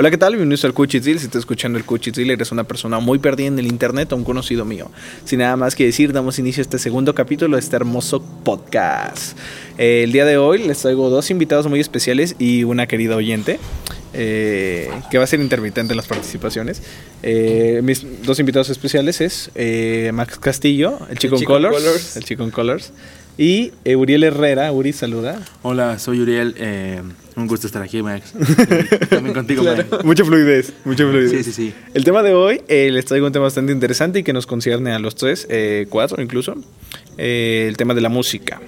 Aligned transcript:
Hola, 0.00 0.10
¿qué 0.10 0.16
tal? 0.16 0.32
Bienvenidos 0.32 0.64
al 0.64 0.72
Cuchitzil. 0.72 1.18
Si 1.18 1.26
estás 1.26 1.40
escuchando 1.40 1.76
el 1.76 1.84
Cuchitzil, 1.84 2.30
eres 2.30 2.50
una 2.52 2.64
persona 2.64 3.00
muy 3.00 3.18
perdida 3.18 3.48
en 3.48 3.58
el 3.58 3.66
internet 3.66 4.10
o 4.14 4.16
un 4.16 4.24
conocido 4.24 4.64
mío. 4.64 4.90
Sin 5.26 5.40
nada 5.40 5.56
más 5.56 5.74
que 5.74 5.84
decir, 5.84 6.14
damos 6.14 6.38
inicio 6.38 6.62
a 6.62 6.64
este 6.64 6.78
segundo 6.78 7.14
capítulo 7.14 7.58
de 7.58 7.60
este 7.60 7.76
hermoso 7.76 8.22
podcast. 8.42 9.36
Eh, 9.76 10.04
el 10.04 10.12
día 10.12 10.24
de 10.24 10.38
hoy 10.38 10.66
les 10.66 10.78
traigo 10.78 11.10
dos 11.10 11.30
invitados 11.30 11.66
muy 11.66 11.80
especiales 11.80 12.34
y 12.38 12.64
una 12.64 12.86
querida 12.86 13.14
oyente. 13.14 13.60
eh, 14.12 14.90
que 15.10 15.18
va 15.18 15.24
a 15.24 15.26
ser 15.26 15.40
intermitente 15.40 15.92
en 15.92 15.96
las 15.98 16.06
participaciones. 16.06 16.82
Eh, 17.22 17.80
mis 17.84 18.04
dos 18.24 18.40
invitados 18.40 18.70
especiales 18.70 19.20
es 19.20 19.50
eh, 19.54 20.10
Max 20.14 20.38
Castillo, 20.38 20.98
el 21.10 21.18
chico, 21.18 21.36
en 21.36 21.40
chico 21.40 21.56
en 21.56 21.62
colors, 21.62 21.76
colors. 21.76 22.16
el 22.16 22.24
chico 22.24 22.42
en 22.42 22.50
colors, 22.50 22.92
y 23.38 23.72
eh, 23.84 23.96
Uriel 23.96 24.24
Herrera. 24.24 24.72
Uri, 24.72 24.92
saluda. 24.92 25.40
Hola, 25.62 25.98
soy 25.98 26.20
Uriel. 26.20 26.54
Un 27.40 27.46
gusto 27.48 27.66
estar 27.66 27.82
aquí, 27.82 28.02
Max. 28.02 28.32
Y 28.38 29.06
También 29.06 29.34
contigo, 29.34 29.62
Claro. 29.62 29.84
Max. 29.90 30.04
Mucha 30.04 30.24
fluidez, 30.24 30.72
mucha 30.84 31.04
fluidez. 31.06 31.30
Sí, 31.30 31.44
sí, 31.44 31.52
sí. 31.52 31.74
El 31.94 32.04
tema 32.04 32.22
de 32.22 32.34
hoy 32.34 32.62
eh, 32.68 32.90
les 32.92 33.04
traigo 33.04 33.26
un 33.26 33.32
tema 33.32 33.44
bastante 33.44 33.72
interesante 33.72 34.20
y 34.20 34.22
que 34.22 34.32
nos 34.32 34.46
concierne 34.46 34.92
a 34.92 34.98
los 34.98 35.14
tres, 35.14 35.46
eh, 35.50 35.86
cuatro 35.88 36.22
incluso, 36.22 36.54
eh, 37.18 37.66
el 37.68 37.76
tema 37.76 37.94
de 37.94 38.00
la 38.00 38.08
música. 38.08 38.60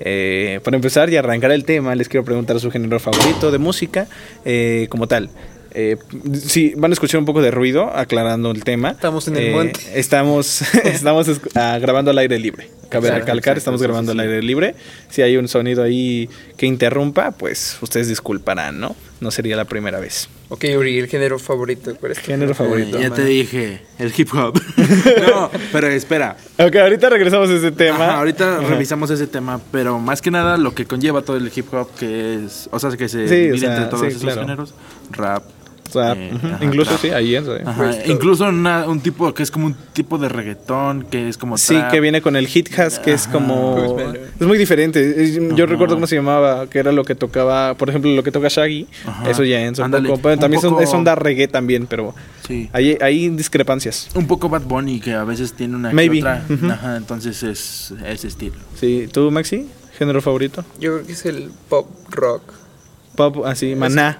Eh, 0.00 0.60
para 0.64 0.76
empezar 0.76 1.08
y 1.10 1.16
arrancar 1.16 1.52
el 1.52 1.64
tema, 1.64 1.94
les 1.94 2.08
quiero 2.08 2.24
preguntar 2.24 2.58
su 2.58 2.70
género 2.70 2.98
favorito 2.98 3.50
de 3.52 3.58
música 3.58 4.06
eh, 4.44 4.86
como 4.90 5.06
tal. 5.06 5.30
Eh, 5.76 5.96
sí, 6.34 6.72
van 6.76 6.92
a 6.92 6.94
escuchar 6.94 7.18
un 7.18 7.24
poco 7.26 7.42
de 7.42 7.50
ruido 7.50 7.90
aclarando 7.94 8.50
el 8.52 8.62
tema. 8.62 8.90
Estamos 8.90 9.26
en 9.28 9.36
el 9.36 9.46
Eh, 9.46 9.52
monte. 9.52 9.80
Estamos, 9.94 10.62
estamos 10.84 11.28
ah, 11.56 11.78
grabando 11.80 12.10
al 12.12 12.18
aire 12.18 12.38
libre. 12.38 12.68
Cabe 12.90 13.08
Exacto, 13.08 13.26
recalcar, 13.26 13.52
exacto, 13.56 13.58
estamos 13.58 13.82
grabando 13.82 14.12
sí, 14.12 14.18
al 14.18 14.24
aire 14.24 14.40
libre. 14.42 14.76
Si 15.10 15.22
hay 15.22 15.36
un 15.36 15.48
sonido 15.48 15.82
ahí 15.82 16.28
que 16.56 16.66
interrumpa, 16.66 17.32
pues 17.32 17.76
ustedes 17.80 18.06
disculparán, 18.08 18.78
¿no? 18.78 18.94
No 19.20 19.32
sería 19.32 19.56
la 19.56 19.64
primera 19.64 19.98
vez. 19.98 20.28
Ok, 20.50 20.64
Uri, 20.78 20.98
el 20.98 21.08
género 21.08 21.40
favorito. 21.40 21.96
¿Cuál 21.96 22.12
es 22.12 22.18
tu 22.20 22.26
Género 22.26 22.54
favorito. 22.54 22.98
Eh, 22.98 23.02
ya 23.02 23.10
te 23.10 23.24
dije, 23.24 23.80
el 23.98 24.12
hip 24.16 24.28
hop. 24.34 24.60
no, 25.28 25.50
pero 25.72 25.88
espera. 25.88 26.36
Ok, 26.58 26.76
ahorita 26.76 27.08
regresamos 27.10 27.50
a 27.50 27.54
ese 27.56 27.72
tema. 27.72 27.96
Ajá, 28.04 28.18
ahorita 28.18 28.58
Ajá. 28.58 28.68
revisamos 28.68 29.10
ese 29.10 29.26
tema, 29.26 29.60
pero 29.72 29.98
más 29.98 30.22
que 30.22 30.30
nada 30.30 30.56
lo 30.56 30.72
que 30.74 30.84
conlleva 30.84 31.22
todo 31.22 31.36
el 31.36 31.50
hip 31.52 31.72
hop, 31.74 31.88
que 31.98 32.44
es, 32.44 32.68
o 32.70 32.78
sea, 32.78 32.90
que 32.96 33.08
se 33.08 33.26
Sí, 33.26 33.34
o 33.34 33.38
divide 33.38 33.58
sea, 33.58 33.70
entre 33.74 33.86
todos 33.86 34.02
sí, 34.02 34.06
esos 34.08 34.22
claro. 34.22 34.40
géneros, 34.42 34.74
rap. 35.10 35.42
Eh, 35.96 36.32
ajá, 36.34 36.58
Incluso 36.62 36.96
sí, 36.98 37.08
ahí 37.10 37.34
entra. 37.36 37.56
¿eh? 37.56 37.62
Ajá, 37.64 37.76
Pues, 37.84 38.08
incluso 38.08 38.44
una- 38.48 38.86
un 38.88 39.00
tipo 39.00 39.32
que 39.34 39.42
es 39.42 39.50
como 39.50 39.66
un 39.66 39.74
tipo 39.92 40.18
de 40.18 40.28
reggaetón, 40.28 41.04
que 41.04 41.28
es 41.28 41.38
como 41.38 41.58
Sí, 41.58 41.74
trap. 41.74 41.90
que 41.92 42.00
viene 42.00 42.20
con 42.22 42.36
el 42.36 42.46
hit 42.46 42.76
has, 42.78 42.98
que 42.98 43.12
es 43.12 43.26
como... 43.26 43.94
Pues, 43.94 44.18
Es 44.40 44.46
muy 44.46 44.58
diferente. 44.58 45.22
Es- 45.24 45.34
Yo 45.34 45.64
Ajá. 45.64 45.66
recuerdo 45.66 45.94
cómo 45.94 46.06
se 46.06 46.16
llamaba, 46.16 46.66
que 46.68 46.78
era 46.78 46.92
lo 46.92 47.04
que 47.04 47.14
tocaba, 47.14 47.74
por 47.74 47.88
ejemplo, 47.88 48.10
lo 48.12 48.22
que 48.22 48.32
toca 48.32 48.48
Shaggy. 48.48 48.86
Ajá. 49.06 49.30
Eso 49.30 49.44
ya 49.44 49.60
entra 49.62 49.84
un 49.86 49.90
poco. 49.92 50.18
Pero 50.22 50.38
también 50.38 50.60
son- 50.60 50.70
poco- 50.70 50.82
es 50.82 50.92
onda 50.92 51.14
reggae 51.14 51.48
también, 51.48 51.86
pero 51.86 52.14
Sí. 52.46 52.68
hay, 52.72 52.96
hay 53.00 53.28
discrepancias. 53.30 54.08
Un 54.14 54.26
poco 54.26 54.48
Bad 54.48 54.62
Bunny, 54.62 55.00
que 55.00 55.12
a 55.12 55.24
veces 55.24 55.52
tiene 55.52 55.76
una 55.76 55.90
que 55.90 55.94
Maybe. 55.96 56.18
otra. 56.20 56.44
Ajá, 56.72 56.96
entonces 56.96 57.42
es 57.42 57.94
ese 58.06 58.28
estilo. 58.28 58.56
Sí, 58.78 59.08
¿tú, 59.12 59.30
Maxi? 59.30 59.68
¿Género 59.98 60.20
favorito? 60.20 60.64
Yo 60.80 60.94
creo 60.94 61.06
que 61.06 61.12
es 61.12 61.24
el 61.26 61.50
pop 61.68 61.88
rock. 62.10 62.42
Pop, 63.16 63.44
así, 63.46 63.76
maná. 63.76 64.18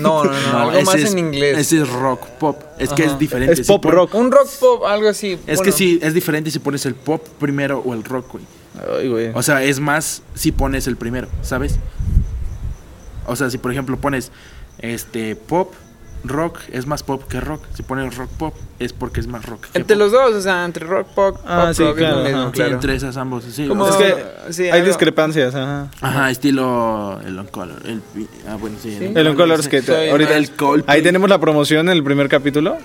No, 0.00 0.24
no, 0.24 0.30
no, 0.52 0.58
algo 0.58 0.72
ese 0.72 0.84
más 0.84 0.94
es- 0.96 1.12
en 1.12 1.18
inglés. 1.18 1.58
Ese 1.58 1.82
es 1.82 1.88
rock 1.88 2.26
pop. 2.38 2.62
Es 2.78 2.90
que 2.92 3.02
Ajá. 3.04 3.12
es 3.12 3.18
diferente. 3.18 3.60
Es 3.60 3.66
pop 3.66 3.82
pon- 3.82 3.92
rock. 3.92 4.14
Un 4.14 4.30
rock 4.30 4.48
pop, 4.58 4.84
algo 4.86 5.08
así. 5.08 5.32
Es 5.32 5.58
bueno. 5.58 5.62
que 5.62 5.72
sí, 5.72 5.98
es 6.02 6.14
diferente 6.14 6.50
si 6.50 6.58
pones 6.58 6.86
el 6.86 6.94
pop 6.94 7.26
primero 7.38 7.80
o 7.84 7.92
el 7.94 8.04
rock, 8.04 8.32
güey. 8.32 8.44
Ay, 9.00 9.08
güey. 9.08 9.30
O 9.34 9.42
sea, 9.42 9.62
es 9.62 9.80
más 9.80 10.22
si 10.34 10.52
pones 10.52 10.86
el 10.86 10.96
primero, 10.96 11.28
¿sabes? 11.42 11.76
O 13.26 13.36
sea, 13.36 13.50
si 13.50 13.58
por 13.58 13.70
ejemplo 13.72 13.96
pones 14.00 14.30
este 14.78 15.36
pop, 15.36 15.72
rock, 16.24 16.58
es 16.72 16.86
más 16.86 17.02
pop 17.02 17.22
que 17.28 17.40
rock. 17.40 17.62
Si 17.74 17.82
pones 17.82 18.16
rock 18.16 18.28
pop, 18.38 18.54
es 18.78 18.92
porque 18.92 19.20
es 19.20 19.26
más 19.26 19.44
rock. 19.46 19.66
que 19.72 19.78
Entre 19.78 19.96
pop. 19.96 20.00
los 20.02 20.12
dos, 20.12 20.34
o 20.34 20.40
sea, 20.40 20.64
entre 20.64 20.86
rock 20.86 21.06
pop, 21.08 21.38
Ah, 21.46 21.64
pop 21.66 21.74
sí, 21.74 21.82
rock 21.84 21.96
claro, 21.96 22.16
es 22.16 22.18
lo 22.18 22.24
mismo, 22.24 22.38
ajá. 22.40 22.48
Sí, 22.50 22.56
claro. 22.56 22.72
entre 22.74 22.94
esas 22.94 23.16
ambos, 23.16 23.44
sí. 23.44 23.66
Como- 23.68 23.88
es 23.88 23.96
que 23.96 24.14
sí, 24.52 24.62
hay 24.64 24.70
algo- 24.70 24.86
discrepancias, 24.86 25.54
ajá. 25.54 25.88
Ajá, 26.00 26.30
estilo 26.30 27.20
el 27.24 27.38
on 27.38 27.46
color. 27.48 27.80
El, 27.84 28.02
ah, 28.48 28.56
bueno, 28.60 28.76
sí. 28.82 28.96
Sí. 28.98 29.12
El 29.14 29.26
On 29.26 29.36
Colors 29.36 29.68
que 29.68 29.80
te- 29.82 29.86
Soy 29.94 30.08
ahorita 30.08 30.36
el 30.36 30.50
Coldplay. 30.52 30.96
Ahí 30.98 31.02
tenemos 31.02 31.28
la 31.30 31.38
promoción 31.38 31.88
en 31.88 31.96
el 31.96 32.04
primer 32.04 32.28
capítulo. 32.28 32.76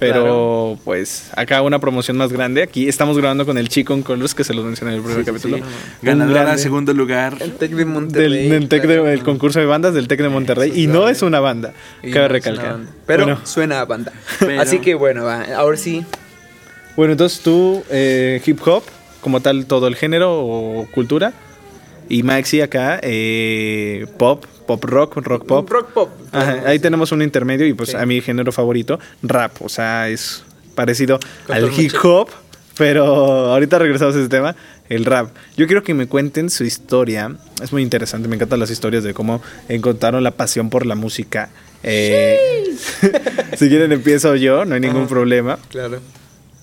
Pero 0.00 0.22
Claro. 0.22 0.78
pues 0.82 1.30
acá 1.36 1.60
una 1.62 1.78
promoción 1.78 2.16
más 2.16 2.32
grande. 2.32 2.62
Aquí 2.62 2.88
estamos 2.88 3.16
grabando 3.18 3.44
con 3.46 3.58
el 3.58 3.68
chico 3.68 3.92
en 3.94 4.02
Colors 4.02 4.34
que 4.34 4.42
se 4.44 4.54
los 4.54 4.64
mencioné 4.64 4.92
en 4.92 4.96
el 4.98 5.02
primer 5.04 5.18
Sí, 5.18 5.24
sí, 5.24 5.30
capítulo. 5.30 5.56
sí. 5.58 5.62
Ganadora, 6.02 6.40
grande 6.44 6.62
segundo 6.62 6.94
lugar. 6.94 7.36
El 7.38 7.52
Tec 7.52 7.70
de 7.70 7.76
Del, 7.76 7.86
Monterrey. 7.86 8.48
del 8.48 8.68
Tec 8.68 8.80
de- 8.82 8.86
claro. 8.94 9.08
el 9.08 9.22
concurso 9.22 9.60
de 9.60 9.66
bandas 9.66 9.92
del 9.94 10.08
Tec 10.08 10.20
de 10.22 10.28
Monterrey. 10.30 10.72
Y 10.74 10.86
no 10.86 11.08
es 11.10 11.20
una 11.22 11.38
banda. 11.40 11.74
Y 12.02 12.10
Cabe 12.12 12.28
no 12.28 12.32
recalcar. 12.32 12.70
banda. 12.72 12.90
Pero 13.06 13.24
Bueno, 13.24 13.40
suena 13.44 13.80
a 13.80 13.84
banda. 13.84 14.12
Pero- 14.40 14.60
Así 14.62 14.78
que 14.78 14.94
bueno, 14.94 15.24
va. 15.24 15.44
Ahora 15.54 15.76
sí. 15.76 16.02
bueno, 16.96 17.12
entonces 17.12 17.40
tú, 17.40 17.84
eh, 17.90 18.40
hip 18.46 18.58
hop, 18.66 18.82
como 19.20 19.40
tal, 19.40 19.66
todo 19.66 19.86
el 19.86 19.96
género 19.96 20.32
o 20.40 20.86
cultura. 20.92 21.34
Y 22.10 22.22
Maxi 22.24 22.60
acá, 22.60 22.98
eh, 23.02 24.04
pop, 24.18 24.44
pop 24.66 24.84
rock, 24.84 25.16
rock 25.18 25.46
pop. 25.46 25.70
Rock 25.70 25.92
pop. 25.92 26.10
Ajá, 26.32 26.64
ahí 26.66 26.78
tenemos 26.80 27.12
un 27.12 27.22
intermedio 27.22 27.66
y 27.66 27.72
pues 27.72 27.90
Sí. 27.90 27.96
a 27.96 28.04
mi 28.04 28.20
género 28.20 28.50
favorito, 28.52 28.98
rap. 29.22 29.52
O 29.62 29.68
sea, 29.68 30.08
es 30.08 30.42
parecido 30.74 31.18
Con 31.46 31.56
al 31.56 31.70
hip 31.80 31.92
hop, 32.02 32.28
pero 32.76 33.04
ahorita 33.52 33.78
regresamos 33.78 34.16
a 34.16 34.18
ese 34.18 34.28
tema, 34.28 34.56
el 34.88 35.04
rap. 35.04 35.28
Yo 35.56 35.66
quiero 35.68 35.84
que 35.84 35.94
me 35.94 36.08
cuenten 36.08 36.50
su 36.50 36.64
historia. 36.64 37.36
Es 37.62 37.72
muy 37.72 37.82
interesante, 37.82 38.26
me 38.28 38.34
encantan 38.34 38.58
las 38.58 38.70
historias 38.70 39.04
de 39.04 39.14
cómo 39.14 39.40
encontraron 39.68 40.24
la 40.24 40.32
pasión 40.32 40.68
por 40.68 40.86
la 40.86 40.96
música. 40.96 41.48
Eh, 41.84 42.36
si 43.56 43.68
quieren 43.68 43.92
empiezo 43.92 44.34
yo, 44.34 44.64
no 44.64 44.74
hay 44.74 44.80
ningún 44.80 45.02
Ajá. 45.02 45.08
problema. 45.08 45.58
Claro. 45.68 46.00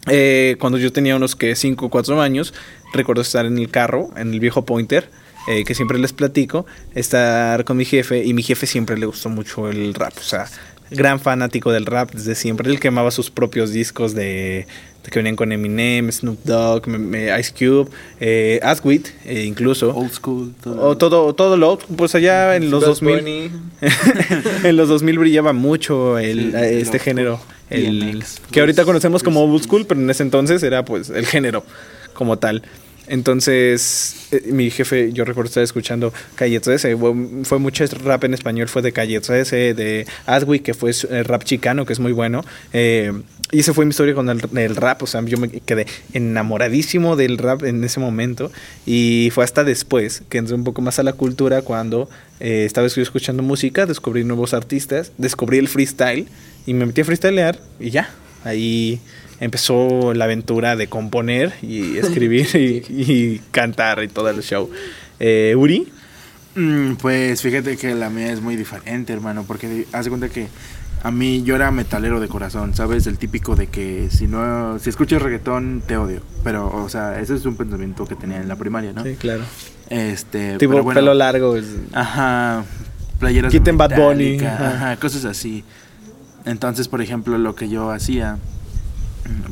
Eh, 0.09 0.58
cuando 0.59 0.78
yo 0.78 0.91
tenía 0.91 1.16
unos 1.16 1.38
que 1.38 1.56
5 1.56 1.85
o 1.85 1.90
4 1.90 2.22
años, 2.22 2.53
recuerdo 2.94 3.22
estar 3.22 3.46
en 3.46 3.58
el 3.58 3.69
carro, 3.69 4.09
en 4.18 4.34
el 4.34 4.40
viejo 4.41 4.66
Pointer, 4.66 5.09
eh, 5.47 5.63
que 5.63 5.74
siempre 5.75 5.97
les 6.00 6.13
platico, 6.13 6.66
estar 6.96 7.63
con 7.66 7.78
mi 7.78 7.85
jefe 7.85 8.24
y 8.24 8.34
mi 8.34 8.44
jefe 8.44 8.68
siempre 8.68 8.97
le 8.97 9.06
gustó 9.06 9.30
mucho 9.30 9.69
el 9.69 9.94
rap, 9.94 10.13
o 10.18 10.22
sea, 10.24 10.47
gran 10.91 11.19
fanático 11.19 11.72
del 11.72 11.85
rap 11.85 12.12
desde 12.12 12.35
siempre, 12.35 12.69
él 12.69 12.80
quemaba 12.80 13.12
sus 13.12 13.30
propios 13.30 13.72
discos 13.72 14.13
de, 14.13 14.68
de 15.03 15.12
que 15.12 15.19
venían 15.19 15.35
con 15.35 15.52
Eminem, 15.52 16.09
Snoop 16.12 16.40
Dogg, 16.46 16.88
me- 16.88 16.97
me- 16.97 17.40
Ice 17.40 17.52
Cube, 17.53 17.90
eh, 18.22 18.59
Asquith, 18.63 19.08
eh, 19.25 19.44
incluso. 19.44 19.94
Old 19.96 20.12
school. 20.13 20.53
todo. 20.63 20.81
O 20.81 20.97
todo, 20.97 21.34
todo 21.35 21.58
lo, 21.58 21.78
pues 21.78 22.16
allá 22.16 22.56
en 22.56 22.72
los 22.72 22.81
Bad 22.81 22.88
2000, 22.90 23.16
Bunny. 23.18 23.52
en 24.64 24.78
los 24.78 24.88
2000 24.90 25.19
brillaba 25.19 25.53
mucho 25.53 26.18
el, 26.19 26.52
Sí, 26.52 26.58
eh, 26.58 26.69
el 26.75 26.81
este 26.81 27.00
género. 27.00 27.40
El, 27.69 28.24
que 28.52 28.62
ahorita 28.62 28.84
Chris- 28.84 28.85
conocemos 28.85 29.24
como 29.24 29.41
Chris- 29.41 29.53
old 29.56 29.64
school, 29.64 29.85
pero 29.88 30.00
en 30.00 30.09
ese 30.09 30.24
entonces 30.24 30.64
era 30.64 30.85
pues 30.85 31.09
el 31.09 31.25
género 31.25 31.66
como 32.14 32.38
tal. 32.38 32.64
Entonces, 33.07 34.28
eh, 34.31 34.44
mi 34.51 34.69
jefe, 34.69 35.12
yo 35.13 35.25
recuerdo 35.25 35.47
estar 35.47 35.63
escuchando 35.63 36.13
Calle 36.35 36.59
13, 36.59 36.97
fue, 37.44 37.59
mucho 37.59 37.85
rap 38.03 38.23
en 38.25 38.34
español, 38.34 38.68
fue 38.68 38.81
de 38.81 38.91
Calle 38.91 39.19
13, 39.19 39.73
de 39.73 40.06
Aswi, 40.25 40.59
que 40.59 40.73
fue 40.73 40.91
eh, 40.91 41.23
rap 41.23 41.44
chicano, 41.44 41.85
que 41.85 41.94
es 41.94 42.00
muy 42.00 42.12
bueno. 42.12 42.44
Eh, 42.73 43.13
y 43.51 43.59
esa 43.59 43.73
fue 43.73 43.85
mi 43.85 43.91
historia 43.91 44.13
con 44.13 44.29
el, 44.29 44.41
el 44.57 44.75
rap, 44.75 45.03
o 45.03 45.07
sea, 45.07 45.23
yo 45.23 45.38
me 45.38 45.50
quedé 45.50 45.88
enamoradísimo 46.13 47.16
del 47.16 47.38
rap 47.38 47.63
en 47.63 47.81
ese 47.84 48.01
momento. 48.01 48.51
Y 48.85 49.29
fue 49.34 49.46
hasta 49.46 49.63
después 49.63 50.23
que 50.29 50.38
entré 50.38 50.56
un 50.56 50.66
poco 50.66 50.81
más 50.81 51.00
a 51.00 51.03
la 51.03 51.13
cultura 51.13 51.62
cuando 51.62 52.09
eh, 52.40 52.66
estaba 52.66 52.88
escuchando 52.88 53.44
música, 53.44 53.85
descubrí 53.85 54.25
nuevos 54.25 54.53
artistas, 54.53 55.13
descubrí 55.17 55.59
el 55.59 55.69
freestyle 55.69 56.28
y 56.66 56.73
me 56.73 56.85
metí 56.85 57.01
a 57.01 57.06
freestylear 57.06 57.57
y 57.79 57.90
ya, 57.90 58.09
ahí 58.44 59.00
empezó 59.39 60.13
la 60.13 60.25
aventura 60.25 60.75
de 60.75 60.87
componer 60.87 61.53
y 61.61 61.97
escribir 61.99 62.47
y, 62.55 62.83
y 62.89 63.41
cantar 63.51 64.03
y 64.03 64.07
todo 64.07 64.29
el 64.29 64.41
show. 64.41 64.69
Eh, 65.19 65.55
Uri, 65.57 65.91
Mm, 66.59 66.95
pues 66.95 67.43
fíjate 67.43 67.77
que 67.77 67.93
la 67.93 68.09
mía 68.09 68.31
es 68.33 68.41
muy 68.41 68.55
diferente, 68.55 69.13
hermano, 69.13 69.43
porque 69.45 69.85
hace 69.93 70.09
cuenta 70.09 70.27
que 70.27 70.47
a 71.03 71.11
mí 71.11 71.43
yo 71.43 71.55
era 71.55 71.69
metalero 71.69 72.19
de 72.19 72.28
corazón, 72.28 72.73
¿sabes? 72.73 73.05
El 73.05 73.19
típico 73.19 73.55
de 73.55 73.67
que 73.67 74.07
si 74.09 74.25
no, 74.25 74.79
si 74.79 74.89
escuchas 74.89 75.22
reggaetón 75.22 75.83
te 75.85 75.97
odio, 75.97 76.22
pero, 76.43 76.67
o 76.75 76.90
sea, 76.90 77.19
ese 77.19 77.35
es 77.35 77.45
un 77.45 77.57
pensamiento 77.57 78.05
que 78.07 78.16
tenía 78.16 78.37
en 78.41 78.47
la 78.47 78.55
primaria, 78.55 78.91
¿no? 78.91 79.03
sí, 79.03 79.13
claro. 79.19 79.43
Este, 79.91 80.57
Tipo 80.57 80.72
pero 80.73 80.83
bueno, 80.83 80.99
pelo 80.99 81.13
largo. 81.13 81.55
es- 81.57 81.66
Ajá, 81.93 82.66
playeras 83.19 83.53
de 83.53 83.59
Quiten 83.59 83.78
Bad 83.78 83.95
Bunny, 83.95 84.40
ajá, 84.40 84.97
cosas 84.97 85.25
así. 85.25 85.63
Entonces, 86.43 86.87
por 86.87 87.03
ejemplo, 87.03 87.37
lo 87.37 87.53
que 87.53 87.69
yo 87.69 87.91
hacía, 87.91 88.40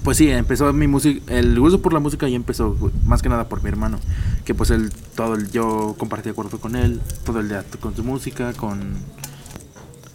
pues 0.04 0.18
sí, 0.18 0.30
empezó 0.30 0.72
mi 0.74 0.88
música, 0.88 1.34
el 1.34 1.60
gusto 1.60 1.82
por 1.82 1.94
la 1.94 2.00
música 2.00 2.28
ya 2.28 2.36
empezó 2.36 2.76
más 3.06 3.22
que 3.22 3.30
nada 3.30 3.48
por 3.50 3.62
mi 3.64 3.70
hermano, 3.70 4.00
que 4.46 4.54
pues 4.54 4.70
él, 4.70 4.92
todo 5.16 5.36
el, 5.36 5.50
yo 5.52 5.96
compartía 5.98 6.34
cuarto 6.34 6.60
con 6.60 6.76
él, 6.76 7.02
todo 7.26 7.40
el 7.40 7.50
día 7.50 7.64
con 7.80 7.96
su 7.96 8.04
música, 8.04 8.54
con... 8.54 8.94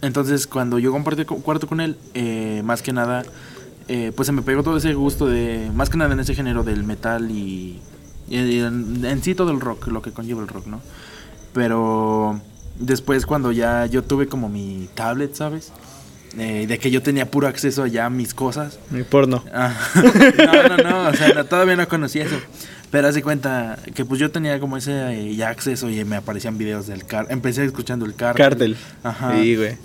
Entonces, 0.01 0.47
cuando 0.47 0.79
yo 0.79 0.91
compartí 0.91 1.25
cu- 1.25 1.41
cuarto 1.43 1.67
con 1.67 1.79
él, 1.79 1.95
eh, 2.13 2.61
más 2.65 2.81
que 2.81 2.91
nada, 2.91 3.23
eh, 3.87 4.11
pues 4.15 4.25
se 4.25 4.31
me 4.31 4.41
pegó 4.41 4.63
todo 4.63 4.77
ese 4.77 4.93
gusto 4.93 5.27
de, 5.27 5.69
más 5.75 5.89
que 5.89 5.97
nada 5.97 6.13
en 6.13 6.19
ese 6.19 6.33
género 6.33 6.63
del 6.63 6.83
metal 6.83 7.29
y, 7.29 7.79
y 8.27 8.59
en, 8.59 9.05
en 9.05 9.21
sí 9.23 9.35
todo 9.35 9.51
el 9.51 9.59
rock, 9.61 9.87
lo 9.87 10.01
que 10.01 10.11
conlleva 10.11 10.41
el 10.41 10.47
rock, 10.47 10.65
¿no? 10.67 10.79
Pero 11.53 12.39
después 12.79 13.25
cuando 13.25 13.51
ya 13.51 13.85
yo 13.85 14.03
tuve 14.03 14.27
como 14.27 14.49
mi 14.49 14.89
tablet, 14.95 15.35
¿sabes? 15.35 15.71
Eh, 16.37 16.65
de 16.67 16.79
que 16.79 16.91
yo 16.91 17.01
tenía 17.01 17.29
puro 17.29 17.47
acceso 17.47 17.85
ya 17.87 18.05
a 18.05 18.09
mis 18.09 18.33
cosas. 18.33 18.79
Mi 18.89 19.03
porno. 19.03 19.43
Ah, 19.53 19.73
no, 20.37 20.77
no, 20.77 20.77
no, 20.77 21.09
o 21.09 21.13
sea, 21.13 21.33
no, 21.33 21.45
todavía 21.45 21.75
no 21.75 21.87
conocía 21.87 22.25
eso. 22.25 22.39
Pero 22.91 23.07
haz 23.07 23.15
de 23.15 23.23
cuenta 23.23 23.79
que 23.95 24.03
pues 24.03 24.19
yo 24.19 24.31
tenía 24.31 24.59
como 24.59 24.75
ese 24.75 24.91
eh, 25.31 25.35
ya 25.35 25.47
acceso 25.49 25.89
y 25.89 26.03
me 26.03 26.17
aparecían 26.17 26.57
videos 26.57 26.87
del 26.87 27.05
car. 27.05 27.27
Empecé 27.29 27.63
escuchando 27.63 28.05
el 28.05 28.15
cártel. 28.15 28.43
Cártel. 28.43 28.77
Ajá. 29.03 29.33
Sí, 29.35 29.55
güey. 29.55 29.77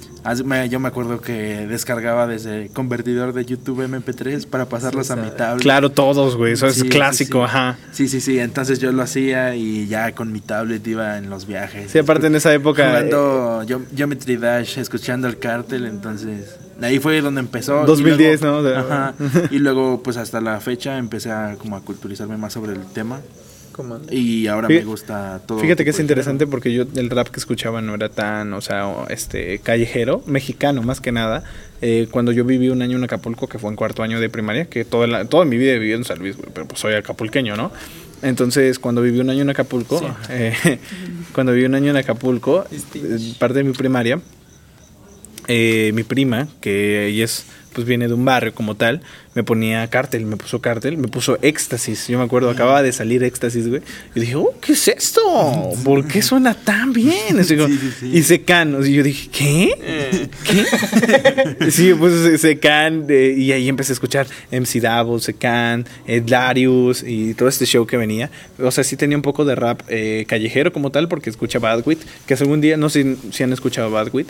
Me- 0.45 0.69
yo 0.69 0.81
me 0.81 0.89
acuerdo 0.89 1.21
que 1.21 1.69
descargaba 1.69 2.27
desde 2.27 2.69
convertidor 2.71 3.33
de 3.33 3.45
YouTube 3.45 3.83
MP3 3.89 4.49
para 4.49 4.65
pasarlos 4.69 5.13
a 5.13 5.17
mi 5.17 5.31
tablet. 5.31 5.63
Claro, 5.63 5.93
todos, 5.93 6.37
güey. 6.37 6.55
Eso 6.55 6.69
Sí, 6.69 6.81
es 6.81 6.83
sí, 6.83 6.89
clásico, 6.89 7.39
sí. 7.39 7.45
ajá. 7.45 7.79
Sí, 7.93 8.09
sí, 8.09 8.21
sí. 8.21 8.41
Entonces 8.41 8.81
yo 8.81 8.91
lo 8.91 9.03
hacía 9.05 9.55
y 9.55 9.87
ya 9.87 10.11
con 10.11 10.33
mi 10.33 10.41
tablet 10.41 10.85
iba 10.89 11.17
en 11.17 11.31
los 11.31 11.47
viajes. 11.47 11.93
Sí, 11.93 11.99
aparte 12.01 12.27
en 12.27 12.35
esa 12.35 12.53
época. 12.53 12.89
Jugando 12.89 13.63
Geo- 13.69 13.87
Geometry 13.97 14.37
Dash, 14.37 14.79
escuchando 14.79 15.29
el 15.29 15.39
cártel, 15.39 15.87
entonces 15.87 16.57
ahí 16.83 16.99
fue 16.99 17.21
donde 17.21 17.41
empezó. 17.41 17.83
y 17.83 17.87
2010, 17.87 18.41
luego- 18.43 18.57
¿no? 18.59 18.63
De- 18.63 18.77
Ajá. 18.77 19.15
Y 19.51 19.59
luego, 19.59 20.03
pues 20.03 20.17
hasta 20.17 20.41
la 20.41 20.61
fecha 20.61 20.99
empecé 20.99 21.31
a 21.31 21.57
como 21.59 21.77
a 21.77 21.81
culturizarme 21.83 22.37
más 22.37 22.53
sobre 22.53 22.73
el 22.73 22.85
tema 22.93 23.21
Comando. 23.73 24.11
y 24.13 24.47
ahora 24.47 24.69
Fí- 24.69 24.79
me 24.79 24.85
gusta 24.85 25.41
todo. 25.47 25.59
Fíjate 25.59 25.85
que 25.85 25.91
es 25.91 25.97
de 25.97 26.03
interesante 26.03 26.47
porque 26.47 26.73
yo 26.73 26.85
el 26.95 27.11
rap 27.11 27.29
que 27.29 27.39
escuchaba 27.41 27.83
no 27.83 27.95
era 27.95 28.09
tan, 28.09 28.53
o 28.55 28.61
sea, 28.61 28.91
este 29.11 29.59
callejero, 29.59 30.23
mexicano 30.27 30.83
más 30.83 31.01
que 31.01 31.13
nada. 31.13 31.45
Eh, 31.83 32.09
cuando 32.11 32.33
yo 32.33 32.45
viví 32.47 32.71
un 32.71 32.81
año 32.81 32.97
en 32.97 33.05
Acapulco, 33.05 33.49
que 33.49 33.59
fue 33.59 33.69
en 33.69 33.77
cuarto 33.77 34.03
año 34.03 34.19
de 34.19 34.31
primaria, 34.31 34.65
que 34.67 34.85
toda, 34.87 35.07
la- 35.07 35.25
toda 35.27 35.45
mi 35.45 35.59
vida 35.59 35.73
he 35.73 35.79
vivido 35.79 35.99
en 35.99 36.05
San 36.05 36.19
Luis, 36.21 36.37
pero 36.55 36.67
pues 36.67 36.81
soy 36.81 36.95
acapulqueño, 36.95 37.55
¿no? 37.57 37.71
Entonces, 38.23 38.79
cuando 38.79 39.03
viví 39.03 39.21
un 39.21 39.29
año 39.29 39.43
en 39.43 39.51
Acapulco, 39.51 40.01
eh, 40.31 40.55
cuando 41.35 41.53
viví 41.53 41.67
un 41.67 41.75
año 41.75 41.91
en 41.91 41.97
Acapulco, 41.99 42.65
eh, 42.95 43.35
parte 43.39 43.59
de 43.59 43.65
mi 43.65 43.73
primaria, 43.75 44.21
eh, 45.49 45.93
mi 45.95 46.03
prima, 46.03 46.49
que 46.61 47.07
ella 47.09 47.25
es, 47.25 47.45
pues 47.73 47.87
viene 47.87 48.09
de 48.09 48.15
un 48.15 48.25
barrio 48.25 48.55
como 48.55 48.75
tal, 48.75 49.03
me 49.35 49.45
ponía 49.45 49.87
cártel, 49.91 50.25
me 50.25 50.37
puso 50.39 50.63
cártel, 50.63 50.97
me 50.97 51.09
puso 51.09 51.39
éxtasis. 51.43 52.09
Yo 52.09 52.19
me 52.19 52.25
acuerdo, 52.25 52.49
acababa 52.49 52.83
de 52.83 52.91
salir 52.91 53.23
éxtasis, 53.23 53.69
güey. 53.69 53.83
Y 54.15 54.21
dije, 54.21 54.35
oh, 54.35 54.55
¿qué 54.63 54.73
es 54.73 54.89
esto? 54.89 55.21
¿Por 55.85 56.09
qué 56.09 56.23
suena 56.23 56.55
tan 56.55 56.95
bien? 56.95 57.39
Así 57.39 57.55
como- 57.55 57.69
Sí, 57.69 57.79
sí, 57.79 57.91
sí. 58.01 58.11
Y 58.15 58.23
Secan, 58.23 58.77
y 58.83 58.93
yo 58.95 59.03
dije, 59.03 59.29
¿qué? 59.31 60.29
¿Qué? 61.61 61.71
sí, 61.71 61.93
pues 61.99 62.41
Secan, 62.41 63.05
eh, 63.11 63.35
y 63.37 63.53
ahí 63.53 63.69
empecé 63.69 63.93
a 63.93 63.95
escuchar 63.95 64.27
MC 64.51 64.81
Davo, 64.81 65.19
Secan, 65.19 65.85
eh, 66.07 66.23
Darius 66.25 67.05
y 67.07 67.35
todo 67.35 67.49
este 67.51 67.67
show 67.67 67.87
que 67.87 67.99
venía. 67.99 68.31
O 68.59 68.71
sea, 68.71 68.85
sí 68.85 68.97
tenía 68.97 69.19
un 69.19 69.23
poco 69.23 69.45
de 69.45 69.55
rap 69.55 69.83
eh, 69.89 70.25
callejero 70.27 70.73
como 70.73 70.91
tal, 70.91 71.09
porque 71.09 71.29
escucha 71.29 71.59
Badwit, 71.59 72.01
que 72.27 72.33
algún 72.35 72.63
día, 72.63 72.79
no 72.79 72.89
sé 72.89 73.17
si 73.33 73.43
han 73.43 73.53
escuchado 73.53 73.91
Badwit, 73.91 74.29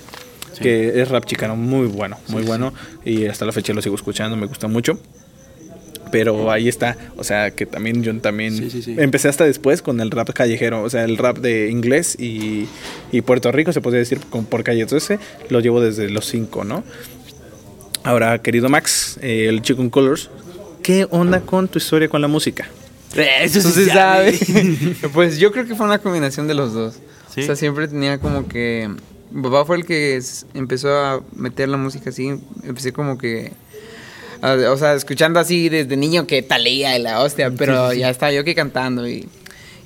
Sí. 0.57 0.63
que 0.63 1.01
es 1.03 1.09
rap 1.09 1.25
chicano 1.27 1.55
muy 1.55 1.87
bueno, 1.87 2.19
muy 2.29 2.43
bueno, 2.43 2.73
y 3.05 3.27
hasta 3.27 3.45
la 3.45 3.53
fecha 3.53 3.75
lo 3.75 3.83
sigo 3.83 3.95
escuchando, 3.95 4.37
me 4.37 4.47
gusta 4.47 4.69
mucho. 4.69 4.99
Pero 6.13 6.53
ahí 6.53 6.69
está, 6.69 6.97
o 7.17 7.25
sea, 7.25 7.51
que 7.51 7.67
también 7.67 8.03
yo 8.03 8.17
también 8.21 8.57
Sí, 8.57 8.71
sí, 8.71 8.81
sí. 8.81 8.95
empecé 8.97 9.29
hasta 9.29 9.45
después 9.45 9.83
con 9.83 10.01
el 10.01 10.11
rap 10.13 10.31
callejero, 10.33 10.83
o 10.83 10.89
sea, 10.89 11.05
el 11.05 11.19
rap 11.19 11.39
de 11.39 11.69
inglés 11.69 12.17
y, 12.19 12.69
y 13.11 13.23
Puerto 13.23 13.51
Rico, 13.51 13.73
se 13.73 13.81
podría 13.81 13.99
decir, 13.99 14.21
con, 14.31 14.45
por 14.47 14.63
calle 14.63 14.87
13, 14.87 15.19
lo 15.51 15.59
llevo 15.61 15.81
desde 15.81 16.09
los 16.09 16.27
5, 16.27 16.65
¿no? 16.65 16.85
Ahora, 18.05 18.41
querido 18.41 18.69
Max, 18.69 19.19
eh, 19.21 19.47
el 19.49 19.63
Chicken 19.63 19.91
Colors, 19.91 20.31
¿qué 20.83 21.09
onda 21.11 21.41
con 21.41 21.67
tu 21.67 21.79
historia 21.79 22.09
con 22.09 22.23
la 22.23 22.29
música? 22.29 22.69
Eso 23.17 23.59
Eso 23.59 23.71
se 23.73 23.87
sabe. 23.87 24.39
pues 25.13 25.39
yo 25.39 25.51
creo 25.51 25.67
que 25.67 25.75
fue 25.75 25.87
una 25.87 25.99
combinación 25.99 26.47
de 26.47 26.55
los 26.55 26.73
dos. 26.73 26.95
Sí. 27.35 27.41
O 27.43 27.47
sea, 27.47 27.57
siempre 27.57 27.89
tenía 27.89 28.19
como 28.19 28.47
que. 28.47 28.89
Mi 29.37 29.43
papá 29.43 29.65
fue 29.67 29.77
el 29.77 29.85
que 29.85 30.19
empezó 30.55 30.89
a 30.97 31.21
meter 31.35 31.69
la 31.69 31.77
música 31.77 32.11
así. 32.11 32.29
Empecé 32.65 32.93
como 32.93 33.19
que. 33.19 33.53
a- 34.41 34.55
o 34.73 34.77
sea, 34.79 34.95
escuchando 34.95 35.39
así 35.39 35.69
desde 35.69 35.97
niño 35.97 36.27
que 36.27 36.43
talía 36.43 36.97
y 36.99 37.03
la 37.03 37.21
hostia, 37.21 37.51
pero 37.51 37.93
ya 37.93 38.09
estaba 38.11 38.33
yo 38.33 38.45
que 38.45 38.55
cantando. 38.55 39.07
Y, 39.09 39.29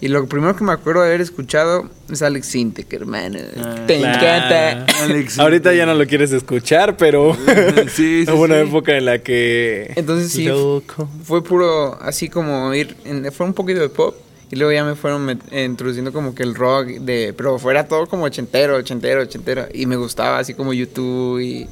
y 0.01 0.09
lo 0.09 0.27
primero 0.27 0.55
que 0.57 0.65
me 0.65 0.73
acuerdo 0.73 1.03
de 1.03 1.09
haber 1.09 1.21
escuchado 1.21 1.91
es 2.11 2.23
Alex 2.23 2.47
Sintek, 2.47 2.93
hermano. 2.93 3.39
Ah, 3.59 3.75
Te 3.87 3.99
Claro. 3.99 4.19
encanta. 4.19 4.87
Alex, 5.03 5.39
Ahorita 5.41 5.75
ya 5.75 5.85
no 5.85 5.95
lo 5.95 6.07
quieres 6.07 6.33
escuchar, 6.33 6.97
pero 6.97 7.37
Sí, 7.93 8.25
sí, 8.25 8.27
hubo 8.33 8.43
una 8.45 8.63
sí. 8.63 8.69
época 8.69 8.97
en 8.97 9.05
la 9.05 9.19
que... 9.19 9.93
Entonces 9.97 10.31
sí, 10.33 10.45
Loco. 10.45 11.09
fue 11.25 11.43
puro 11.45 11.99
así 12.01 12.29
como 12.29 12.73
ir 12.73 12.97
en- 13.05 13.31
fue 13.33 13.45
un 13.47 13.53
poquito 13.53 13.81
de 13.81 13.89
pop 13.89 14.15
y 14.51 14.57
luego 14.57 14.73
ya 14.73 14.85
me 14.85 14.95
fueron 14.97 15.27
met- 15.27 15.43
eh, 15.51 15.65
introduciendo 15.65 16.13
como 16.13 16.35
que 16.35 16.43
el 16.43 16.55
rock 16.55 16.87
de 17.01 17.33
pero 17.37 17.59
fuera 17.59 17.87
todo 17.87 18.07
como 18.07 18.25
ochentero 18.25 18.77
ochentero 18.77 19.23
ochentero. 19.23 19.67
Y 19.73 19.87
me 19.87 19.97
gustaba 19.97 20.39
así 20.39 20.55
como 20.55 20.73
YouTube 20.73 21.41
y 21.41 21.67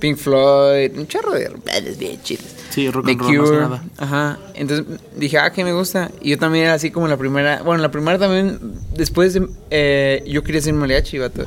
Pink 0.00 0.16
Floyd 0.16 0.90
un 0.96 1.06
chorro 1.06 1.32
de 1.32 1.48
bandas 1.48 1.96
bien 1.98 2.20
chidas. 2.22 2.46
Sí, 2.70 2.90
rock 2.90 3.06
The 3.06 3.12
and 3.12 3.20
roll, 3.20 3.36
más 3.38 3.50
nada. 3.70 3.84
ajá. 3.98 4.38
Entonces 4.54 4.84
dije 5.16 5.38
ah 5.38 5.52
que 5.52 5.62
me 5.64 5.72
gusta. 5.72 6.10
Y 6.20 6.30
yo 6.30 6.38
también 6.38 6.64
era 6.64 6.74
así 6.74 6.90
como 6.90 7.06
la 7.06 7.16
primera 7.16 7.62
bueno 7.62 7.80
la 7.82 7.90
primera 7.90 8.18
también 8.18 8.58
después 8.96 9.34
de 9.34 9.46
eh, 9.70 10.24
yo 10.26 10.42
quería 10.42 10.60
ser 10.60 10.74
mariachi 10.74 11.18
vato. 11.18 11.44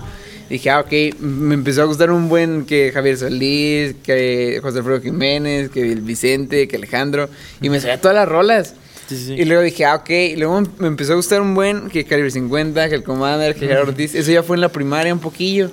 Dije, 0.50 0.70
ah, 0.70 0.80
ok, 0.80 1.20
me 1.20 1.56
empezó 1.56 1.82
a 1.82 1.86
gustar 1.86 2.10
un 2.10 2.30
buen 2.30 2.66
que 2.66 2.94
Javier 2.94 3.18
Solís, 3.18 3.96
que 4.02 4.60
José 4.62 4.78
Alfredo 4.78 5.02
Jiménez, 5.02 5.70
que 5.70 5.96
Vicente, 5.96 6.70
que 6.70 6.78
Alejandro, 6.78 7.28
y 7.62 7.70
me 7.70 7.82
sabía 7.82 8.00
todas 8.00 8.16
las 8.16 8.30
rolas. 8.30 8.74
Sí. 9.08 9.34
Y 9.38 9.46
luego 9.46 9.62
dije, 9.64 9.86
ah, 9.86 9.96
ok. 9.96 10.10
Y 10.10 10.36
luego 10.36 10.62
me 10.80 10.88
empezó 10.88 11.14
a 11.14 11.16
gustar 11.16 11.42
un 11.42 11.54
buen 11.56 11.90
que 11.90 12.04
Calibre 12.06 12.32
50, 12.32 12.90
que 12.90 12.96
el 12.96 13.04
Commander, 13.04 13.54
que 13.56 13.68
Gerardo 13.68 13.90
Ortiz. 13.92 14.16
Eso 14.16 14.32
ya 14.32 14.44
fue 14.44 14.58
en 14.58 14.62
la 14.62 14.70
primaria 14.70 15.14
un 15.14 15.20
poquillo. 15.20 15.72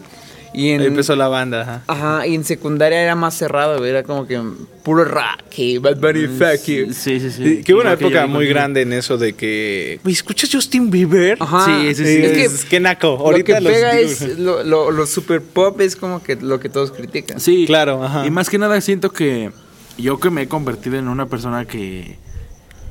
Y 0.56 0.68
en, 0.70 0.82
Ahí 0.82 0.86
empezó 0.86 1.16
la 1.16 1.26
banda, 1.26 1.62
ajá. 1.62 1.82
Ajá, 1.88 2.26
y 2.28 2.36
en 2.36 2.44
secundaria 2.44 3.02
era 3.02 3.16
más 3.16 3.34
cerrado, 3.36 3.78
güey, 3.78 3.90
Era 3.90 4.04
como 4.04 4.24
que 4.28 4.40
puro 4.84 5.04
rock, 5.04 5.42
y 5.56 5.78
Bad 5.78 5.96
Bunny, 5.96 6.28
fuck 6.28 6.64
you. 6.66 6.92
Sí, 6.92 7.18
sí, 7.18 7.30
sí. 7.32 7.62
Que 7.64 7.74
hubo 7.74 7.80
una 7.80 7.96
que 7.96 8.04
época 8.04 8.22
digo 8.22 8.34
muy 8.34 8.44
que- 8.44 8.50
grande 8.52 8.82
en 8.82 8.92
eso 8.92 9.18
de 9.18 9.32
que... 9.32 9.98
Güey, 10.04 10.12
¿escuchas 10.14 10.48
Justin 10.52 10.92
Bieber? 10.92 11.38
Ajá. 11.40 11.64
Sí, 11.66 11.92
sí, 11.96 12.04
sí. 12.04 12.22
Es, 12.22 12.52
Es 12.52 12.62
que, 12.62 12.68
que 12.68 12.78
naco. 12.80 13.16
Lo 13.18 13.24
Ahorita 13.24 13.56
que 13.56 13.60
los 13.62 13.72
pega 13.72 13.94
digo- 13.96 14.08
es 14.12 14.38
lo, 14.38 14.62
lo, 14.62 14.92
lo 14.92 15.06
super 15.08 15.42
pop 15.42 15.80
es 15.80 15.96
como 15.96 16.22
que 16.22 16.36
lo 16.36 16.60
que 16.60 16.68
todos 16.68 16.92
critican. 16.92 17.40
Sí, 17.40 17.64
Claro, 17.66 18.04
ajá. 18.04 18.24
Y 18.24 18.30
más 18.30 18.48
que 18.48 18.56
nada 18.56 18.80
siento 18.80 19.10
que 19.10 19.50
yo 19.98 20.20
que 20.20 20.30
me 20.30 20.42
he 20.42 20.46
convertido 20.46 20.96
en 20.98 21.08
una 21.08 21.26
persona 21.26 21.64
que 21.64 22.16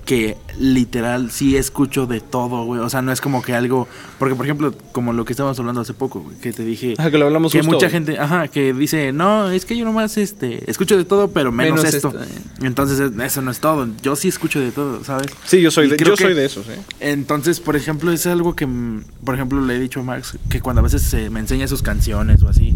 que 0.06 0.38
literal 0.60 1.32
sí 1.32 1.56
escucho 1.56 2.06
de 2.08 2.20
todo, 2.20 2.66
güey. 2.66 2.82
O 2.82 2.90
sea, 2.90 3.02
no 3.02 3.12
es 3.12 3.22
como 3.22 3.42
que 3.42 3.54
algo, 3.56 3.88
porque 4.20 4.36
por 4.36 4.46
ejemplo, 4.46 4.74
como 4.92 5.14
lo 5.14 5.24
que 5.26 5.34
estábamos 5.34 5.58
hablando 5.60 5.82
hace 5.82 5.94
poco, 5.94 6.20
güey, 6.22 6.36
que 6.38 6.52
te 6.52 6.64
dije 6.66 6.96
Ajá, 6.98 7.10
que 7.10 7.18
lo 7.18 7.26
hablamos 7.26 7.52
que 7.52 7.60
justo. 7.60 7.74
mucha 7.74 7.90
gente, 7.90 8.20
ajá, 8.20 8.48
que 8.50 8.74
dice, 8.74 9.12
"No, 9.14 9.50
es 9.50 9.66
que 9.66 9.78
yo 9.78 9.86
nomás 9.86 10.18
este 10.18 10.70
escucho 10.70 10.98
de 10.98 11.06
todo, 11.06 11.30
pero 11.32 11.52
menos, 11.52 11.80
Menos 11.82 11.94
esto." 11.94 12.10
esto, 12.10 12.22
eh. 12.24 12.28
Entonces, 12.64 13.00
eso 13.24 13.42
no 13.42 13.52
es 13.52 13.60
todo. 13.60 13.88
Yo 14.02 14.16
sí 14.16 14.28
escucho 14.28 14.60
de 14.60 14.72
todo, 14.72 15.04
¿sabes? 15.04 15.28
Sí, 15.46 15.62
yo 15.62 15.72
soy 15.72 15.88
Y 15.88 15.92
de, 15.92 15.98
yo 15.98 16.16
que- 16.16 16.24
soy 16.24 16.34
de 16.34 16.46
esos, 16.46 16.68
¿eh? 16.68 16.80
Entonces, 17.00 17.60
por 17.60 17.76
ejemplo, 17.76 18.12
es 18.12 18.26
algo 18.28 18.56
que, 18.56 18.66
mm, 18.68 19.04
por 19.24 19.36
ejemplo, 19.36 19.62
le 19.62 19.76
he 19.76 19.80
dicho 19.80 20.02
a 20.02 20.04
Max, 20.04 20.38
que 20.50 20.60
cuando 20.62 20.82
a 20.82 20.84
veces 20.84 21.14
eh, 21.14 21.30
me 21.30 21.40
enseña 21.40 21.68
sus 21.68 21.82
canciones 21.82 22.44
o 22.44 22.50
así, 22.50 22.76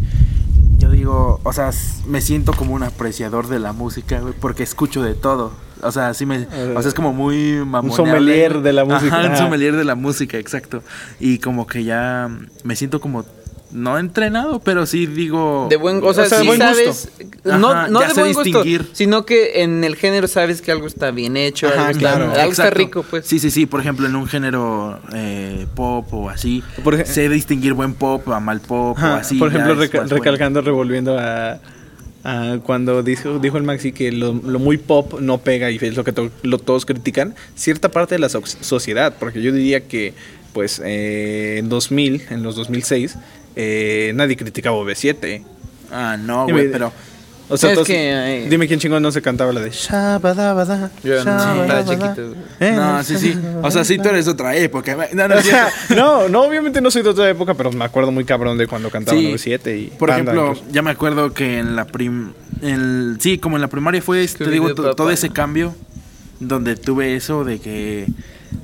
yo 0.77 0.89
digo, 0.91 1.41
o 1.43 1.51
sea, 1.53 1.71
me 2.07 2.21
siento 2.21 2.53
como 2.53 2.73
un 2.73 2.83
apreciador 2.83 3.47
de 3.47 3.59
la 3.59 3.73
música, 3.73 4.19
güey, 4.21 4.33
porque 4.39 4.63
escucho 4.63 5.03
de 5.03 5.13
todo. 5.13 5.51
O 5.81 5.91
sea, 5.91 6.13
sí 6.13 6.25
me, 6.25 6.47
o 6.75 6.81
sea, 6.81 6.89
es 6.89 6.93
como 6.93 7.13
muy 7.13 7.63
mamoneable. 7.65 7.95
sommelier 7.95 8.51
güey. 8.53 8.63
de 8.63 8.73
la 8.73 8.85
música. 8.85 9.07
Ajá, 9.15 9.19
un 9.27 9.33
Ajá. 9.33 9.37
sommelier 9.37 9.75
de 9.75 9.83
la 9.85 9.95
música, 9.95 10.37
exacto. 10.37 10.83
Y 11.19 11.39
como 11.39 11.67
que 11.67 11.83
ya 11.83 12.29
me 12.63 12.75
siento 12.75 12.99
como, 12.99 13.25
no 13.71 13.99
entrenado, 13.99 14.59
pero 14.59 14.85
sí 14.85 15.05
digo... 15.05 15.67
De 15.69 15.75
buen, 15.75 15.97
o 16.03 16.13
sea, 16.13 16.23
O 16.23 16.27
sea, 16.27 16.37
de 16.37 16.43
sí 16.43 16.47
buen 16.47 16.59
sabes, 16.59 17.09
no, 17.43 17.69
Ajá, 17.69 17.87
no 17.89 17.99
ya 17.99 18.07
de 18.07 18.13
sé 18.13 18.21
buen 18.21 18.33
gusto, 18.33 18.43
distinguir. 18.45 18.89
sino 18.93 19.25
que 19.25 19.61
en 19.61 19.83
el 19.83 19.97
género 19.97 20.27
sabes 20.29 20.61
que 20.61 20.71
algo 20.71 20.87
está 20.87 21.11
bien 21.11 21.35
hecho, 21.37 21.67
Ajá, 21.67 21.75
algo, 21.87 21.89
está, 21.91 21.99
claro. 21.99 22.31
algo 22.33 22.51
está 22.51 22.69
rico, 22.69 23.03
pues. 23.07 23.25
Sí, 23.27 23.39
sí, 23.39 23.51
sí. 23.51 23.65
Por 23.65 23.81
ejemplo, 23.81 24.07
en 24.07 24.15
un 24.15 24.25
género 24.25 24.99
eh, 25.13 25.67
pop 25.75 26.11
o 26.13 26.29
así, 26.29 26.63
Por 26.83 27.05
sé 27.05 27.27
distinguir 27.29 27.73
buen 27.73 27.93
pop 27.93 28.27
a 28.29 28.39
mal 28.39 28.61
pop 28.61 28.97
o 29.01 29.05
así. 29.05 29.37
por 29.37 29.49
ejemplo, 29.49 29.75
reca- 29.75 29.99
bueno. 29.99 30.15
recalcando, 30.15 30.61
revolviendo 30.61 31.19
a, 31.19 31.59
a 32.23 32.57
cuando 32.63 33.03
dijo, 33.03 33.39
dijo 33.39 33.57
el 33.57 33.63
Maxi 33.63 33.91
que 33.91 34.11
lo, 34.11 34.33
lo 34.33 34.59
muy 34.59 34.77
pop 34.77 35.19
no 35.19 35.37
pega 35.39 35.71
y 35.71 35.77
es 35.81 35.95
lo 35.95 36.03
que 36.03 36.11
to- 36.11 36.31
lo, 36.43 36.57
todos 36.57 36.85
critican, 36.85 37.35
cierta 37.55 37.89
parte 37.89 38.15
de 38.15 38.19
la 38.19 38.29
so- 38.29 38.45
sociedad, 38.45 39.15
porque 39.19 39.41
yo 39.41 39.51
diría 39.51 39.81
que 39.87 40.13
pues 40.53 40.81
eh, 40.83 41.57
en 41.59 41.69
2000, 41.69 42.23
en 42.29 42.43
los 42.43 42.55
2006, 42.55 43.15
eh, 43.55 44.11
nadie 44.15 44.35
criticaba 44.35 44.75
OV7. 44.77 45.43
Ah, 45.91 46.17
no, 46.19 46.47
güey, 46.47 46.71
pero... 46.71 46.91
O 47.49 47.55
sea, 47.55 47.69
Es 47.69 47.75
todos- 47.75 47.87
que, 47.87 48.11
ay. 48.13 48.47
dime 48.49 48.67
quién 48.67 48.79
chingón 48.79 49.01
no 49.01 49.09
se 49.11 49.21
cantaba 49.21 49.53
la 49.53 49.61
de 49.61 49.69
Shabadabada, 49.71 50.91
Yo 51.03 51.23
no, 51.23 51.63
estaba 51.63 51.85
chiquito. 51.85 52.33
eh, 52.59 52.71
No, 52.75 53.03
sí, 53.03 53.17
sí. 53.17 53.37
O 53.61 53.71
sea, 53.71 53.83
sí, 53.85 53.97
tú 53.97 54.09
eres 54.09 54.25
de 54.25 54.31
otra 54.31 54.55
época. 54.55 54.95
No, 55.13 55.27
no, 55.27 55.35
O 55.35 55.41
sea, 55.41 55.69
no, 55.95 56.27
no, 56.27 56.41
obviamente 56.43 56.81
no 56.81 56.91
soy 56.91 57.03
de 57.03 57.09
otra 57.09 57.29
época, 57.29 57.53
pero 57.53 57.71
me 57.71 57.85
acuerdo 57.85 58.11
muy 58.11 58.25
cabrón 58.25 58.57
de 58.57 58.67
cuando 58.67 58.89
cantaban 58.89 59.21
Sí. 59.21 59.31
OV7 59.31 59.77
y 59.77 59.85
Por 59.97 60.09
ejemplo, 60.09 60.51
incluso. 60.51 60.63
ya 60.71 60.81
me 60.81 60.91
acuerdo 60.91 61.33
que 61.33 61.59
en 61.59 61.75
la 61.75 61.85
prim... 61.85 62.33
en- 62.61 63.17
sí, 63.21 63.37
como 63.37 63.55
en 63.55 63.61
la 63.61 63.67
primaria 63.69 64.01
fue, 64.01 64.27
te 64.27 64.49
digo, 64.49 64.73
todo 64.75 65.09
ese 65.09 65.29
cambio 65.29 65.73
donde 66.39 66.75
tuve 66.75 67.15
eso 67.15 67.43
de 67.45 67.59
que 67.59 68.07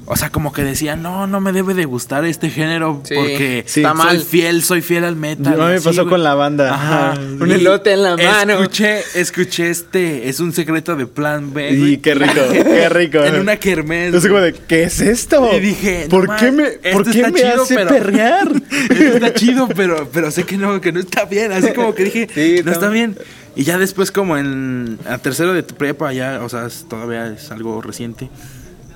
o 0.06 0.16
sea, 0.18 0.30
como 0.30 0.52
que 0.54 0.64
decía, 0.64 0.96
no, 0.96 1.28
no 1.28 1.40
me 1.40 1.52
debe 1.54 1.74
de 1.74 1.86
gustar 1.86 2.26
este 2.26 2.50
género 2.50 3.02
Sí, 3.06 3.16
porque 3.16 3.64
sí. 3.68 3.80
está 3.82 3.96
soy 3.96 4.06
mal. 4.06 4.20
fiel, 4.22 4.64
soy 4.64 4.82
fiel 4.82 5.06
al 5.06 5.16
metal. 5.16 5.58
No, 5.58 5.66
me 5.68 5.76
pasó 5.80 6.02
güey. 6.04 6.08
con 6.10 6.24
la 6.24 6.36
banda. 6.36 6.74
Ajá. 6.74 7.12
Ajá. 7.14 7.20
Un 7.22 7.50
Y 7.50 7.54
elote 7.54 7.94
en 7.94 8.04
la 8.04 8.18
mano. 8.18 8.54
Escuché, 8.62 9.00
escuché 9.16 9.70
este, 9.70 10.28
es 10.30 10.40
un 10.40 10.52
secreto 10.54 10.96
de 10.96 11.08
Plan 11.08 11.54
B. 11.54 11.72
Y 11.72 11.98
qué 11.98 12.16
rico, 12.16 12.42
qué 12.52 12.90
rico. 12.90 13.24
En 13.24 13.36
una 13.40 13.56
kermés. 13.58 14.14
Así 14.14 14.28
como 14.28 14.42
de, 14.42 14.54
¿qué 14.54 14.84
es 14.84 15.00
esto? 15.00 15.50
Y 15.56 15.60
dije, 15.60 16.08
¿por 16.10 16.28
no 16.28 16.36
qué 16.38 16.52
me, 16.52 16.64
¿por 16.94 17.04
qué 17.06 17.10
está 17.22 17.32
me 17.32 17.40
chido, 17.42 17.64
hace 17.64 17.76
pero- 17.76 17.90
perrear? 17.90 18.52
Esto 18.90 18.94
está 19.04 19.34
chido, 19.34 19.68
pero, 19.76 20.10
pero 20.12 20.32
sé 20.32 20.44
que 20.44 20.58
no, 20.58 20.82
que 20.82 20.92
no 20.92 21.00
está 21.00 21.26
bien. 21.26 21.52
Así 21.52 21.72
como 21.74 21.96
que 21.96 22.04
dije, 22.06 22.28
Sí, 22.34 22.56
no 22.60 22.66
no. 22.66 22.72
está 22.72 22.90
bien. 22.90 23.18
Y 23.56 23.64
ya 23.64 23.78
después, 23.78 24.12
como 24.12 24.36
en 24.38 24.98
a 25.08 25.20
tercero 25.20 25.54
de 25.54 25.62
prepa, 25.64 26.12
ya, 26.12 26.42
o 26.44 26.50
sea, 26.50 26.66
es- 26.66 26.86
todavía 26.90 27.28
es 27.28 27.52
algo 27.52 27.82
reciente. 27.82 28.30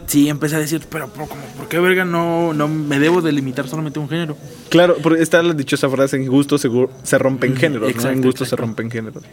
Sí, 0.08 0.30
empecé 0.30 0.56
a 0.56 0.60
decir, 0.60 0.82
pero 0.90 1.08
¿por, 1.10 1.28
como, 1.28 1.42
¿por 1.58 1.68
qué 1.68 1.80
verga 1.80 2.06
no, 2.06 2.54
no 2.54 2.68
me 2.70 2.98
debo 3.00 3.22
delimitar 3.22 3.68
solamente 3.68 4.00
a 4.00 4.02
un 4.02 4.10
género? 4.10 4.38
Claro, 4.70 4.96
porque 5.04 5.22
está 5.22 5.44
la 5.44 5.54
dichosa 5.54 5.90
frase, 5.90 6.16
en 6.16 6.28
gusto 6.28 6.58
se, 6.58 6.70
se 7.04 7.18
rompen 7.18 7.52
Ujú, 7.52 7.60
géneros, 7.60 7.84
¿no? 7.84 7.90
exacto, 7.90 8.12
En 8.18 8.22
gusto 8.22 8.40
se 8.46 8.50
exacto. 8.50 8.62
rompen 8.66 8.90
géneros. 8.90 9.24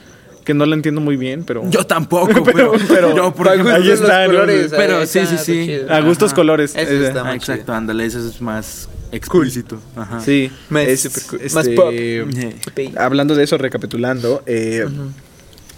Que 0.45 0.53
no 0.53 0.67
la 0.67 0.75
entiendo 0.75 1.01
muy 1.01 1.17
bien, 1.17 1.45
pero... 1.45 1.63
Yo 1.71 1.87
tampoco, 1.87 2.27
Pero- 2.45 2.45
pero, 2.45 2.73
pero- 2.89 3.17
yo, 3.17 3.35
por 3.35 3.47
ejemplo, 3.47 3.73
ahí 3.73 3.85
los 3.85 4.01
está, 4.01 4.27
¿no? 4.27 4.33
colores, 4.33 4.73
Pero 4.77 4.99
ahí 4.99 5.07
sí, 5.07 5.19
está, 5.21 5.37
sí, 5.39 5.45
sí. 5.45 5.67
chido. 5.67 5.93
A 5.93 6.01
gustos 6.01 6.27
Ajá. 6.33 6.37
colores. 6.37 6.75
Eso 6.77 6.91
eh, 6.93 7.07
está 7.07 7.27
Ah, 7.31 7.35
exacto, 7.35 7.73
ándale, 7.73 8.05
eso 8.05 8.19
es 8.19 8.41
más 8.43 8.89
explícito. 9.13 9.79
Ajá. 9.97 10.21
Sí, 10.21 10.51
Más 10.71 10.89
es- 10.89 11.01
super 11.03 11.23
cool. 11.31 11.41
este, 11.41 11.55
Más 11.55 11.69
pop. 11.69 11.91
Eh, 11.93 12.93
Hablando 12.97 13.35
de 13.37 13.45
eso, 13.45 13.57
recapitulando, 13.57 14.43
eh, 14.45 14.85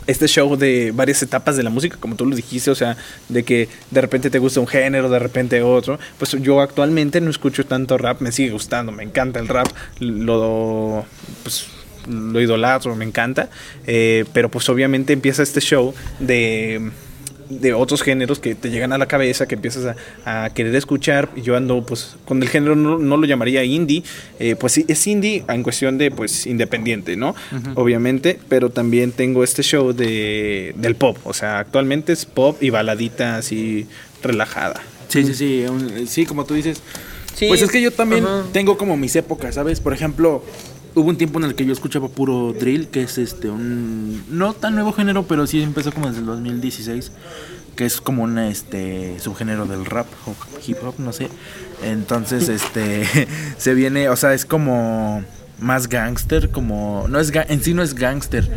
este 0.06 0.28
show 0.28 0.56
de 0.56 0.92
varias 0.94 1.22
etapas 1.22 1.56
de 1.56 1.62
la 1.62 1.70
música, 1.70 1.96
como 1.98 2.16
tú 2.16 2.26
lo 2.26 2.36
dijiste, 2.36 2.70
o 2.70 2.74
sea, 2.74 2.96
de 3.28 3.42
que 3.42 3.68
de 3.90 4.00
repente 4.00 4.30
te 4.30 4.38
gusta 4.38 4.60
un 4.60 4.66
género, 4.66 5.08
de 5.08 5.18
repente 5.18 5.62
otro, 5.62 5.98
pues 6.18 6.32
yo 6.40 6.60
actualmente 6.60 7.20
no 7.20 7.30
escucho 7.30 7.66
tanto 7.66 7.98
rap, 7.98 8.20
me 8.20 8.32
sigue 8.32 8.50
gustando, 8.50 8.92
me 8.92 9.02
encanta 9.02 9.40
el 9.40 9.48
rap, 9.48 9.68
lo, 9.98 11.04
pues, 11.42 11.66
lo 12.08 12.40
idolatro, 12.40 12.94
me 12.94 13.04
encanta, 13.04 13.50
eh, 13.86 14.24
pero 14.32 14.48
pues 14.48 14.68
obviamente 14.68 15.12
empieza 15.12 15.42
este 15.42 15.60
show 15.60 15.94
de 16.20 16.90
de 17.48 17.72
otros 17.74 18.02
géneros 18.02 18.38
que 18.38 18.54
te 18.54 18.70
llegan 18.70 18.92
a 18.92 18.98
la 18.98 19.06
cabeza, 19.06 19.46
que 19.46 19.54
empiezas 19.54 19.94
a, 20.24 20.44
a 20.44 20.50
querer 20.50 20.74
escuchar. 20.74 21.28
Yo 21.36 21.56
ando, 21.56 21.84
pues, 21.84 22.16
con 22.24 22.42
el 22.42 22.48
género 22.48 22.74
no, 22.76 22.98
no 22.98 23.16
lo 23.16 23.26
llamaría 23.26 23.62
indie, 23.64 24.02
eh, 24.38 24.56
pues 24.56 24.72
sí, 24.74 24.84
es 24.88 25.06
indie 25.06 25.44
en 25.48 25.62
cuestión 25.62 25.98
de, 25.98 26.10
pues, 26.10 26.46
independiente, 26.46 27.16
¿no? 27.16 27.34
Obviamente, 27.74 28.38
pero 28.48 28.70
también 28.70 29.12
tengo 29.12 29.44
este 29.44 29.62
show 29.62 29.92
de, 29.92 30.74
del 30.76 30.94
pop, 30.96 31.18
o 31.24 31.32
sea, 31.32 31.58
actualmente 31.58 32.12
es 32.12 32.24
pop 32.26 32.62
y 32.62 32.70
baladita 32.70 33.36
así 33.36 33.86
relajada. 34.22 34.80
Sí, 35.08 35.24
sí, 35.24 35.34
sí, 35.34 35.64
un- 35.68 36.06
sí, 36.08 36.26
como 36.26 36.44
tú 36.44 36.54
dices. 36.54 36.80
Sí, 37.34 37.46
pues 37.48 37.60
es 37.60 37.70
que 37.70 37.82
yo 37.82 37.90
también 37.92 38.24
tengo 38.52 38.78
como 38.78 38.96
mis 38.96 39.14
épocas, 39.14 39.54
¿sabes? 39.56 39.78
Por 39.80 39.92
ejemplo, 39.92 40.42
hubo 40.96 41.10
un 41.10 41.18
tiempo 41.18 41.38
en 41.38 41.44
el 41.44 41.54
que 41.54 41.66
yo 41.66 41.72
escuchaba 41.72 42.08
puro 42.08 42.54
drill, 42.58 42.88
que 42.88 43.02
es 43.02 43.18
este 43.18 43.50
un 43.50 44.24
no 44.30 44.54
tan 44.54 44.74
nuevo 44.74 44.92
género, 44.92 45.24
pero 45.24 45.46
sí 45.46 45.62
empezó 45.62 45.92
como 45.92 46.08
desde 46.08 46.20
el 46.20 46.26
2016, 46.26 47.12
que 47.76 47.84
es 47.84 48.00
como 48.00 48.24
un 48.24 48.38
este 48.38 49.20
subgénero 49.20 49.66
del 49.66 49.84
rap 49.84 50.06
o 50.26 50.34
hip 50.66 50.78
hop, 50.82 50.94
no 50.98 51.12
sé. 51.12 51.28
Entonces, 51.82 52.48
este 52.48 53.06
se 53.58 53.74
viene, 53.74 54.08
o 54.08 54.16
sea, 54.16 54.32
es 54.32 54.46
como 54.46 55.22
más 55.60 55.88
gangster, 55.88 56.50
como 56.50 57.06
no 57.08 57.20
es 57.20 57.30
en 57.34 57.62
sí 57.62 57.74
no 57.74 57.82
es 57.82 57.94
gangster. 57.94 58.50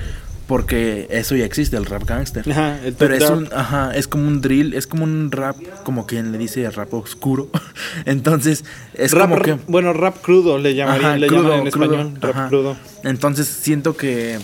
Porque 0.49 1.05
eso 1.11 1.35
ya 1.35 1.45
existe, 1.45 1.77
el 1.77 1.85
rap 1.85 2.05
gangster. 2.05 2.43
Ajá, 2.49 2.79
el 2.83 2.95
Pero 2.95 3.13
es 3.13 3.29
un, 3.29 3.47
ajá, 3.53 3.91
es 3.93 4.07
como 4.07 4.27
un 4.27 4.41
drill, 4.41 4.73
es 4.73 4.87
como 4.87 5.03
un 5.03 5.31
rap, 5.31 5.55
como 5.83 6.07
quien 6.07 6.31
le 6.31 6.39
dice 6.39 6.67
rap 6.71 6.91
oscuro. 6.91 7.49
Entonces, 8.05 8.65
es 8.95 9.11
rap, 9.11 9.29
como 9.29 9.43
que. 9.43 9.59
bueno, 9.67 9.93
rap 9.93 10.19
crudo 10.23 10.57
le 10.57 10.73
llamarían, 10.73 11.05
Ajá, 11.11 11.17
le 11.19 11.27
crudo, 11.27 11.43
llaman 11.43 11.67
en 11.67 11.71
crudo, 11.71 11.85
español, 11.85 12.17
rap 12.19 12.49
crudo. 12.49 12.77
Entonces, 13.03 13.47
siento 13.47 13.95
que. 13.95 14.39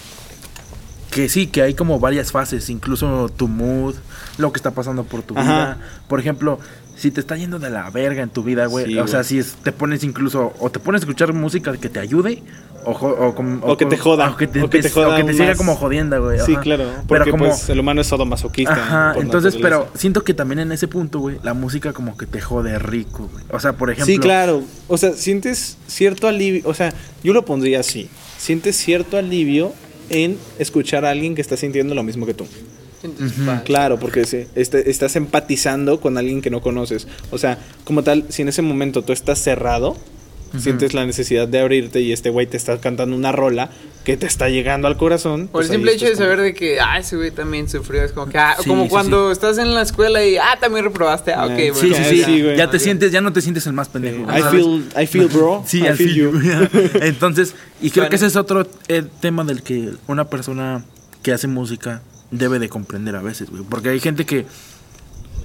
Que 1.10 1.28
sí, 1.28 1.48
que 1.48 1.64
hay 1.64 1.74
como 1.74 2.00
varias 2.00 2.32
fases, 2.32 2.70
incluso 2.70 3.28
tu 3.30 3.48
mood, 3.48 3.96
lo 4.38 4.54
que 4.54 4.58
está 4.60 4.70
pasando 4.76 5.06
por 5.06 5.24
tu 5.24 5.36
Ajá. 5.36 5.44
vida. 5.44 5.78
Por 6.08 6.20
ejemplo, 6.20 6.60
si 6.96 7.12
te 7.12 7.20
está 7.20 7.36
yendo 7.36 7.60
de 7.60 7.70
la 7.70 7.90
verga 7.90 8.24
en 8.24 8.30
tu 8.30 8.44
vida, 8.44 8.66
güey. 8.68 8.86
Sí, 8.86 8.98
o 9.00 9.08
sea, 9.08 9.24
si 9.24 9.40
es- 9.40 9.56
te 9.56 9.72
pones 9.72 10.04
incluso, 10.04 10.54
o 10.60 10.70
te 10.70 10.80
pones 10.80 11.02
a 11.02 11.04
escuchar 11.04 11.34
música 11.34 11.76
que 11.78 11.90
te 11.90 12.00
ayude, 12.00 12.42
o, 12.88 12.92
o, 12.92 13.72
O 13.72 13.78
que 13.78 13.86
te 13.88 13.98
joda, 13.98 14.30
o 14.30 14.38
que 14.38 14.46
te, 14.48 14.62
que 14.62 14.68
te 14.68 14.80
empie- 14.90 14.92
joda 14.92 15.08
o 15.08 15.12
que 15.12 15.24
te 15.24 15.30
aún 15.30 15.34
siga 15.34 15.48
más. 15.48 15.58
como 15.58 15.76
jodienda, 15.76 16.20
güey. 16.20 16.40
Sí, 16.40 16.56
claro, 16.58 16.84
Pero 16.86 17.06
porque 17.08 17.32
como, 17.32 17.46
pues 17.46 17.68
el 17.70 17.80
humano 17.80 18.00
es 18.02 18.08
sadomasoquista. 18.08 18.74
Ajá, 18.74 19.14
entonces, 19.20 19.56
pero 19.60 19.88
siento 19.96 20.24
que 20.24 20.34
también 20.36 20.60
en 20.60 20.72
ese 20.72 20.88
punto, 20.88 21.20
güey, 21.20 21.38
la 21.44 21.54
música 21.56 21.94
como 21.94 22.16
que 22.16 22.28
te 22.28 22.40
jode 22.42 22.78
rico, 22.78 23.28
güey. 23.32 23.44
O 23.52 23.60
sea, 23.60 23.74
por 23.74 23.90
ejemplo. 23.90 24.14
Sí, 24.14 24.20
claro. 24.20 24.62
O 24.88 24.98
sea, 24.98 25.14
sientes 25.14 25.78
cierto 25.88 26.28
alivio. 26.28 26.62
O 26.66 26.74
sea, 26.76 26.94
yo 27.24 27.34
lo 27.34 27.44
pondría 27.44 27.80
así. 27.80 28.08
Sientes 28.38 28.76
cierto 28.78 29.18
alivio 29.18 29.74
en 30.10 30.38
escuchar 30.60 31.04
a 31.06 31.10
alguien 31.10 31.34
que 31.34 31.42
está 31.42 31.58
sintiendo 31.58 31.96
lo 31.96 32.04
mismo 32.04 32.28
que 32.28 32.36
tú. 32.36 32.46
Claro, 33.66 34.00
porque 34.00 34.26
sí, 34.26 34.46
este- 34.56 34.90
estás 34.90 35.16
empatizando 35.16 36.00
con 36.00 36.18
alguien 36.18 36.42
que 36.42 36.50
no 36.50 36.62
conoces. 36.62 37.08
O 37.32 37.38
sea, 37.38 37.58
como 37.84 38.04
tal, 38.04 38.26
si 38.30 38.42
en 38.42 38.50
ese 38.50 38.62
momento 38.62 39.02
tú 39.04 39.14
estás 39.14 39.40
cerrado, 39.40 39.96
sientes 40.58 40.94
la 40.94 41.06
necesidad 41.06 41.50
de 41.50 41.60
abrirte 41.60 42.00
y 42.00 42.14
este 42.14 42.30
güey 42.30 42.48
te 42.48 42.56
está 42.56 42.80
cantando 42.80 43.14
una 43.14 43.34
rola 43.34 43.70
que 44.06 44.16
te 44.16 44.26
está 44.26 44.48
llegando 44.48 44.88
al 44.88 44.96
corazón. 44.96 45.48
Por 45.48 45.52
pues 45.52 45.66
el 45.66 45.72
ahí 45.72 45.76
simple 45.78 45.92
hecho 45.96 46.06
de 46.06 46.12
como- 46.14 46.24
saber 46.24 46.40
de 46.42 46.54
que, 46.54 46.80
ah, 46.80 46.98
ese 46.98 47.18
güey 47.18 47.32
también 47.32 47.68
sufrió. 47.68 48.02
Es 48.04 48.14
como 48.14 48.32
que, 48.32 48.38
ah, 48.38 48.56
Sí, 48.62 48.70
como 48.70 48.84
sí, 48.84 48.90
cuando 48.90 49.32
estás 49.34 49.58
en 49.58 49.74
la 49.74 49.82
escuela 49.82 50.24
y, 50.24 50.38
ah, 50.38 50.58
también 50.62 50.86
reprobaste. 50.86 51.34
Ah, 51.34 51.48
ok, 51.48 51.52
bueno. 51.74 51.76
Sí, 51.76 51.94
sí, 52.10 52.24
sí. 52.24 52.42
güey. 52.42 52.56
ya 52.56 52.70
te 52.70 52.80
sientes, 52.80 53.12
ya 53.12 53.20
no 53.20 53.34
te 53.34 53.42
sientes 53.42 53.68
el 53.68 53.74
más 53.74 53.90
pendejo. 53.90 54.22
I 54.32 54.42
feel, 54.44 54.86
I 55.04 55.08
feel, 55.08 55.28
bro. 55.28 55.62
Sí, 55.68 55.80
I 55.82 55.88
I 55.90 55.94
feel 55.94 56.16
you. 56.16 56.32
Entonces, 57.02 57.54
y 57.82 57.90
creo 57.90 58.04
Bueno. 58.04 58.10
que 58.12 58.16
ese 58.16 58.28
es 58.28 58.36
otro 58.38 58.66
eh, 58.88 59.04
tema 59.20 59.44
del 59.44 59.62
que 59.62 59.90
una 60.08 60.30
persona 60.30 60.86
que 61.22 61.34
hace 61.34 61.48
música 61.48 62.02
debe 62.32 62.60
de 62.60 62.70
comprender 62.70 63.16
a 63.16 63.22
veces, 63.22 63.50
güey. 63.50 63.64
Porque 63.64 63.90
hay 63.90 64.00
gente 64.00 64.26
que, 64.26 64.46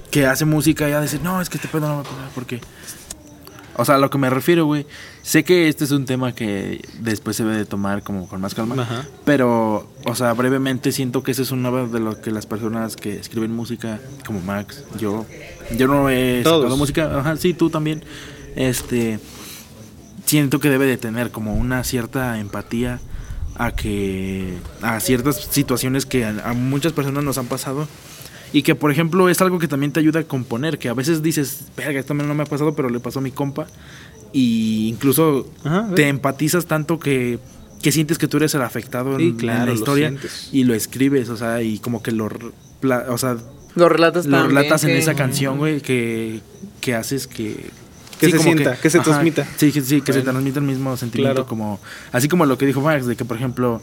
que 0.09 0.25
hace 0.25 0.45
música 0.45 0.87
y 0.87 0.91
ya 0.91 1.01
dice, 1.01 1.19
no, 1.23 1.41
es 1.41 1.49
que 1.49 1.57
este 1.57 1.67
pedo 1.67 1.87
no 1.87 1.95
va 1.95 2.01
a 2.01 2.03
pasar, 2.03 2.29
porque... 2.35 2.61
O 3.77 3.85
sea, 3.85 3.95
a 3.95 3.97
lo 3.97 4.09
que 4.09 4.17
me 4.17 4.29
refiero, 4.29 4.65
güey. 4.65 4.85
Sé 5.21 5.45
que 5.45 5.69
este 5.69 5.85
es 5.85 5.91
un 5.91 6.05
tema 6.05 6.35
que 6.35 6.85
después 6.99 7.37
se 7.37 7.45
debe 7.45 7.55
de 7.55 7.65
tomar 7.65 8.03
como 8.03 8.27
con 8.27 8.41
más 8.41 8.53
calma. 8.53 8.79
Ajá. 8.83 9.05
Pero, 9.23 9.89
o 10.05 10.13
sea, 10.13 10.33
brevemente 10.33 10.91
siento 10.91 11.23
que 11.23 11.31
ese 11.31 11.43
es 11.43 11.51
uno 11.51 11.87
de 11.87 11.99
lo 12.01 12.19
que 12.19 12.31
las 12.31 12.45
personas 12.45 12.97
que 12.97 13.17
escriben 13.17 13.55
música, 13.55 13.99
como 14.25 14.41
Max, 14.41 14.83
yo, 14.99 15.25
yo 15.77 15.87
no 15.87 16.09
he 16.09 16.41
Todos. 16.43 16.63
sacado 16.63 16.77
música, 16.77 17.19
ajá, 17.19 17.37
sí, 17.37 17.53
tú 17.53 17.69
también, 17.69 18.03
este, 18.57 19.19
siento 20.25 20.59
que 20.59 20.69
debe 20.69 20.85
de 20.85 20.97
tener 20.97 21.31
como 21.31 21.53
una 21.55 21.83
cierta 21.85 22.39
empatía 22.39 22.99
a 23.65 23.71
que, 23.75 24.53
a 24.81 24.99
ciertas 24.99 25.35
situaciones 25.51 26.05
que 26.05 26.25
a, 26.25 26.29
a 26.49 26.53
muchas 26.53 26.93
personas 26.93 27.23
nos 27.23 27.37
han 27.37 27.45
pasado. 27.47 27.87
Y 28.53 28.63
que, 28.63 28.75
por 28.75 28.91
ejemplo, 28.91 29.29
es 29.29 29.39
algo 29.41 29.59
que 29.59 29.67
también 29.67 29.91
te 29.93 29.99
ayuda 29.99 30.21
a 30.21 30.23
componer. 30.23 30.77
Que 30.77 30.89
a 30.89 30.93
veces 30.93 31.21
dices, 31.21 31.65
verga, 31.77 31.99
esto 31.99 32.13
no 32.13 32.33
me 32.33 32.43
ha 32.43 32.45
pasado, 32.45 32.75
pero 32.75 32.89
le 32.89 32.99
pasó 32.99 33.19
a 33.19 33.21
mi 33.21 33.31
compa. 33.31 33.67
Y 34.33 34.87
incluso 34.89 35.49
Ajá, 35.63 35.87
te 35.95 36.07
empatizas 36.07 36.65
tanto 36.65 36.99
que, 36.99 37.39
que 37.81 37.91
sientes 37.91 38.17
que 38.17 38.27
tú 38.27 38.37
eres 38.37 38.53
el 38.55 38.61
afectado 38.61 39.13
en, 39.13 39.19
Sí, 39.19 39.27
en 39.27 39.35
claro, 39.37 39.59
la 39.59 39.65
lo 39.67 39.73
historia. 39.73 40.07
sientes. 40.09 40.49
Y 40.51 40.63
lo 40.65 40.73
escribes, 40.73 41.29
o 41.29 41.37
sea, 41.37 41.61
y 41.61 41.79
como 41.79 42.01
que 42.01 42.11
lo, 42.11 42.29
o 43.09 43.17
sea, 43.17 43.37
Lo 43.75 43.87
relatas 43.89 44.25
lo 44.25 44.37
también, 44.37 44.57
relatas 44.57 44.83
en 44.83 44.89
que- 44.89 44.97
esa 44.99 45.13
canción, 45.15 45.57
güey, 45.57 45.79
que, 45.81 46.41
que 46.81 46.95
haces 46.95 47.27
que... 47.27 47.69
Que 48.27 48.31
se 48.31 48.39
sienta, 48.39 48.75
que 48.77 48.89
se 48.89 48.99
transmita. 48.99 49.47
Sí, 49.57 49.71
que, 49.71 49.81
sí, 49.81 50.01
que 50.01 50.13
se 50.13 50.21
transmita 50.21 50.59
el 50.59 50.65
mismo 50.65 50.95
sentimiento, 50.97 51.33
Claro. 51.35 51.47
como... 51.47 51.79
Así 52.11 52.27
como 52.27 52.45
lo 52.45 52.57
que 52.57 52.65
dijo 52.65 52.79
Max, 52.81 53.05
de 53.05 53.15
que, 53.15 53.25
por 53.25 53.35
ejemplo, 53.37 53.81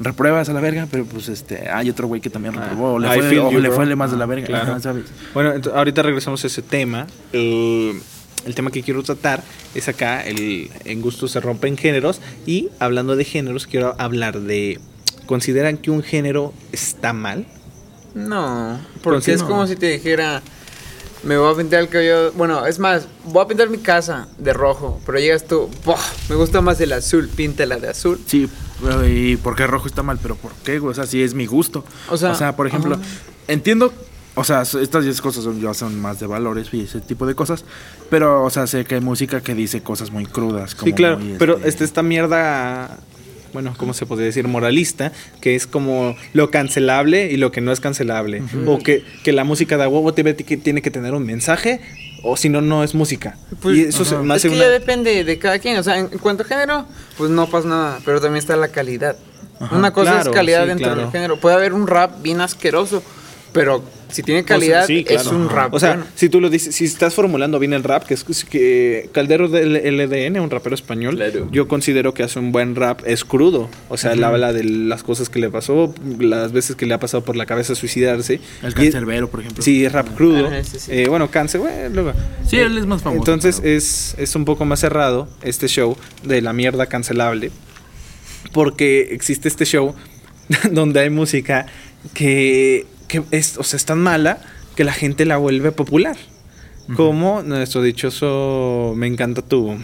repruebas 0.00 0.48
a 0.48 0.52
la 0.52 0.60
verga, 0.60 0.86
pero 0.90 1.04
pues 1.04 1.28
este 1.28 1.68
hay 1.70 1.90
otro 1.90 2.08
güey 2.08 2.20
que 2.20 2.30
también 2.30 2.54
Ah, 2.56 2.62
reprobó, 2.62 2.94
o 2.94 2.98
le 2.98 3.08
I 3.08 3.20
fue, 3.20 3.38
o 3.38 3.50
you, 3.52 3.58
le 3.60 3.68
bro. 3.68 3.76
fue 3.76 3.96
más 3.96 4.10
de 4.10 4.16
la 4.16 4.24
Ah, 4.24 4.26
verga, 4.26 4.46
claro. 4.46 4.70
ajá, 4.72 4.80
¿sabes? 4.80 5.04
Bueno, 5.34 5.52
ahorita 5.74 6.02
regresamos 6.02 6.42
a 6.44 6.46
ese 6.46 6.62
tema. 6.62 7.06
El, 7.32 8.00
el 8.46 8.54
tema 8.54 8.70
que 8.70 8.82
quiero 8.82 9.02
tratar 9.02 9.42
es 9.74 9.88
acá, 9.88 10.22
el 10.22 10.70
en 10.84 11.00
gusto 11.02 11.28
se 11.28 11.40
rompen 11.40 11.76
géneros. 11.76 12.20
Y 12.46 12.68
hablando 12.78 13.16
de 13.16 13.24
géneros, 13.24 13.66
quiero 13.66 13.94
hablar 13.98 14.40
de... 14.40 14.80
¿Consideran 15.26 15.76
que 15.76 15.90
un 15.90 16.02
género 16.02 16.52
está 16.72 17.12
mal? 17.12 17.46
No, 18.14 18.78
¿Por 18.94 19.14
porque 19.14 19.26
qué 19.26 19.32
es 19.34 19.42
no? 19.42 19.48
como 19.48 19.66
si 19.66 19.76
te 19.76 19.86
dijera, 19.90 20.42
me 21.24 21.36
voy 21.36 21.52
a 21.52 21.56
pintar 21.56 21.80
el 21.80 21.88
cabello, 21.88 22.32
bueno, 22.32 22.66
es 22.66 22.78
más, 22.78 23.06
voy 23.24 23.44
a 23.44 23.48
pintar 23.48 23.68
mi 23.70 23.78
casa 23.78 24.28
de 24.38 24.52
rojo, 24.52 25.00
pero 25.06 25.18
llegas 25.18 25.44
tú, 25.44 25.68
"Buah, 25.84 25.98
me 26.28 26.34
gusta 26.36 26.60
más 26.60 26.80
el 26.80 26.92
azul, 26.92 27.28
píntala 27.28 27.76
de 27.78 27.88
azul. 27.88 28.18
Sí, 28.26 28.48
pero, 28.82 29.06
y 29.06 29.36
por 29.36 29.54
qué 29.54 29.66
rojo 29.66 29.86
está 29.86 30.02
mal, 30.02 30.18
pero 30.20 30.34
¿por 30.36 30.52
qué, 30.64 30.78
güey? 30.78 30.90
O 30.92 30.94
sea, 30.94 31.06
sí 31.06 31.22
es 31.22 31.34
mi 31.34 31.46
gusto. 31.46 31.84
O 32.08 32.16
sea, 32.16 32.56
por 32.56 32.66
ejemplo, 32.66 32.96
ajá. 32.96 33.04
entiendo, 33.48 33.92
o 34.34 34.44
sea, 34.44 34.62
estas 34.62 35.04
10 35.04 35.20
cosas 35.20 35.44
son, 35.44 35.60
ya 35.60 35.74
son 35.74 36.00
más 36.00 36.18
de 36.18 36.26
valores 36.26 36.68
y 36.72 36.80
ese 36.84 37.00
tipo 37.00 37.26
de 37.26 37.34
cosas, 37.34 37.64
pero, 38.10 38.42
o 38.44 38.50
sea, 38.50 38.66
sé 38.66 38.84
que 38.84 38.96
hay 38.96 39.00
música 39.00 39.40
que 39.42 39.54
dice 39.54 39.82
cosas 39.82 40.10
muy 40.10 40.26
crudas. 40.26 40.74
Como 40.74 40.86
sí, 40.86 40.92
claro. 40.94 41.18
muy, 41.18 41.36
Pero 41.38 41.58
este, 41.64 41.84
esta 41.84 42.02
mierda... 42.02 42.98
Bueno, 43.52 43.74
¿cómo 43.76 43.92
se 43.94 44.06
podría 44.06 44.26
decir? 44.26 44.48
Moralista, 44.48 45.12
que 45.40 45.54
es 45.54 45.66
como 45.66 46.16
lo 46.32 46.50
cancelable 46.50 47.30
y 47.30 47.36
lo 47.36 47.52
que 47.52 47.60
no 47.60 47.72
es 47.72 47.80
cancelable. 47.80 48.42
O 48.66 48.78
que, 48.78 49.04
que 49.22 49.32
la 49.32 49.44
música 49.44 49.76
de 49.76 49.86
huevo 49.86 50.14
tiene 50.14 50.34
que, 50.34 50.56
tiene 50.56 50.82
que 50.82 50.90
tener 50.90 51.14
un 51.14 51.24
mensaje 51.24 51.80
o 52.22 52.36
si 52.36 52.48
no, 52.48 52.60
no 52.60 52.84
es 52.84 52.94
música. 52.94 53.36
Pues, 53.60 53.76
y 53.76 53.82
eso 53.82 54.04
se 54.04 54.16
me 54.16 54.34
es 54.36 54.42
que 54.42 54.48
una... 54.48 54.58
ya 54.58 54.68
depende 54.70 55.24
de 55.24 55.38
cada 55.38 55.58
quien. 55.58 55.76
O 55.78 55.82
sea, 55.82 55.98
en, 55.98 56.08
cuanto 56.08 56.44
a 56.44 56.46
género, 56.46 56.86
pues 57.18 57.30
no 57.30 57.48
pasa 57.48 57.68
nada. 57.68 57.98
Pero 58.04 58.20
también 58.20 58.38
está 58.38 58.56
la 58.56 58.68
calidad. 58.68 59.16
Una 59.70 59.92
cosa 59.92 60.12
Claro, 60.12 60.30
es 60.30 60.36
calidad 60.36 60.62
sí, 60.62 60.68
dentro 60.68 60.86
claro. 60.86 61.00
del 61.02 61.10
género. 61.10 61.36
Puede 61.38 61.56
haber 61.56 61.72
un 61.72 61.86
rap 61.86 62.22
bien 62.22 62.40
asqueroso, 62.40 63.02
pero 63.52 63.82
si 64.12 64.22
tiene 64.22 64.44
calidad, 64.44 64.86
sí, 64.86 65.04
es 65.08 65.26
un 65.26 65.48
rap. 65.48 65.74
O 65.74 65.80
sea, 65.80 65.94
bueno. 65.96 66.06
si 66.14 66.28
tú 66.28 66.40
lo 66.40 66.48
dices, 66.50 66.74
si 66.74 66.84
estás 66.84 67.14
formulando 67.14 67.58
bien 67.58 67.72
el 67.72 67.82
rap, 67.82 68.04
que 68.04 68.14
es 68.14 68.24
que 68.44 69.08
Caldero 69.12 69.48
del 69.48 69.72
LDN, 69.74 70.38
un 70.40 70.50
rapero 70.50 70.74
español, 70.74 71.16
Claro. 71.16 71.48
yo 71.50 71.66
considero 71.68 72.14
que 72.14 72.22
hace 72.22 72.38
un 72.38 72.52
buen 72.52 72.74
rap, 72.76 73.00
es 73.06 73.24
crudo. 73.24 73.68
O 73.88 73.96
sea, 73.96 74.12
él 74.12 74.22
habla 74.24 74.52
de 74.52 74.64
las 74.64 75.02
cosas 75.02 75.28
que 75.28 75.38
le 75.40 75.50
pasó, 75.50 75.94
las 76.18 76.52
veces 76.52 76.76
que 76.76 76.86
le 76.86 76.94
ha 76.94 77.00
pasado 77.00 77.24
por 77.24 77.36
la 77.36 77.46
cabeza 77.46 77.74
suicidarse. 77.74 78.40
El 78.62 78.70
Y- 78.70 78.74
cancerbero, 78.74 79.28
por 79.30 79.40
ejemplo. 79.40 79.62
Sí, 79.62 79.84
es 79.84 79.92
rap 79.92 80.14
crudo. 80.14 80.46
Ajá, 80.46 80.62
sí, 80.64 80.78
sí. 80.78 80.92
Eh, 80.92 81.06
bueno, 81.08 81.30
cáncer, 81.30 81.60
bueno, 81.60 81.88
luego. 81.92 82.12
Sí, 82.46 82.56
él 82.58 82.76
es 82.78 82.86
más 82.86 83.02
famoso. 83.02 83.20
Entonces 83.20 83.60
es, 83.64 84.14
es 84.18 84.34
un 84.36 84.44
poco 84.44 84.64
más 84.64 84.80
cerrado 84.80 85.28
este 85.42 85.66
show 85.68 85.96
de 86.22 86.42
la 86.42 86.52
mierda 86.52 86.86
cancelable. 86.86 87.50
Porque 88.52 89.08
existe 89.12 89.48
este 89.48 89.64
show 89.64 89.94
donde 90.70 91.00
hay 91.00 91.10
música 91.10 91.66
que, 92.14 92.86
que 93.12 93.22
es, 93.30 93.58
o 93.58 93.62
sea, 93.62 93.76
es 93.76 93.84
tan 93.84 93.98
mala 94.00 94.38
que 94.74 94.84
la 94.84 94.92
gente 94.92 95.24
la 95.26 95.36
vuelve 95.36 95.70
popular. 95.70 96.16
Como 96.96 97.42
nuestro 97.42 97.80
dichoso 97.80 98.92
Me 98.96 99.06
encanta 99.06 99.40
tu. 99.42 99.76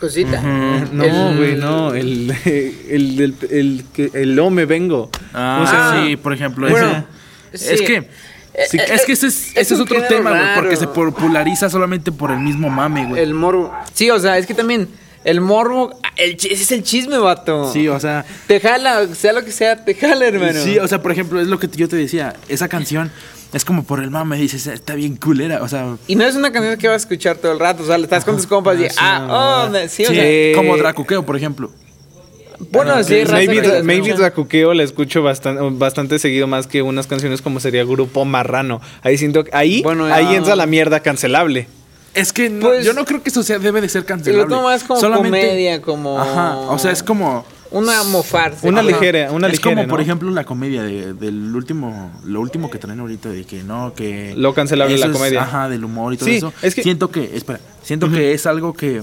Cosita. 0.00 0.40
No, 0.92 1.04
El- 1.04 1.36
güey, 1.36 1.56
no. 1.56 1.94
El, 1.94 2.30
el, 2.44 3.34
el, 3.50 3.84
que 3.92 4.10
el 4.14 4.38
O 4.38 4.50
me 4.50 4.64
vengo. 4.66 5.10
Ah, 5.34 5.56
¿Cómo 5.58 5.66
se 5.70 5.76
llama? 5.76 6.06
sí, 6.06 6.16
por 6.16 6.32
ejemplo. 6.32 6.68
Bueno, 6.70 7.04
ese- 7.52 7.76
sí. 7.76 7.82
es 7.84 7.88
que. 7.88 8.00
sí, 8.68 8.76
Eh, 8.78 8.84
es 8.94 9.00
eh, 9.02 9.04
que 9.06 9.12
ese 9.12 9.26
es, 9.26 9.48
es 9.50 9.56
ese 9.56 9.74
es 9.74 9.80
otro 9.80 10.02
tema, 10.08 10.30
güey. 10.30 10.54
Porque 10.56 10.76
se 10.76 10.86
populariza 10.86 11.68
solamente 11.70 12.12
por 12.12 12.30
el 12.30 12.38
mismo 12.40 12.68
mame, 12.70 13.06
güey. 13.06 13.22
El 13.22 13.34
morbo. 13.34 13.72
Sí, 13.92 14.10
o 14.10 14.18
sea, 14.18 14.38
es 14.38 14.46
que 14.46 14.54
también 14.54 14.88
el 15.24 15.40
morbo, 15.40 15.90
el, 16.16 16.32
ese 16.34 16.52
es 16.52 16.72
el 16.72 16.82
chisme, 16.82 17.18
vato. 17.18 17.70
Sí, 17.72 17.88
o 17.88 18.00
sea. 18.00 18.24
Te 18.46 18.60
jala, 18.60 19.06
sea 19.14 19.32
lo 19.32 19.44
que 19.44 19.52
sea, 19.52 19.84
te 19.84 19.94
jala, 19.94 20.26
hermano. 20.26 20.62
Sí, 20.62 20.78
o 20.78 20.88
sea, 20.88 21.02
por 21.02 21.12
ejemplo, 21.12 21.40
es 21.40 21.48
lo 21.48 21.58
que 21.58 21.68
yo 21.68 21.88
te 21.88 21.96
decía. 21.96 22.34
Esa 22.48 22.68
canción 22.68 23.10
es 23.52 23.64
como 23.64 23.84
por 23.84 24.02
el 24.02 24.10
mame. 24.10 24.38
Dices, 24.38 24.66
está 24.66 24.94
bien 24.94 25.16
culera. 25.16 25.62
O 25.62 25.68
sea. 25.68 25.96
Y 26.06 26.14
no 26.16 26.24
es 26.24 26.36
una 26.36 26.52
canción 26.52 26.78
que 26.78 26.88
vas 26.88 26.94
a 26.94 27.04
escuchar 27.04 27.36
todo 27.36 27.52
el 27.52 27.58
rato, 27.58 27.82
o 27.82 27.86
sea, 27.86 27.96
estás 27.96 28.24
con 28.24 28.36
tus 28.36 28.46
compas 28.46 28.78
y, 28.78 28.84
Ah, 28.84 28.88
sí, 28.88 28.96
ah, 28.98 29.70
oh, 29.70 29.88
sí, 29.88 30.04
o 30.06 30.10
sea, 30.10 30.56
como 30.56 30.76
Dracuqueo, 30.76 31.24
por 31.26 31.36
ejemplo. 31.36 31.70
bueno, 32.70 33.02
sí, 33.04 33.22
Maybe, 33.30 33.82
maybe. 33.82 34.14
Dracuqueo 34.14 34.72
la 34.72 34.84
escucho 34.84 35.22
bastante, 35.22 35.62
bastante 35.72 36.18
seguido 36.18 36.46
más 36.46 36.66
que 36.66 36.80
unas 36.80 37.06
canciones 37.06 37.42
como 37.42 37.60
sería 37.60 37.84
Grupo 37.84 38.24
Marrano. 38.24 38.80
Ahí 39.02 39.18
siento 39.18 39.44
que 39.44 39.50
ahí, 39.54 39.82
Bueno, 39.82 40.06
ahí 40.06 40.34
entra 40.34 40.56
la 40.56 40.66
mierda 40.66 41.00
cancelable. 41.00 41.68
Es 42.14 42.32
que 42.32 42.50
no- 42.50 42.66
Pues- 42.66 42.84
yo 42.84 42.92
no 42.92 43.04
creo 43.04 43.22
que 43.22 43.28
eso 43.30 43.42
sea, 43.42 43.58
debe 43.58 43.80
de 43.80 43.88
ser 43.88 44.04
cancelable. 44.04 44.48
lo 44.48 44.56
tomas 44.56 44.82
como 44.84 45.00
Solamente- 45.00 45.28
comedia, 45.46 45.80
como... 45.82 46.18
Ajá, 46.18 46.56
o 46.56 46.78
sea, 46.78 46.90
es 46.90 47.02
como... 47.02 47.44
Una 47.72 48.02
mofarse. 48.02 48.66
Una 48.66 48.80
Ajá. 48.80 48.88
ligera, 48.90 49.30
una 49.30 49.46
es 49.46 49.52
ligera, 49.58 49.76
como, 49.82 49.88
por 49.88 50.00
ejemplo, 50.00 50.28
la 50.32 50.42
comedia 50.44 50.82
de- 50.82 51.14
del 51.14 51.54
último, 51.54 52.10
lo 52.24 52.40
último 52.40 52.68
que 52.68 52.78
traen 52.78 52.98
ahorita 52.98 53.28
de 53.28 53.44
que 53.44 53.62
no, 53.62 53.94
que 53.94 54.34
Lo 54.36 54.52
cancelable 54.54 54.98
la 54.98 55.06
es, 55.06 55.12
comedia. 55.12 55.42
Ajá, 55.44 55.68
del 55.68 55.84
humor 55.84 56.12
y 56.12 56.16
todo 56.16 56.28
Sí, 56.28 56.36
eso. 56.38 56.52
es 56.62 56.74
que- 56.74 56.82
siento 56.82 57.12
que, 57.12 57.36
espera, 57.36 57.60
siento 57.84 58.10
que 58.10 58.32
es 58.32 58.46
algo 58.46 58.72
que 58.74 59.02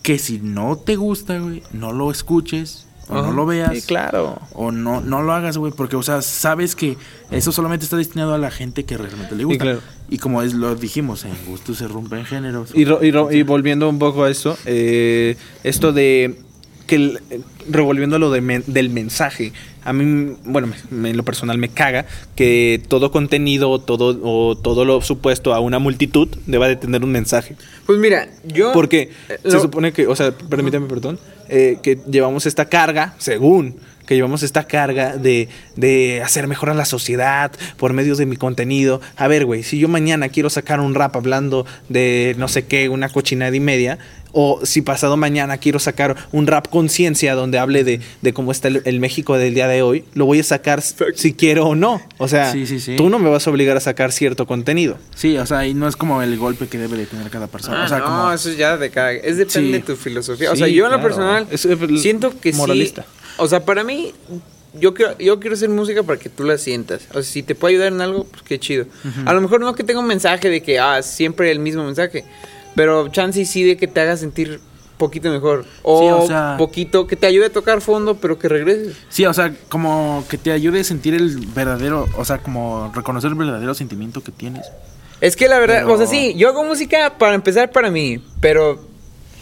que 0.00 0.18
si 0.18 0.38
no 0.38 0.76
te 0.78 0.94
gusta, 0.96 1.38
güey, 1.38 1.62
no 1.72 1.92
lo 1.92 2.10
escuches 2.12 2.85
o 3.08 3.22
no 3.22 3.32
lo 3.32 3.46
veas. 3.46 3.72
Sí, 3.74 3.82
claro. 3.82 4.40
O 4.52 4.72
no, 4.72 5.00
no 5.00 5.22
lo 5.22 5.32
hagas, 5.32 5.56
güey, 5.58 5.72
porque, 5.72 5.96
o 5.96 6.02
sea, 6.02 6.22
sabes 6.22 6.74
que 6.74 6.96
eso 7.30 7.52
solamente 7.52 7.84
está 7.84 7.96
destinado 7.96 8.34
a 8.34 8.38
la 8.38 8.50
gente 8.50 8.84
que 8.84 8.96
realmente 8.96 9.34
le 9.36 9.44
gusta. 9.44 9.64
claro. 9.64 9.80
Y 10.08 10.18
como 10.18 10.42
es 10.42 10.54
lo 10.54 10.74
dijimos, 10.74 11.24
en 11.24 11.32
gusto 11.46 11.74
se 11.74 11.86
rompen 11.88 12.24
géneros. 12.24 12.70
Y, 12.74 12.84
ro- 12.84 13.02
y 13.04 13.10
ro- 13.10 13.32
y 13.32 13.42
volviendo 13.42 13.88
un 13.88 13.98
poco 13.98 14.24
a 14.24 14.30
esto, 14.30 14.56
eh, 14.66 15.36
esto 15.64 15.92
de 15.92 16.38
que 16.86 16.94
el- 16.96 17.20
eh, 17.30 17.40
revolviendo 17.68 18.18
lo 18.18 18.30
de 18.30 18.40
men- 18.40 18.64
del 18.66 18.90
mensaje, 18.90 19.52
a 19.86 19.92
mí, 19.92 20.36
bueno, 20.44 20.68
me- 20.90 21.10
en 21.10 21.16
lo 21.16 21.22
personal 21.24 21.58
me 21.58 21.68
caga 21.68 22.06
que 22.34 22.82
todo 22.88 23.10
contenido, 23.10 23.80
todo 23.80 24.18
o 24.22 24.56
todo 24.56 24.84
lo 24.84 25.00
supuesto 25.00 25.54
a 25.54 25.60
una 25.60 25.78
multitud 25.78 26.28
deba 26.46 26.68
de 26.68 26.76
tener 26.76 27.04
un 27.04 27.10
mensaje. 27.12 27.56
Pues 27.86 27.98
mira, 27.98 28.28
yo... 28.44 28.72
Porque 28.72 29.10
eh, 29.28 29.38
se 29.42 29.52
lo- 29.52 29.60
supone 29.60 29.92
que, 29.92 30.06
o 30.06 30.16
sea, 30.16 30.32
permíteme, 30.32 30.86
perdón, 30.88 31.18
eh, 31.48 31.78
que 31.82 31.98
llevamos 32.10 32.46
esta 32.46 32.66
carga, 32.68 33.14
según 33.18 33.76
que 34.06 34.14
llevamos 34.14 34.44
esta 34.44 34.68
carga 34.68 35.16
de, 35.16 35.48
de 35.74 36.22
hacer 36.22 36.46
mejor 36.46 36.70
a 36.70 36.74
la 36.74 36.84
sociedad 36.84 37.50
por 37.76 37.92
medio 37.92 38.14
de 38.14 38.24
mi 38.24 38.36
contenido. 38.36 39.00
A 39.16 39.26
ver, 39.26 39.44
güey, 39.46 39.64
si 39.64 39.80
yo 39.80 39.88
mañana 39.88 40.28
quiero 40.28 40.48
sacar 40.48 40.78
un 40.78 40.94
rap 40.94 41.16
hablando 41.16 41.66
de 41.88 42.36
no 42.38 42.46
sé 42.46 42.66
qué, 42.66 42.88
una 42.88 43.08
cochinada 43.08 43.56
y 43.56 43.58
media, 43.58 43.98
o 44.38 44.60
si 44.64 44.82
pasado 44.82 45.16
mañana 45.16 45.56
quiero 45.56 45.78
sacar 45.78 46.14
un 46.30 46.46
rap 46.46 46.68
conciencia 46.68 47.34
donde 47.34 47.58
hable 47.58 47.84
de, 47.84 48.00
de 48.20 48.32
cómo 48.34 48.52
está 48.52 48.68
el, 48.68 48.82
el 48.84 49.00
México 49.00 49.38
del 49.38 49.54
día 49.54 49.66
de 49.66 49.80
hoy, 49.80 50.04
lo 50.12 50.26
voy 50.26 50.40
a 50.40 50.42
sacar 50.42 50.82
si 50.82 51.32
quiero 51.32 51.66
o 51.68 51.74
no. 51.74 52.02
O 52.18 52.28
sea, 52.28 52.52
Sí, 52.52 52.66
sí, 52.66 52.78
sí. 52.78 52.96
tú 52.96 53.08
no 53.08 53.18
me 53.18 53.30
vas 53.30 53.46
a 53.46 53.50
obligar 53.50 53.78
a 53.78 53.80
sacar 53.80 54.12
cierto 54.12 54.46
contenido. 54.46 54.98
Sí, 55.14 55.38
o 55.38 55.46
sea, 55.46 55.66
y 55.66 55.72
no 55.72 55.88
es 55.88 55.96
como 55.96 56.20
el 56.20 56.36
golpe 56.36 56.66
que 56.68 56.76
debe 56.76 56.98
de 56.98 57.06
tener 57.06 57.30
cada 57.30 57.46
persona. 57.46 57.80
Ah, 57.82 57.84
o 57.86 57.88
sea, 57.88 57.98
no, 58.00 58.04
como... 58.04 58.32
eso 58.32 58.52
ya 58.52 58.76
de 58.76 58.90
cada... 58.90 59.12
Es 59.12 59.38
depende 59.38 59.68
Sí. 59.68 59.72
de 59.72 59.80
tu 59.80 59.96
filosofía. 59.96 60.50
o 60.50 60.54
Sí, 60.54 60.58
sea, 60.58 60.68
yo 60.68 60.84
en 60.84 60.92
lo 60.92 61.00
personal 61.00 61.46
Es, 61.50 61.66
siento 62.02 62.38
que 62.38 62.52
moralista. 62.52 63.02
sí... 63.02 63.08
O 63.38 63.48
sea, 63.48 63.64
para 63.64 63.84
mí, 63.84 64.12
yo 64.78 64.92
quiero, 64.92 65.16
yo 65.18 65.40
quiero 65.40 65.54
hacer 65.56 65.68
música 65.70 66.02
para 66.02 66.18
que 66.18 66.28
tú 66.28 66.44
la 66.44 66.58
sientas. 66.58 67.02
O 67.10 67.14
sea, 67.14 67.22
si 67.22 67.42
te 67.42 67.54
puede 67.54 67.74
ayudar 67.76 67.92
en 67.94 68.02
algo, 68.02 68.24
pues 68.24 68.42
qué 68.42 68.58
chido. 68.58 68.84
A 69.24 69.32
lo 69.32 69.40
mejor 69.40 69.60
no 69.60 69.74
que 69.74 69.82
tenga 69.84 70.00
un 70.00 70.06
mensaje 70.06 70.50
de 70.50 70.62
que, 70.62 70.78
ah, 70.78 71.02
siempre 71.02 71.50
el 71.50 71.58
mismo 71.58 71.84
mensaje. 71.84 72.24
Pero 72.76 73.08
chance 73.08 73.40
y 73.40 73.44
sí 73.46 73.64
de 73.64 73.76
que 73.76 73.88
te 73.88 74.00
haga 74.00 74.16
sentir 74.16 74.60
poquito 74.98 75.28
mejor. 75.30 75.64
O, 75.82 76.00
Sí, 76.00 76.06
o 76.08 76.26
sea- 76.28 76.54
poquito, 76.56 77.06
que 77.08 77.16
te 77.16 77.26
ayude 77.26 77.46
a 77.46 77.50
tocar 77.52 77.80
fondo, 77.80 78.16
pero 78.16 78.38
que 78.38 78.48
regreses. 78.48 78.96
Sí, 79.08 79.26
o 79.26 79.34
sea, 79.34 79.52
como 79.68 80.24
que 80.30 80.38
te 80.38 80.52
ayude 80.52 80.80
a 80.80 80.84
sentir 80.84 81.14
el 81.14 81.36
verdadero, 81.54 82.06
o 82.16 82.24
sea, 82.24 82.38
como 82.38 82.92
reconocer 82.94 83.30
el 83.30 83.36
verdadero 83.36 83.74
sentimiento 83.74 84.22
que 84.22 84.30
tienes. 84.30 84.66
Es 85.20 85.34
que 85.36 85.48
la 85.48 85.58
verdad, 85.58 85.82
Pero- 85.82 85.94
o 85.94 85.98
sea, 85.98 86.06
sí, 86.06 86.34
yo 86.36 86.48
hago 86.48 86.62
música 86.64 87.18
para 87.18 87.34
empezar 87.34 87.72
para 87.72 87.90
mí, 87.90 88.20
pero 88.40 88.80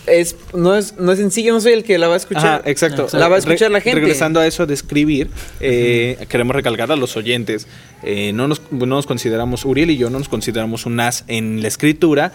es 0.06 0.36
no 0.52 0.76
es 0.76 0.98
no 0.98 1.12
es 1.12 1.18
sencillo, 1.18 1.54
no 1.54 1.60
soy 1.62 1.72
el 1.72 1.82
que 1.82 1.96
la 1.98 2.08
va 2.08 2.14
a 2.14 2.18
escuchar. 2.18 2.60
Ajá, 2.60 2.62
exacto. 2.70 3.06
La 3.14 3.26
va 3.28 3.36
a 3.36 3.38
escuchar 3.38 3.70
la 3.70 3.80
gente. 3.80 4.00
Regresando 4.00 4.38
a 4.38 4.46
eso 4.46 4.66
de 4.66 4.74
escribir, 4.74 5.30
eh, 5.60 6.26
queremos 6.28 6.54
recalcar 6.54 6.92
a 6.92 6.96
los 6.96 7.16
oyentes, 7.16 7.66
eh, 8.02 8.32
no, 8.34 8.46
nos, 8.46 8.60
no 8.70 8.84
nos 8.86 9.06
consideramos, 9.06 9.64
Uriel 9.64 9.90
y 9.90 9.96
yo 9.96 10.10
no 10.10 10.18
nos 10.18 10.28
consideramos 10.28 10.84
un 10.84 11.00
as 11.00 11.24
en 11.26 11.62
la 11.62 11.68
escritura, 11.68 12.32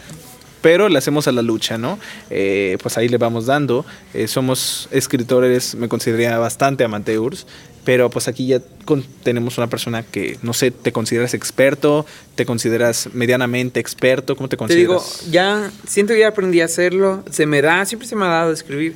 pero 0.62 0.90
le 0.90 0.98
hacemos 0.98 1.28
a 1.28 1.32
la 1.32 1.42
lucha, 1.42 1.78
¿no? 1.78 2.00
Eh, 2.30 2.78
pues 2.82 2.98
ahí 2.98 3.08
le 3.08 3.18
vamos 3.18 3.46
dando. 3.46 3.86
Eh, 4.14 4.28
somos 4.28 4.88
escritores, 4.92 5.76
me 5.76 5.88
consideraría 5.88 6.38
bastante 6.38 6.84
amateurs, 6.84 7.48
pero 7.86 8.10
pues 8.10 8.28
aquí 8.28 8.48
ya 8.48 8.60
con- 8.86 9.04
tenemos 9.24 9.58
una 9.58 9.68
persona 9.68 10.04
que, 10.04 10.38
no 10.42 10.54
sé, 10.54 10.72
te 10.72 10.92
consideras 10.92 11.34
experto, 11.34 12.06
te 12.36 12.46
consideras 12.46 13.10
medianamente 13.14 13.80
experto, 13.80 14.36
¿cómo 14.36 14.50
te 14.50 14.58
Te 14.58 14.76
digo, 14.76 14.96
consideras? 14.98 15.32
ya 15.32 15.72
siento 15.88 16.14
que 16.14 16.20
ya 16.20 16.28
aprendí 16.28 16.62
a 16.62 16.66
hacerlo, 16.66 17.24
se 17.32 17.46
me 17.46 17.62
da, 17.62 17.86
siempre 17.86 18.08
se 18.08 18.16
me 18.16 18.26
ha 18.26 18.30
dado 18.30 18.52
escribir, 18.52 18.96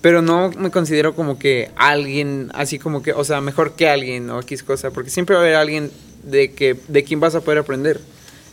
pero 0.00 0.20
no 0.22 0.50
me 0.50 0.70
considero 0.70 1.14
como 1.14 1.38
que 1.38 1.70
alguien, 1.74 2.50
así 2.54 2.78
como 2.78 3.02
que, 3.02 3.12
o 3.12 3.24
sea, 3.24 3.40
mejor 3.40 3.72
que 3.72 3.88
alguien 3.88 4.28
o 4.30 4.40
X 4.40 4.62
cosa, 4.62 4.90
porque 4.90 5.10
siempre 5.10 5.34
va 5.34 5.40
a 5.40 5.44
haber 5.44 5.56
alguien 5.56 5.90
de 6.22 6.52
que 6.52 6.76
de 6.88 7.02
quien 7.04 7.18
vas 7.20 7.34
a 7.34 7.40
poder 7.40 7.58
aprender. 7.58 7.98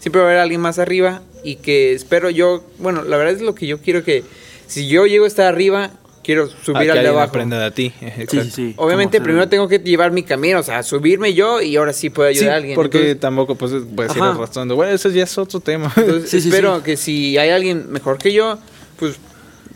Siempre 0.05 0.21
va 0.21 0.27
a 0.27 0.29
haber 0.29 0.41
alguien 0.43 0.61
más 0.61 0.77
arriba 0.77 1.23
y 1.43 1.55
que 1.55 1.93
espero 1.93 2.29
yo, 2.29 2.63
bueno, 2.77 3.03
la 3.03 3.17
verdad 3.17 3.33
es 3.33 3.41
lo 3.41 3.55
que 3.55 3.65
yo 3.65 3.79
quiero 3.81 4.03
que 4.03 4.23
si 4.67 4.87
yo 4.87 5.07
llego 5.07 5.25
a 5.25 5.27
estar 5.27 5.47
arriba, 5.51 5.89
quiero 6.23 6.47
subir 6.47 6.63
que 6.63 6.77
al 6.77 6.85
de 6.85 6.91
alguien 6.91 7.07
abajo. 7.07 7.29
aprenda 7.29 7.57
de 7.59 7.71
ti. 7.71 7.91
Sí, 8.29 8.51
sí. 8.51 8.73
Obviamente 8.77 9.19
primero 9.19 9.49
tengo 9.49 9.67
que 9.67 9.79
llevar 9.79 10.11
mi 10.11 10.21
camino, 10.21 10.59
o 10.59 10.63
sea, 10.63 10.83
subirme 10.83 11.33
yo 11.33 11.59
y 11.59 11.75
ahora 11.75 11.91
sí 11.91 12.11
puedo 12.11 12.29
ayudar 12.29 12.43
Sí, 12.45 12.49
a 12.51 12.55
alguien. 12.55 12.75
porque 12.75 12.97
Entonces- 12.99 13.19
tampoco 13.19 13.55
pues, 13.55 13.71
puedes 13.95 14.15
ir 14.15 14.21
Ajá. 14.21 14.33
arrastrando. 14.33 14.75
Bueno, 14.75 14.91
eso 14.93 15.09
ya 15.09 15.23
es 15.23 15.35
otro 15.39 15.59
tema. 15.59 15.91
Entonces, 15.97 16.45
espero 16.45 16.77
sí. 16.77 16.83
que 16.83 16.97
si 16.97 17.39
hay 17.39 17.49
alguien 17.49 17.91
mejor 17.91 18.19
que 18.19 18.31
yo, 18.31 18.59
pues, 18.99 19.15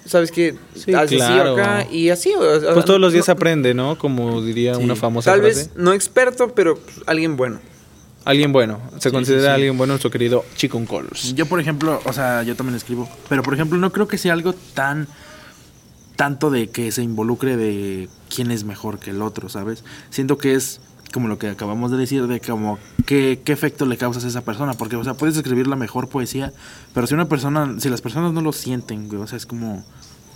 ¿sabes 0.05 0.29
qué? 0.31 0.53
Sí, 0.75 0.91
claro. 0.91 1.53
acá 1.53 1.87
y 1.91 2.09
así. 2.09 2.33
o- 2.35 2.39
o- 2.39 2.73
pues 2.75 2.85
todos 2.85 2.99
los 2.99 3.13
días 3.13 3.27
no- 3.27 3.33
aprende, 3.33 3.73
¿no? 3.73 3.97
Como 3.97 4.43
diría 4.43 4.75
Sí. 4.75 4.83
una 4.83 4.95
famosa 4.95 5.31
Tal 5.31 5.41
frase. 5.41 5.55
vez 5.55 5.69
no 5.75 5.91
experto, 5.91 6.53
pero 6.53 6.75
pues, 6.77 6.97
alguien 7.07 7.35
bueno. 7.35 7.59
Alguien 8.29 8.51
bueno. 8.51 8.79
Se 8.99 9.11
considera 9.11 9.41
sí, 9.41 9.47
sí. 9.47 9.53
alguien 9.53 9.75
bueno 9.75 9.93
nuestro 9.93 10.11
querido 10.11 10.45
Chico 10.55 10.79
Colors. 10.85 11.33
Yo, 11.33 11.47
por 11.47 11.59
ejemplo, 11.59 11.99
o 12.05 12.13
sea, 12.13 12.43
yo 12.43 12.55
también 12.55 12.75
escribo, 12.75 13.09
pero 13.27 13.41
por 13.41 13.55
ejemplo, 13.55 13.79
no 13.79 13.91
creo 13.91 14.07
que 14.07 14.19
sea 14.19 14.33
algo 14.33 14.53
tan 14.53 15.07
tanto 16.15 16.51
de 16.51 16.69
que 16.69 16.91
se 16.91 17.01
involucre 17.01 17.57
de 17.57 18.07
quién 18.33 18.51
es 18.51 18.65
mejor 18.65 18.99
que 18.99 19.09
el 19.09 19.23
otro, 19.23 19.49
¿sabes? 19.49 19.83
Siento 20.11 20.37
que 20.37 20.53
es 20.53 20.79
como 21.11 21.27
lo 21.27 21.39
que 21.39 21.47
acabamos 21.47 21.89
de 21.89 21.97
decir, 21.97 22.27
de 22.27 22.39
como 22.39 22.77
qué, 23.07 23.41
qué 23.43 23.51
efecto 23.51 23.87
le 23.87 23.97
causas 23.97 24.25
a 24.25 24.27
esa 24.27 24.41
persona, 24.41 24.73
porque, 24.73 24.95
o 24.95 25.03
sea, 25.03 25.15
puedes 25.15 25.35
escribir 25.35 25.65
la 25.65 25.75
mejor 25.75 26.07
poesía, 26.07 26.53
pero 26.93 27.07
si 27.07 27.15
una 27.15 27.27
persona, 27.27 27.79
si 27.79 27.89
las 27.89 28.01
personas 28.01 28.31
no 28.31 28.41
lo 28.41 28.53
sienten, 28.53 29.07
güey, 29.07 29.23
o 29.23 29.25
sea, 29.25 29.37
es 29.37 29.47
como, 29.47 29.83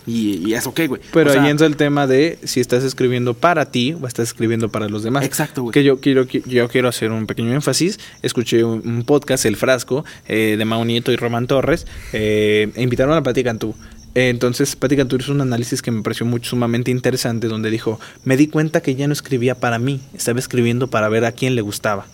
Y, 0.05 0.47
y 0.49 0.53
es 0.53 0.67
ok, 0.67 0.81
güey. 0.87 1.01
Pero 1.13 1.29
O 1.29 1.33
sea, 1.33 1.43
ahí 1.43 1.49
entra 1.49 1.65
el 1.65 1.75
tema 1.77 2.07
de 2.07 2.37
si 2.43 2.59
estás 2.59 2.83
escribiendo 2.83 3.33
para 3.33 3.65
ti 3.71 3.95
o 3.99 4.05
estás 4.07 4.27
escribiendo 4.27 4.69
para 4.69 4.89
los 4.89 5.03
demás. 5.03 5.23
Exacto, 5.25 5.61
güey. 5.63 5.73
Que 5.73 5.83
yo 5.83 5.99
quiero, 5.99 6.25
yo 6.25 6.67
quiero 6.67 6.89
hacer 6.89 7.11
un 7.11 7.25
pequeño 7.25 7.53
énfasis. 7.53 7.99
Escuché 8.21 8.63
un, 8.63 8.85
un 8.85 9.03
podcast, 9.03 9.45
El 9.45 9.55
Frasco, 9.55 10.03
eh, 10.27 10.55
de 10.57 10.65
Mau 10.65 10.83
Nieto 10.83 11.11
y 11.11 11.15
Román 11.15 11.47
Torres. 11.47 11.87
eh, 12.11 12.71
e 12.75 12.81
invitaron 12.83 13.15
a 13.15 13.23
Pati 13.23 13.43
Cantú. 13.43 13.75
Entonces, 14.15 14.75
Pati 14.75 14.95
Cantú 14.95 15.15
hizo 15.17 15.31
un 15.31 15.41
análisis 15.41 15.81
que 15.81 15.89
me 15.89 16.03
pareció 16.03 16.25
muy 16.25 16.39
sumamente 16.43 16.91
interesante, 16.91 17.47
donde 17.47 17.71
dijo, 17.71 17.99
me 18.23 18.37
di 18.37 18.47
cuenta 18.47 18.81
que 18.81 18.93
ya 18.95 19.07
no 19.07 19.13
escribía 19.13 19.55
para 19.55 19.79
mí, 19.79 20.01
estaba 20.13 20.37
escribiendo 20.39 20.87
para 20.87 21.09
ver 21.09 21.25
a 21.25 21.31
quién 21.31 21.55
le 21.55 21.61
gustaba. 21.61 22.05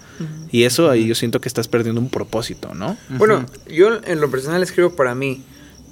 Y 0.51 0.63
eso 0.63 0.89
ahí 0.89 1.07
yo 1.07 1.15
siento 1.15 1.39
que 1.41 1.47
estás 1.47 1.67
perdiendo 1.69 1.99
un 2.01 2.09
propósito, 2.09 2.73
¿no? 2.73 2.97
Bueno, 3.09 3.45
yo 3.69 3.99
en 4.05 4.19
lo 4.21 4.29
personal 4.29 4.61
escribo 4.63 4.91
para 4.95 5.15
mí, 5.15 5.43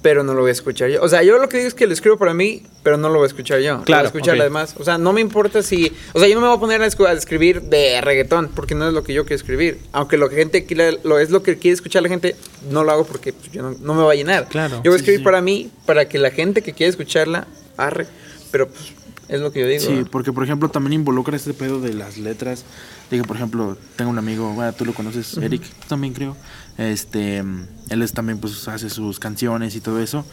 pero 0.02 0.22
no 0.22 0.34
lo 0.34 0.42
voy 0.42 0.50
a 0.50 0.52
escuchar 0.52 0.90
yo. 0.90 1.02
O 1.02 1.08
sea, 1.08 1.22
yo 1.22 1.38
lo 1.38 1.48
que 1.48 1.56
digo 1.58 1.68
es 1.68 1.74
que 1.74 1.86
lo 1.86 1.92
escribo 1.92 2.16
para 2.16 2.34
mí, 2.34 2.62
pero 2.82 2.96
no 2.96 3.08
lo 3.08 3.16
voy 3.16 3.24
a 3.24 3.26
escuchar 3.26 3.60
yo. 3.60 3.72
Lo 3.72 3.76
voy 3.78 3.84
Claro, 3.86 4.04
a 4.04 4.06
escuchar 4.06 4.34
ok. 4.34 4.38
las 4.38 4.46
demás. 4.46 4.74
O 4.78 4.84
sea, 4.84 4.98
no 4.98 5.12
me 5.12 5.20
importa 5.20 5.62
si. 5.62 5.92
O 6.12 6.20
sea, 6.20 6.28
yo 6.28 6.34
no 6.36 6.40
me 6.40 6.46
voy 6.48 6.56
a 6.56 6.60
poner 6.60 6.82
a, 6.82 6.84
a 6.84 7.12
escribir 7.12 7.62
de 7.62 8.00
reggaetón, 8.00 8.48
porque 8.54 8.74
no 8.74 8.86
es 8.86 8.94
lo 8.94 9.02
que 9.02 9.12
yo 9.12 9.24
quiero 9.24 9.36
escribir. 9.36 9.78
Aunque 9.92 10.16
lo 10.16 10.28
que 10.28 10.36
gente 10.36 10.64
quiere, 10.66 10.98
lo 11.02 11.18
es 11.18 11.30
lo 11.30 11.42
que 11.42 11.58
quiere 11.58 11.74
escuchar 11.74 12.02
la 12.02 12.08
gente, 12.08 12.36
no 12.70 12.84
lo 12.84 12.92
hago 12.92 13.04
porque 13.04 13.32
pues, 13.32 13.50
yo 13.50 13.62
no, 13.62 13.74
no 13.80 13.94
me 13.94 14.02
va 14.02 14.12
a 14.12 14.14
llenar. 14.14 14.48
Claro. 14.48 14.76
Yo 14.84 14.90
voy 14.90 14.94
a 14.94 14.96
escribir 14.96 15.20
sí. 15.20 15.24
para 15.24 15.40
mí, 15.40 15.70
para 15.86 16.08
que 16.08 16.18
la 16.18 16.30
gente 16.30 16.62
que 16.62 16.72
quiere 16.72 16.90
escucharla, 16.90 17.46
arre. 17.76 18.06
Pero 18.50 18.68
pues, 18.68 18.92
es 19.28 19.40
lo 19.40 19.52
que 19.52 19.60
yo 19.60 19.66
digo. 19.66 19.80
Sí, 19.84 19.92
¿no? 20.00 20.06
porque 20.06 20.32
por 20.32 20.44
ejemplo 20.44 20.68
también 20.70 20.94
involucra 20.94 21.36
este 21.36 21.54
pedo 21.54 21.80
de 21.80 21.94
las 21.94 22.18
letras. 22.18 22.64
Dije, 23.10 23.22
por 23.24 23.36
ejemplo, 23.36 23.76
tengo 23.96 24.10
un 24.10 24.18
amigo, 24.18 24.52
bueno, 24.54 24.72
tú 24.72 24.84
lo 24.84 24.92
conoces, 24.94 25.36
Eric, 25.38 25.62
también 25.88 26.12
creo. 26.14 26.36
Este, 26.76 27.38
él 27.38 28.02
es 28.02 28.12
también 28.12 28.38
pues 28.38 28.66
hace 28.68 28.90
sus 28.90 29.18
canciones 29.18 29.74
y 29.76 29.80
todo 29.80 30.00
eso. 30.00 30.24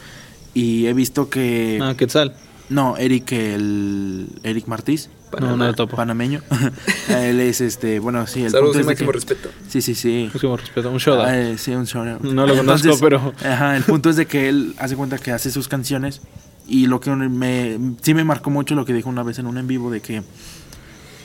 Y 0.54 0.86
he 0.86 0.92
visto 0.94 1.28
que 1.28 1.78
Ah, 1.82 1.94
Quetzal. 1.96 2.34
no, 2.68 2.96
Eric 2.96 3.32
el 3.32 4.28
Eric 4.42 4.66
Martís, 4.68 5.10
No, 5.40 5.56
no 5.56 5.66
lo 5.66 5.74
topo. 5.74 5.96
panameño. 5.96 6.40
él 7.08 7.40
es 7.40 7.60
este, 7.60 7.98
bueno, 7.98 8.26
sí, 8.26 8.44
el 8.44 8.50
Saludos 8.52 8.76
punto 8.76 8.84
y 8.84 8.86
máximo 8.90 9.10
que- 9.10 9.16
respeto. 9.16 9.50
Sí, 9.68 9.82
sí, 9.82 9.94
sí. 9.94 10.30
Máximo 10.32 10.56
respeto. 10.56 10.88
Un 10.90 10.94
out. 10.94 11.20
Ah, 11.26 11.38
eh, 11.38 11.58
sí, 11.58 11.72
un 11.72 11.86
out. 11.94 12.20
No 12.22 12.46
lo 12.46 12.56
conozco, 12.56 12.96
pero- 13.00 13.34
Ajá, 13.44 13.76
el 13.76 13.82
punto 13.82 14.08
es 14.10 14.16
de 14.16 14.26
que 14.26 14.48
él 14.48 14.74
hace 14.78 14.96
cuenta 14.96 15.18
que 15.18 15.32
hace 15.32 15.50
sus 15.50 15.68
canciones 15.68 16.20
y 16.68 16.86
lo 16.86 17.00
que 17.00 17.10
me 17.10 17.78
sí 18.02 18.14
me 18.14 18.24
marcó 18.24 18.50
mucho 18.50 18.74
lo 18.74 18.84
que 18.84 18.92
dijo 18.92 19.08
una 19.08 19.22
vez 19.22 19.38
en 19.38 19.46
un 19.46 19.58
en 19.58 19.66
vivo 19.66 19.90
de 19.90 20.00
que 20.00 20.22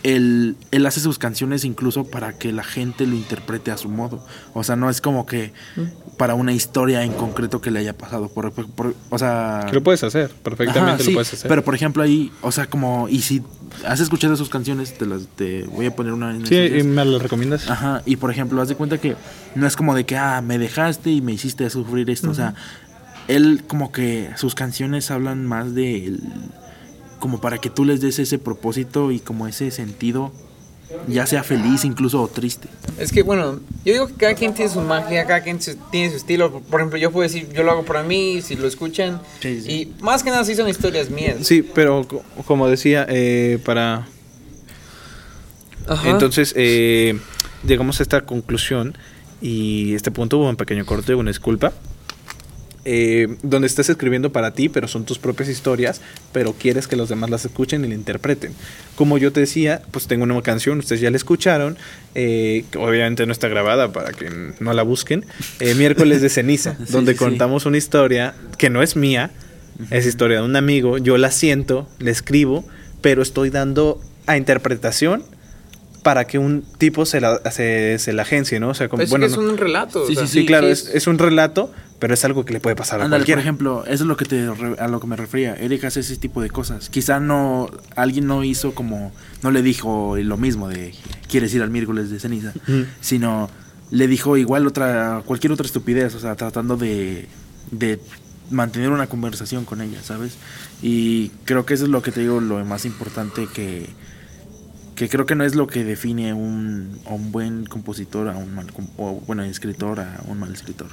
él, 0.04 0.56
él 0.72 0.86
hace 0.88 1.00
sus 1.00 1.20
canciones 1.20 1.64
incluso 1.64 2.06
para 2.06 2.34
que 2.38 2.52
la 2.52 2.64
gente 2.64 3.06
lo 3.06 3.16
interprete 3.16 3.70
a 3.70 3.78
su 3.78 3.88
modo. 3.88 4.26
O 4.54 4.64
sea, 4.64 4.76
no 4.76 4.90
es 4.90 5.00
como 5.00 5.28
que 5.28 5.54
para 6.18 6.34
una 6.34 6.54
historia 6.54 7.04
en 7.04 7.14
concreto 7.14 7.62
que 7.62 7.70
le 7.70 7.80
haya 7.80 7.96
pasado. 7.96 8.28
Por, 8.30 8.52
por- 8.52 8.68
por- 8.72 8.96
o 9.12 9.20
sea, 9.20 9.66
Que 9.70 9.76
lo 9.76 9.84
puedes 9.84 10.04
hacer, 10.04 10.32
perfectamente 10.44 11.04
Ajá, 11.04 11.04
lo 11.04 11.14
puedes 11.14 11.34
hacer. 11.34 11.48
Pero 11.48 11.64
por 11.64 11.76
ejemplo 11.76 12.02
ahí, 12.02 12.32
o 12.42 12.52
sea, 12.52 12.66
como, 12.68 13.10
y 13.10 13.22
si 13.22 13.44
has 13.86 14.00
escuchado 14.00 14.36
sus 14.36 14.50
canciones, 14.50 14.98
te 14.98 15.06
las 15.06 15.28
te 15.36 15.64
voy 15.66 15.86
a 15.86 15.96
poner 15.96 16.14
una 16.14 16.32
en 16.36 16.48
sí, 16.48 16.56
¿y. 16.56 16.82
¿me 16.84 17.06
lo 17.06 17.20
recomiendas? 17.20 17.70
Ajá, 17.70 18.02
y 18.08 18.16
por 18.16 18.32
ejemplo, 18.32 18.60
haz 18.60 18.70
de 18.70 18.76
cuenta 18.76 18.98
que 18.98 19.16
no 19.54 19.68
es 19.68 19.76
como 19.76 19.94
de 19.94 20.04
que, 20.08 20.18
ah, 20.18 20.42
me 20.42 20.58
dejaste 20.58 21.12
y 21.12 21.22
me 21.22 21.32
hiciste 21.34 21.70
sufrir 21.70 22.10
esto. 22.10 22.32
O 22.32 22.34
sea, 22.34 22.56
él 23.32 23.64
como 23.68 23.92
que 23.92 24.30
sus 24.38 24.56
canciones 24.56 25.12
hablan 25.12 25.46
más 25.46 25.74
de 25.74 26.06
él, 26.06 26.20
como 27.20 27.40
para 27.42 27.58
que 27.60 27.70
tú 27.70 27.86
les 27.86 28.02
des 28.02 28.20
ese 28.20 28.40
propósito 28.40 29.12
y 29.12 29.20
como 29.20 29.48
ese 29.48 29.72
sentido, 29.72 30.32
ya 31.08 31.26
sea 31.26 31.44
feliz 31.44 31.86
incluso 31.86 32.22
o 32.22 32.28
triste. 32.28 32.68
Es 33.00 33.12
que, 33.12 33.24
bueno, 33.24 33.60
yo 33.86 33.94
digo 33.94 34.08
que 34.08 34.14
cada 34.16 34.34
quien 34.34 34.54
tiene 34.54 34.70
su 34.72 34.82
magia, 34.82 35.26
cada 35.26 35.42
quien 35.42 35.62
su- 35.62 35.76
tiene 35.92 36.10
su 36.10 36.18
estilo. 36.18 36.52
Por 36.60 36.82
ejemplo, 36.82 36.98
yo 37.00 37.12
puedo 37.12 37.24
decir, 37.24 37.48
yo 37.54 37.64
lo 37.64 37.72
hago 37.72 37.86
para 37.86 38.04
mí, 38.04 38.42
si 38.42 38.56
lo 38.56 38.68
escuchan. 38.68 39.22
Sí, 39.40 39.62
sí. 39.62 39.72
Y 39.72 40.04
más 40.04 40.22
que 40.24 40.30
nada, 40.32 40.44
sí 40.44 40.54
son 40.56 40.68
historias 40.68 41.10
mías. 41.10 41.38
Sí, 41.48 41.62
pero 41.64 42.06
co- 42.08 42.24
como 42.46 42.68
decía, 42.68 43.06
eh, 43.10 43.60
para... 43.64 44.06
Ajá. 45.88 46.10
Entonces, 46.10 46.54
eh, 46.58 47.18
llegamos 47.66 48.00
a 48.00 48.04
esta 48.04 48.22
conclusión 48.22 48.96
y 49.42 49.94
este 49.96 50.12
punto 50.12 50.38
hubo 50.38 50.50
un 50.50 50.56
pequeño 50.56 50.86
corte, 50.86 51.16
una 51.16 51.30
disculpa. 51.30 51.72
Eh, 52.86 53.28
donde 53.44 53.68
estás 53.68 53.90
escribiendo 53.90 54.32
para 54.32 54.52
ti, 54.54 54.70
pero 54.70 54.88
son 54.88 55.06
tus 55.06 55.20
propias 55.20 55.50
historias, 55.50 56.02
pero 56.34 56.54
quieres 56.54 56.88
que 56.88 56.96
los 56.96 57.10
demás 57.10 57.30
las 57.30 57.46
escuchen 57.46 57.86
y 57.86 57.88
la 57.88 57.94
interpreten. 57.94 58.54
Como 58.96 59.18
yo 59.18 59.32
te 59.32 59.40
decía, 59.42 59.82
pues 59.92 60.08
tengo 60.08 60.24
una 60.24 60.42
canción, 60.42 60.80
ustedes 60.80 61.02
ya 61.02 61.12
la 61.12 61.18
escucharon, 61.18 61.78
eh, 62.16 62.66
que 62.72 62.78
obviamente 62.78 63.26
no 63.26 63.32
está 63.32 63.48
grabada 63.48 63.92
para 63.92 64.12
que 64.12 64.30
no 64.60 64.74
la 64.74 64.84
busquen, 64.84 65.26
eh, 65.60 65.76
miércoles 65.76 66.22
de 66.22 66.30
ceniza, 66.30 66.76
Sí, 66.86 66.92
donde 66.92 67.14
sí, 67.14 67.18
sí. 67.20 67.24
contamos 67.24 67.66
una 67.66 67.78
historia 67.78 68.34
que 68.58 68.70
no 68.70 68.82
es 68.82 68.96
mía, 68.96 69.32
es 69.90 70.06
historia 70.06 70.38
de 70.38 70.44
un 70.44 70.56
amigo, 70.56 70.98
yo 70.98 71.18
la 71.18 71.32
siento, 71.32 71.88
la 72.00 72.12
escribo, 72.12 72.64
pero 73.02 73.22
estoy 73.22 73.50
dando 73.50 74.00
a 74.28 74.38
interpretación 74.38 75.24
para 76.04 76.26
que 76.26 76.40
un 76.40 76.64
tipo 76.78 77.06
se 77.06 77.22
la, 77.22 77.40
se, 77.52 77.98
se 78.00 78.14
la 78.14 78.24
agencie, 78.24 78.60
¿no? 78.60 78.70
O 78.70 78.74
sea, 78.74 78.90
como, 78.90 79.04
Es 79.04 79.10
bueno, 79.10 79.26
es 79.26 79.38
no- 79.38 79.44
un 79.44 79.58
relato. 79.58 80.04
o 80.04 80.08
Sí, 80.08 80.16
sea, 80.16 80.26
Sí, 80.28 80.46
claro, 80.46 80.66
sí 80.68 80.74
es, 80.74 80.88
es 80.94 81.08
un 81.08 81.18
relato, 81.20 81.72
pero 82.00 82.14
es 82.16 82.26
algo 82.26 82.44
que 82.44 82.54
le 82.54 82.60
puede 82.60 82.76
pasar 82.76 83.00
a 83.02 83.06
Ándale, 83.06 83.20
por 83.22 83.26
cualquiera. 83.28 83.42
ejemplo, 83.42 83.84
eso 83.86 84.04
es 84.04 84.08
lo 84.08 84.18
que 84.18 84.26
te 84.26 84.52
re- 84.52 84.76
a 84.80 84.88
lo 84.88 85.00
que 85.00 85.06
me 85.08 85.16
refería. 85.16 85.54
Eric 85.56 85.84
hace 85.84 86.00
ese 86.00 86.18
tipo 86.18 86.42
de 86.42 86.50
cosas. 86.50 86.90
Quizá 86.90 87.20
no 87.20 87.70
alguien 87.96 88.26
no 88.26 88.44
hizo 88.44 88.74
como 88.74 89.12
no 89.44 89.52
le 89.52 89.62
dijo 89.62 90.16
lo 90.18 90.38
mismo 90.38 90.68
de 90.68 90.94
quieres 91.30 91.54
ir 91.54 91.62
al 91.62 91.70
miércoles 91.70 92.10
de 92.10 92.20
ceniza, 92.20 92.54
sino 93.00 93.50
le 93.92 94.08
dijo 94.08 94.38
igual 94.38 94.66
otra 94.68 95.22
cualquier 95.26 95.52
otra 95.54 95.66
estupidez, 95.68 96.16
o 96.16 96.20
sea, 96.20 96.36
tratando 96.36 96.78
de 96.78 97.28
de 97.70 98.00
mantener 98.50 98.90
una 98.90 99.08
conversación 99.08 99.64
con 99.66 99.82
ella, 99.82 100.02
¿sabes? 100.04 100.34
Y 100.82 101.30
creo 101.46 101.66
que 101.66 101.74
eso 101.76 101.84
es 101.86 101.90
lo 101.92 102.02
que 102.02 102.12
te 102.12 102.22
digo 102.22 102.42
lo 102.42 102.66
más 102.66 102.86
importante 102.86 103.48
que 103.54 103.86
que 105.02 105.10
creo 105.10 105.26
que 105.26 105.34
no 105.36 105.44
es 105.44 105.56
lo 105.56 105.66
que 105.66 105.84
define 105.84 106.34
un, 106.34 107.00
a 107.08 107.14
un 107.14 107.32
buen 107.32 107.66
compositor 107.66 108.28
a 108.30 108.38
un 108.38 108.54
mal 108.54 108.68
o 108.98 109.14
bueno 109.26 109.44
escritor 109.44 110.00
a 110.00 110.22
un 110.28 110.40
mal 110.40 110.54
escritor 110.54 110.88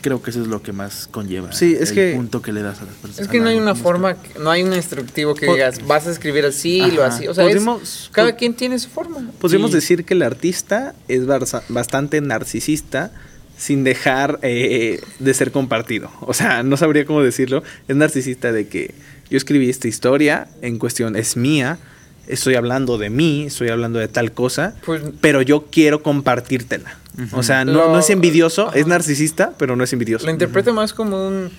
creo 0.00 0.22
que 0.22 0.30
eso 0.30 0.40
es 0.40 0.48
lo 0.48 0.62
que 0.62 0.72
más 0.72 1.06
conlleva 1.10 1.52
Sí, 1.52 1.76
es 1.78 1.90
el 1.90 1.94
que- 1.94 2.12
punto 2.16 2.40
que 2.40 2.52
le 2.52 2.62
das 2.62 2.80
a 2.80 2.84
las 2.86 2.94
personas 2.94 3.20
Es 3.20 3.28
que 3.28 3.40
no 3.40 3.48
hay 3.50 3.56
una 3.58 3.74
forma, 3.74 4.16
no 4.40 4.50
hay 4.50 4.62
un 4.62 4.72
instructivo 4.72 5.34
que 5.34 5.46
digas, 5.46 5.86
vas 5.86 6.06
a 6.06 6.10
escribir 6.10 6.44
así, 6.46 6.78
lo 6.90 7.04
Ajá. 7.04 7.14
así. 7.16 7.28
O 7.28 7.34
sea, 7.34 7.46
es- 7.48 8.08
cada 8.12 8.34
quien 8.36 8.54
tiene 8.54 8.78
su 8.78 8.88
forma. 8.90 9.30
Podríamos 9.40 9.70
Sí. 9.70 9.76
decir 9.76 10.04
que 10.04 10.12
el 10.14 10.22
artista 10.22 10.94
es 11.08 11.22
bastante 11.68 12.20
narcisista 12.20 13.12
sin 13.56 13.82
dejar 13.84 14.40
eh, 14.42 15.00
de 15.20 15.34
ser 15.34 15.52
compartido. 15.52 16.10
O 16.20 16.34
sea, 16.34 16.62
no 16.62 16.76
sabría 16.76 17.04
cómo 17.06 17.22
decirlo. 17.22 17.62
Es 17.88 17.96
narcisista 17.96 18.52
de 18.52 18.68
que 18.68 18.94
yo 19.30 19.36
escribí 19.38 19.70
esta 19.70 19.88
historia, 19.88 20.48
en 20.60 20.78
cuestión 20.78 21.16
es 21.16 21.36
mía, 21.36 21.78
estoy 22.26 22.54
hablando 22.54 22.98
de 22.98 23.10
mí, 23.10 23.44
estoy 23.46 23.68
hablando 23.68 23.98
de 23.98 24.08
tal 24.08 24.32
cosa, 24.32 24.74
Pues- 24.84 25.02
pero 25.20 25.42
yo 25.42 25.66
quiero 25.70 26.02
compartírtela. 26.02 26.98
O 27.32 27.42
sea, 27.42 27.64
no, 27.64 27.72
Lo- 27.72 27.92
no 27.92 27.98
es 28.00 28.10
envidioso, 28.10 28.72
es 28.74 28.86
narcisista, 28.86 29.52
pero 29.58 29.76
no 29.76 29.84
es 29.84 29.92
envidioso. 29.92 30.26
Lo 30.26 30.32
interpreto 30.32 30.72
más 30.74 30.92
como 30.92 31.26
un, 31.28 31.50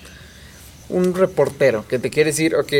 un 0.88 1.14
reportero 1.14 1.86
que 1.88 1.98
te 1.98 2.10
quiere 2.10 2.30
decir, 2.30 2.54
ok, 2.54 2.72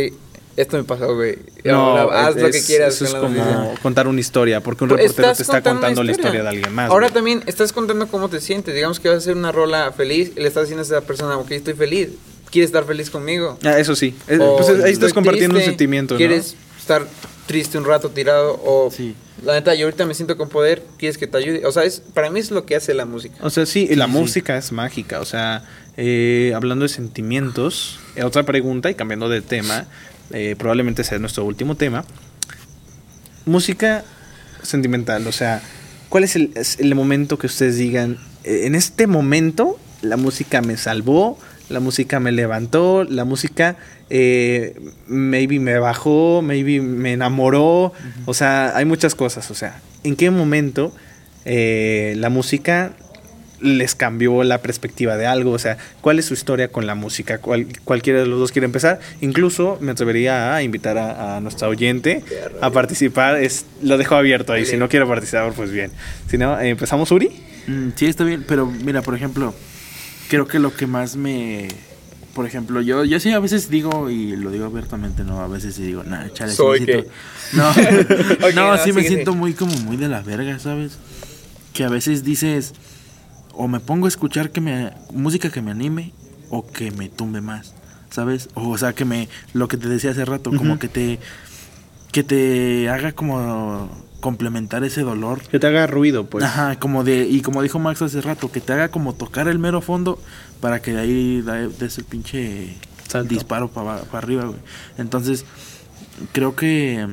esto 0.56 0.76
me 0.78 0.84
pasó, 0.84 1.14
güey. 1.14 1.38
ahora 1.70 2.26
haz 2.28 2.36
lo 2.36 2.50
que 2.50 2.62
quieras. 2.62 2.94
Eso 2.94 3.04
es 3.06 3.14
como 3.14 3.74
contar 3.82 4.08
una 4.08 4.20
historia, 4.20 4.60
porque 4.62 4.84
un 4.84 4.90
Pues 4.90 5.02
reportero 5.02 5.34
te 5.34 5.42
está 5.42 5.62
contando 5.62 6.02
la 6.02 6.12
historia 6.12 6.42
de 6.42 6.48
alguien 6.48 6.74
más. 6.74 6.90
Ahora 6.90 7.06
güey. 7.08 7.14
también 7.14 7.42
estás 7.46 7.72
contando 7.72 8.06
cómo 8.08 8.28
te 8.28 8.40
sientes. 8.40 8.74
Digamos 8.74 9.00
que 9.00 9.08
vas 9.08 9.16
a 9.16 9.18
hacer 9.18 9.36
una 9.36 9.52
rola 9.52 9.92
feliz 9.92 10.32
y 10.36 10.40
le 10.40 10.48
estás 10.48 10.64
diciendo 10.64 10.82
a 10.82 10.84
esa 10.86 11.00
persona, 11.06 11.36
ok, 11.38 11.50
estoy 11.52 11.74
feliz. 11.74 12.08
¿Quieres 12.50 12.68
estar 12.68 12.84
feliz 12.84 13.10
conmigo? 13.10 13.58
Ah, 13.64 13.78
eso 13.78 13.96
sí. 13.96 14.14
O 14.40 14.56
pues, 14.56 14.68
ahí 14.84 14.92
estás 14.92 15.12
compartiendo 15.12 15.58
un 15.58 15.64
sentimiento, 15.64 16.14
¿no? 16.14 16.18
¿Quieres 16.18 16.54
estar 16.78 17.06
triste 17.46 17.78
un 17.78 17.84
rato 17.84 18.10
tirado? 18.10 18.60
O 18.64 18.90
Sí. 18.90 19.14
la 19.44 19.54
neta, 19.54 19.74
yo 19.74 19.86
ahorita 19.86 20.04
me 20.06 20.14
siento 20.14 20.36
con 20.36 20.48
poder, 20.48 20.82
¿quieres 20.98 21.18
que 21.18 21.26
te 21.26 21.38
ayude? 21.38 21.66
O 21.66 21.72
sea, 21.72 21.84
es, 21.84 22.00
para 22.00 22.30
mí 22.30 22.40
es 22.40 22.50
lo 22.50 22.64
que 22.66 22.76
hace 22.76 22.94
la 22.94 23.04
música. 23.04 23.36
O 23.40 23.50
sea, 23.50 23.66
sí, 23.66 23.86
y 23.90 23.94
la 23.96 24.06
Sí, 24.06 24.10
música 24.12 24.56
es 24.56 24.72
mágica. 24.72 25.20
O 25.20 25.24
sea, 25.24 25.64
eh, 25.96 26.52
hablando 26.54 26.84
de 26.84 26.88
sentimientos, 26.88 27.98
eh, 28.16 28.22
otra 28.24 28.42
pregunta 28.44 28.90
y 28.90 28.94
cambiando 28.94 29.28
de 29.28 29.40
tema, 29.42 29.86
eh, 30.30 30.56
probablemente 30.58 31.04
sea 31.04 31.18
nuestro 31.18 31.44
último 31.44 31.76
tema. 31.76 32.04
Música 33.44 34.04
sentimental, 34.62 35.26
o 35.28 35.32
sea, 35.32 35.62
¿cuál 36.08 36.24
es 36.24 36.34
el, 36.34 36.50
es 36.56 36.80
el 36.80 36.94
momento 36.96 37.38
que 37.38 37.46
ustedes 37.46 37.76
digan, 37.76 38.18
eh, 38.42 38.62
en 38.66 38.74
este 38.74 39.06
momento 39.06 39.78
la 40.02 40.16
música 40.16 40.60
me 40.62 40.76
salvó, 40.76 41.38
la 41.68 41.80
música 41.80 42.20
me 42.20 42.32
levantó, 42.32 43.04
la 43.04 43.24
música 43.24 43.76
eh, 44.10 44.74
maybe 45.08 45.58
me 45.58 45.78
bajó, 45.78 46.42
maybe 46.42 46.80
me 46.80 47.12
enamoró, 47.12 47.92
o 48.26 48.34
sea, 48.34 48.76
hay 48.76 48.84
muchas 48.84 49.14
cosas, 49.14 49.50
o 49.50 49.54
sea, 49.54 49.80
¿en 50.04 50.14
qué 50.16 50.30
momento 50.30 50.92
eh, 51.44 52.14
la 52.18 52.28
música 52.28 52.92
les 53.60 53.94
cambió 53.94 54.44
la 54.44 54.58
perspectiva 54.58 55.16
de 55.16 55.26
algo? 55.26 55.52
O 55.52 55.58
sea, 55.58 55.78
¿cuál 56.02 56.18
es 56.18 56.26
su 56.26 56.34
historia 56.34 56.68
con 56.68 56.86
la 56.86 56.94
música? 56.94 57.38
¿Cuál- 57.38 57.66
cualquiera 57.84 58.20
de 58.20 58.26
los 58.26 58.38
dos 58.38 58.52
quiere 58.52 58.66
empezar. 58.66 59.00
Incluso 59.22 59.78
me 59.80 59.92
atrevería 59.92 60.54
a 60.54 60.62
invitar 60.62 60.98
a, 60.98 61.36
a 61.36 61.40
nuestra 61.40 61.66
oyente 61.68 62.22
a 62.60 62.70
participar. 62.70 63.36
Es, 63.42 63.64
lo 63.82 63.96
dejo 63.96 64.14
abierto 64.14 64.52
ahí. 64.52 64.66
Si 64.66 64.76
no 64.76 64.90
quiere 64.90 65.06
participar, 65.06 65.52
pues 65.54 65.70
bien. 65.72 65.90
Si 66.28 66.36
no, 66.36 66.60
empezamos, 66.60 67.10
Uri. 67.10 67.30
Mm, 67.66 67.88
sí 67.96 68.06
está 68.06 68.22
bien 68.24 68.44
pero 68.46 68.66
mira 68.66 69.02
por 69.02 69.14
ejemplo 69.16 69.52
creo 70.28 70.46
que 70.46 70.58
lo 70.58 70.74
que 70.74 70.86
más 70.86 71.16
me 71.16 71.68
por 72.36 72.44
ejemplo, 72.44 72.82
yo, 72.82 73.02
yo 73.06 73.18
sí 73.18 73.32
a 73.32 73.38
veces 73.38 73.70
digo, 73.70 74.10
y 74.10 74.36
lo 74.36 74.50
digo 74.50 74.66
abiertamente, 74.66 75.24
no, 75.24 75.40
a 75.40 75.48
veces 75.48 75.74
sí 75.74 75.82
digo, 75.84 76.04
nah, 76.04 76.28
chale, 76.34 76.50
sí 76.50 76.58
Soy 76.58 76.80
me 76.80 76.86
siento- 76.86 77.08
gay. 77.08 77.12
No, 77.54 77.70
Ok, 78.48 78.54
no, 78.54 78.76
no, 78.76 78.84
sí 78.84 78.92
me 78.92 79.04
siento 79.04 79.32
muy 79.34 79.54
como 79.54 79.74
muy 79.78 79.96
de 79.96 80.08
la 80.08 80.20
verga, 80.20 80.58
¿sabes? 80.58 80.98
Que 81.72 81.84
a 81.84 81.88
veces 81.88 82.24
dices, 82.24 82.74
o 83.54 83.68
me 83.68 83.80
pongo 83.80 84.04
a 84.04 84.08
escuchar 84.08 84.50
que 84.50 84.60
me, 84.60 84.92
música 85.14 85.48
que 85.48 85.62
me 85.62 85.70
anime, 85.70 86.12
o 86.50 86.66
que 86.66 86.90
me 86.90 87.08
tumbe 87.08 87.40
más, 87.40 87.72
¿sabes? 88.10 88.50
O, 88.52 88.68
o 88.68 88.76
sea, 88.76 88.92
que 88.92 89.06
me, 89.06 89.30
lo 89.54 89.66
que 89.68 89.78
te 89.78 89.88
decía 89.88 90.10
hace 90.10 90.26
rato, 90.26 90.50
como 90.54 90.78
que 90.78 90.88
te, 90.88 91.18
que 92.12 92.22
te 92.22 92.90
haga 92.90 93.12
como 93.12 93.88
complementar 94.26 94.82
ese 94.82 95.02
dolor 95.02 95.40
Que 95.42 95.60
te 95.60 95.68
haga 95.68 95.86
ruido, 95.86 96.26
pues. 96.26 96.44
Ajá, 96.44 96.80
como 96.80 97.04
de, 97.04 97.28
y 97.28 97.42
como 97.42 97.62
dijo 97.62 97.78
Max 97.78 98.02
hace 98.02 98.20
rato, 98.20 98.50
que 98.50 98.60
te 98.60 98.72
haga 98.72 98.88
como 98.88 99.14
tocar 99.14 99.46
el 99.46 99.60
mero 99.60 99.80
fondo 99.80 100.18
para 100.60 100.82
que 100.82 100.92
de 100.92 101.00
ahí 101.00 101.44
des 101.78 101.98
el 101.98 102.04
pinche 102.04 102.74
Salto. 103.06 103.32
disparo 103.32 103.68
para 103.68 104.02
arriba, 104.14 104.46
güey. 104.46 104.58
Entonces, 104.98 105.44
creo 106.32 106.56
que 106.56 107.06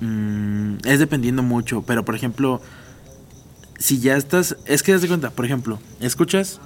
mm, 0.00 0.76
es 0.84 0.98
dependiendo 1.00 1.42
mucho, 1.42 1.82
pero 1.82 2.02
por 2.02 2.14
ejemplo, 2.14 2.62
si 3.78 4.00
ya 4.00 4.16
estás, 4.16 4.56
es 4.64 4.82
que 4.82 4.94
haz 4.94 5.02
de 5.02 5.08
cuenta, 5.08 5.32
por 5.32 5.44
ejemplo, 5.44 5.80
escuchas, 6.00 6.62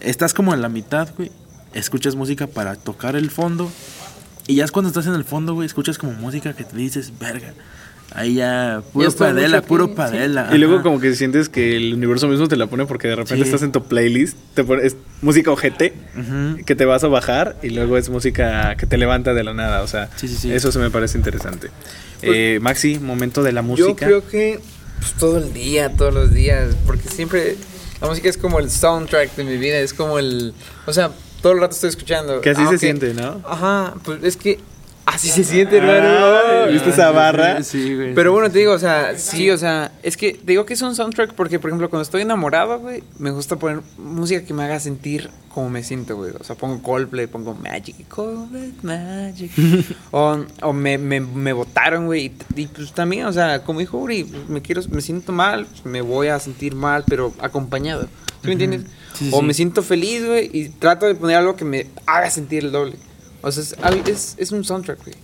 estás 0.00 0.34
como 0.34 0.54
en 0.54 0.60
la 0.60 0.68
mitad, 0.68 1.08
güey, 1.16 1.30
escuchas 1.72 2.16
música 2.16 2.48
para 2.48 2.74
tocar 2.74 3.14
el 3.14 3.30
fondo, 3.30 3.70
y 4.48 4.56
ya 4.56 4.64
es 4.64 4.72
cuando 4.72 4.88
estás 4.88 5.06
en 5.06 5.14
el 5.14 5.22
fondo, 5.22 5.54
güey, 5.54 5.66
escuchas 5.66 5.98
como 5.98 6.14
música 6.14 6.52
que 6.52 6.64
te 6.64 6.76
dices, 6.76 7.12
verga. 7.16 7.54
Ahí 8.12 8.34
ya, 8.34 8.82
puro 8.92 9.10
padela, 9.12 9.58
mucho 9.58 9.68
puro 9.68 9.84
aquí, 9.84 9.92
sí. 9.92 9.96
padela. 9.96 10.48
Y 10.52 10.58
luego 10.58 10.82
como 10.82 10.98
que 11.00 11.14
sientes 11.14 11.48
que 11.48 11.76
el 11.76 11.94
universo 11.94 12.26
mismo 12.26 12.48
te 12.48 12.56
la 12.56 12.66
pone 12.66 12.84
porque 12.86 13.06
de 13.08 13.14
repente 13.16 13.36
Sí. 13.44 13.48
estás 13.50 13.62
en 13.62 13.70
tu 13.70 13.84
playlist, 13.84 14.36
te 14.54 14.64
pone, 14.64 14.84
es 14.84 14.96
música 15.22 15.50
ojete 15.52 15.92
que 16.66 16.74
te 16.74 16.84
vas 16.84 17.04
a 17.04 17.08
bajar 17.08 17.56
y 17.62 17.70
luego 17.70 17.96
es 17.96 18.08
música 18.10 18.74
que 18.76 18.86
te 18.86 18.98
levanta 18.98 19.32
de 19.32 19.44
la 19.44 19.54
nada, 19.54 19.82
o 19.82 19.86
sea, 19.86 20.10
Sí, 20.16 20.26
sí, 20.26 20.34
sí. 20.34 20.52
eso 20.52 20.72
se 20.72 20.78
me 20.80 20.90
parece 20.90 21.18
interesante. 21.18 21.70
Eh, 22.22 22.58
Maxi, 22.60 22.98
momento 22.98 23.42
de 23.44 23.52
la 23.52 23.62
música. 23.62 23.88
Yo 23.88 23.94
creo 23.96 24.26
que 24.28 24.60
pues, 24.98 25.12
todo 25.14 25.38
el 25.38 25.52
día, 25.52 25.90
todos 25.96 26.12
los 26.12 26.34
días, 26.34 26.74
porque 26.86 27.08
siempre 27.08 27.56
la 28.00 28.08
música 28.08 28.28
es 28.28 28.36
como 28.36 28.58
el 28.58 28.70
soundtrack 28.70 29.36
de 29.36 29.44
mi 29.44 29.56
vida, 29.56 29.78
es 29.78 29.94
como 29.94 30.18
el, 30.18 30.52
o 30.86 30.92
sea, 30.92 31.10
todo 31.42 31.52
el 31.52 31.60
rato 31.60 31.74
estoy 31.74 31.90
escuchando. 31.90 32.40
Que 32.40 32.50
así 32.50 32.66
se 32.66 32.76
siente, 32.78 33.14
¿no? 33.14 33.40
Ajá, 33.46 33.94
pues 34.04 34.22
es 34.24 34.36
que 34.36 34.58
así 35.14 35.28
se 35.28 35.44
siente, 35.44 35.80
Ah, 35.80 35.84
hermano. 35.84 36.72
¿Viste 36.72 36.90
esa 36.90 37.10
barra? 37.10 37.62
Sí, 37.62 37.94
güey. 37.94 38.14
Pero 38.14 38.32
bueno, 38.32 38.50
te 38.50 38.58
digo, 38.60 38.72
o 38.72 38.78
sea, 38.78 39.18
sí, 39.18 39.50
o 39.50 39.58
sea, 39.58 39.92
es 40.02 40.16
que 40.16 40.32
te 40.34 40.52
digo 40.52 40.64
que 40.66 40.74
es 40.74 40.82
un 40.82 40.94
soundtrack 40.94 41.34
porque, 41.34 41.58
por 41.58 41.70
ejemplo, 41.70 41.90
cuando 41.90 42.02
estoy 42.02 42.22
enamorado, 42.22 42.78
güey, 42.78 43.02
me 43.18 43.30
gusta 43.30 43.56
poner 43.56 43.80
música 43.98 44.44
que 44.44 44.54
me 44.54 44.64
haga 44.64 44.80
sentir 44.80 45.30
como 45.52 45.68
me 45.68 45.82
siento, 45.82 46.16
güey. 46.16 46.32
O 46.38 46.44
sea, 46.44 46.56
pongo 46.56 46.80
Coldplay, 46.82 47.26
pongo 47.26 47.54
Magic, 47.54 48.06
Coldplay, 48.08 48.72
Magic. 48.82 49.50
o 50.12 50.44
o 50.62 50.72
me, 50.72 50.96
me, 50.96 51.20
me 51.20 51.52
votaron, 51.52 52.06
güey. 52.06 52.26
Y, 52.26 52.62
y, 52.62 52.66
pues 52.68 52.92
también, 52.92 53.26
o 53.26 53.32
sea, 53.32 53.62
como 53.64 53.80
dijo 53.80 53.98
Uri, 53.98 54.24
me 54.48 54.62
quiero, 54.62 54.80
me 54.90 55.00
siento 55.00 55.32
mal, 55.32 55.66
me 55.84 56.02
voy 56.02 56.28
a 56.28 56.38
sentir 56.38 56.74
mal, 56.74 57.04
pero 57.06 57.34
acompañado. 57.40 58.08
¿Sí 58.42 58.46
me 58.46 58.52
entiendes? 58.52 58.82
Sí, 59.14 59.26
sí, 59.26 59.30
o 59.34 59.40
sí. 59.40 59.44
me 59.44 59.54
siento 59.54 59.82
feliz, 59.82 60.24
güey, 60.24 60.50
y 60.52 60.68
trato 60.68 61.06
de 61.06 61.14
poner 61.14 61.36
algo 61.36 61.56
que 61.56 61.64
me 61.64 61.86
haga 62.06 62.30
sentir 62.30 62.64
el 62.64 62.72
doble. 62.72 62.94
O 63.42 63.50
sea, 63.52 63.62
es, 63.62 63.74
es, 64.08 64.34
es 64.38 64.52
un 64.52 64.64
soundtrack, 64.64 65.02
güey. 65.04 65.16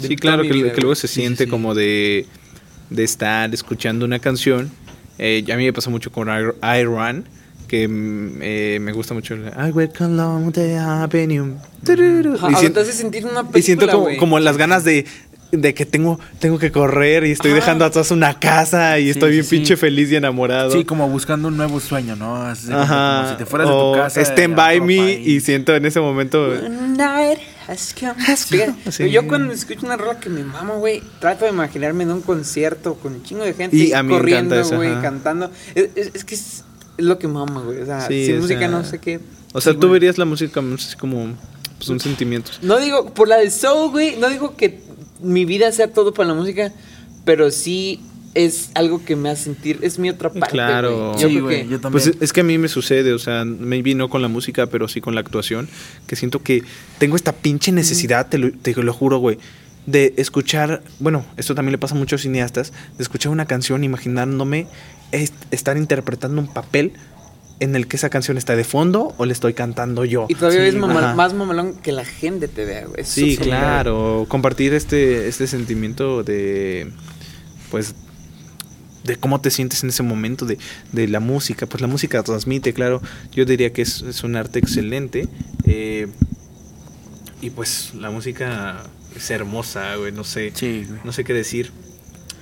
Sí, 0.00 0.16
claro, 0.16 0.42
que, 0.42 0.50
vida, 0.50 0.64
que 0.68 0.70
güey. 0.74 0.80
luego 0.82 0.94
se 0.94 1.08
sí, 1.08 1.20
siente 1.20 1.44
sí. 1.44 1.50
como 1.50 1.74
de, 1.74 2.26
de 2.90 3.04
estar 3.04 3.52
escuchando 3.54 4.04
una 4.04 4.18
canción. 4.18 4.70
Eh, 5.18 5.44
a 5.52 5.56
mí 5.56 5.64
me 5.64 5.72
pasó 5.72 5.90
mucho 5.90 6.12
con 6.12 6.28
I, 6.28 6.42
I 6.62 6.84
Run, 6.84 7.24
que 7.68 7.88
mm, 7.88 8.38
eh, 8.42 8.78
me 8.80 8.92
gusta 8.92 9.14
mucho. 9.14 9.34
I 9.36 9.70
work 9.72 10.00
along 10.02 10.52
the 10.52 10.76
avenue. 10.76 11.54
Ajá, 12.34 12.50
Y 12.50 12.54
o 12.54 12.58
sien- 12.58 12.72
te 12.74 12.80
hace 12.80 12.92
sentir 12.92 13.24
una 13.24 13.40
película, 13.42 13.58
Y 13.58 13.62
siento 13.62 13.88
como, 13.88 14.16
como 14.18 14.38
las 14.38 14.56
ganas 14.58 14.84
de, 14.84 15.06
de 15.52 15.74
que 15.74 15.86
tengo, 15.86 16.18
tengo 16.40 16.58
que 16.58 16.72
correr 16.72 17.24
y 17.24 17.30
estoy 17.30 17.52
Ajá. 17.52 17.60
dejando 17.60 17.84
atrás 17.84 18.10
una 18.10 18.38
casa 18.38 18.98
y 18.98 19.04
Sí, 19.04 19.10
estoy 19.10 19.30
bien 19.32 19.44
sí. 19.44 19.50
pinche 19.56 19.76
feliz 19.76 20.10
y 20.10 20.16
enamorado. 20.16 20.70
Sí, 20.72 20.84
como 20.84 21.08
buscando 21.08 21.48
un 21.48 21.56
nuevo 21.56 21.78
sueño, 21.80 22.16
¿no? 22.16 22.36
Así 22.36 22.68
Ajá. 22.72 23.18
como 23.22 23.30
si 23.32 23.36
te 23.38 23.46
fueras 23.46 23.68
de 23.68 23.74
o 23.74 23.92
tu 23.92 23.98
casa. 23.98 24.20
Stand 24.20 24.54
by 24.56 24.80
me 24.80 24.96
país. 24.98 25.26
y 25.26 25.40
siento 25.40 25.74
en 25.74 25.86
ese 25.86 26.00
momento. 26.00 26.52
Sí. 28.90 29.10
Yo 29.10 29.26
cuando 29.26 29.52
escucho 29.52 29.86
una 29.86 29.96
rola 29.96 30.18
que 30.20 30.28
me 30.28 30.44
mama, 30.44 30.74
güey, 30.74 31.02
trato 31.20 31.44
de 31.44 31.50
imaginarme 31.50 32.04
en 32.04 32.12
un 32.12 32.22
concierto 32.22 32.94
con 32.94 33.14
un 33.14 33.22
chingo 33.22 33.44
de 33.44 33.54
gente 33.54 33.76
Y 33.76 33.92
a 33.92 34.02
mí 34.02 34.10
me 34.12 34.18
corriendo, 34.18 34.62
güey, 34.76 35.00
cantando. 35.00 35.50
Es, 35.74 35.88
es- 35.94 36.10
es 36.14 36.24
que 36.24 36.34
es, 36.34 36.64
lo 36.98 37.18
que 37.18 37.28
mama, 37.28 37.60
güey. 37.62 37.80
O 37.82 37.86
sea, 37.86 38.00
Sí, 38.06 38.26
sin 38.26 38.38
o 38.38 38.40
música 38.42 38.60
sea, 38.60 38.68
no 38.68 38.84
sé 38.84 38.98
qué. 38.98 39.20
O 39.52 39.60
sea, 39.60 39.72
Sí, 39.72 39.78
tú 39.78 39.90
verías 39.90 40.16
la 40.18 40.24
música 40.24 40.60
como 40.98 41.34
pues, 41.78 41.88
un 41.88 42.00
sentimiento. 42.00 42.50
No 42.62 42.78
digo, 42.78 43.12
por 43.12 43.28
la 43.28 43.36
de 43.36 43.50
Soul, 43.50 43.90
güey, 43.90 44.16
no 44.16 44.28
digo 44.28 44.56
que 44.56 44.80
mi 45.20 45.44
vida 45.44 45.72
sea 45.72 45.92
todo 45.92 46.12
para 46.14 46.28
la 46.28 46.34
música, 46.34 46.72
pero 47.24 47.50
sí 47.50 48.00
es 48.34 48.70
algo 48.74 49.02
que 49.02 49.16
me 49.16 49.30
hace 49.30 49.44
sentir, 49.44 49.78
es 49.80 49.98
mi 49.98 50.10
otra 50.10 50.30
parte. 50.30 50.50
Claro. 50.52 51.18
Yo 51.18 51.28
Sí, 51.28 51.34
que- 51.48 51.66
yo 51.68 51.80
también. 51.80 51.92
Pues 51.92 52.12
es- 52.20 52.32
que 52.34 52.40
a 52.40 52.44
mí 52.44 52.58
me 52.58 52.68
sucede, 52.68 53.14
o 53.14 53.18
sea, 53.18 53.44
maybe 53.46 53.94
no 53.94 54.10
con 54.10 54.20
la 54.20 54.28
música, 54.28 54.66
pero 54.66 54.88
sí 54.88 55.00
con 55.00 55.14
la 55.14 55.22
actuación, 55.22 55.68
que 56.06 56.16
siento 56.16 56.42
que 56.42 56.62
tengo 56.98 57.16
esta 57.16 57.32
pinche 57.32 57.72
necesidad, 57.72 58.28
te 58.28 58.36
lo, 58.38 58.52
te 58.52 58.74
lo 58.74 58.92
juro, 58.92 59.18
güey, 59.18 59.38
de 59.86 60.12
escuchar, 60.18 60.82
bueno, 60.98 61.24
esto 61.38 61.54
también 61.54 61.72
le 61.72 61.78
pasa 61.78 61.94
a 61.94 61.98
muchos 61.98 62.22
cineastas, 62.22 62.72
de 62.98 63.02
escuchar 63.02 63.32
una 63.32 63.46
canción 63.46 63.84
imaginándome 63.84 64.66
est- 65.12 65.32
estar 65.50 65.76
interpretando 65.78 66.40
un 66.40 66.48
papel 66.52 66.92
en 67.60 67.74
el 67.76 67.86
que 67.88 67.96
esa 67.96 68.10
canción 68.10 68.36
está 68.36 68.54
de 68.56 68.64
fondo 68.64 69.14
o 69.16 69.24
le 69.26 69.32
estoy 69.32 69.54
cantando 69.54 70.04
yo. 70.04 70.26
Y 70.28 70.34
todavía 70.34 70.60
Sí, 70.62 70.66
es 70.68 70.74
mamal- 70.76 71.14
más 71.14 71.32
mamalón 71.34 71.74
que 71.74 71.92
la 71.92 72.04
gente 72.04 72.48
te 72.48 72.64
vea, 72.64 72.84
güey. 72.86 73.04
Sí, 73.04 73.36
claro, 73.38 74.26
compartir 74.28 74.74
este, 74.74 75.26
este 75.28 75.46
sentimiento 75.46 76.22
de, 76.22 76.90
pues, 77.70 77.94
de 79.04 79.16
cómo 79.16 79.40
te 79.40 79.50
sientes 79.50 79.82
en 79.84 79.88
ese 79.90 80.02
momento 80.02 80.44
de, 80.46 80.58
de 80.92 81.08
la 81.08 81.20
música. 81.20 81.66
Pues 81.66 81.80
la 81.80 81.86
música 81.86 82.22
transmite, 82.22 82.74
claro, 82.74 83.00
yo 83.32 83.44
diría 83.44 83.72
que 83.72 83.82
es, 83.82 84.02
es 84.02 84.22
un 84.24 84.36
arte 84.36 84.58
excelente. 84.58 85.28
eh, 85.64 86.08
y 87.40 87.50
pues 87.50 87.92
la 87.94 88.10
música 88.10 88.82
es 89.14 89.30
hermosa, 89.30 89.94
güey, 89.96 90.10
no 90.10 90.24
sé, 90.24 90.52
Sí, 90.54 90.84
güey. 90.88 91.00
no 91.04 91.12
sé 91.12 91.22
qué 91.24 91.32
decir. 91.34 91.70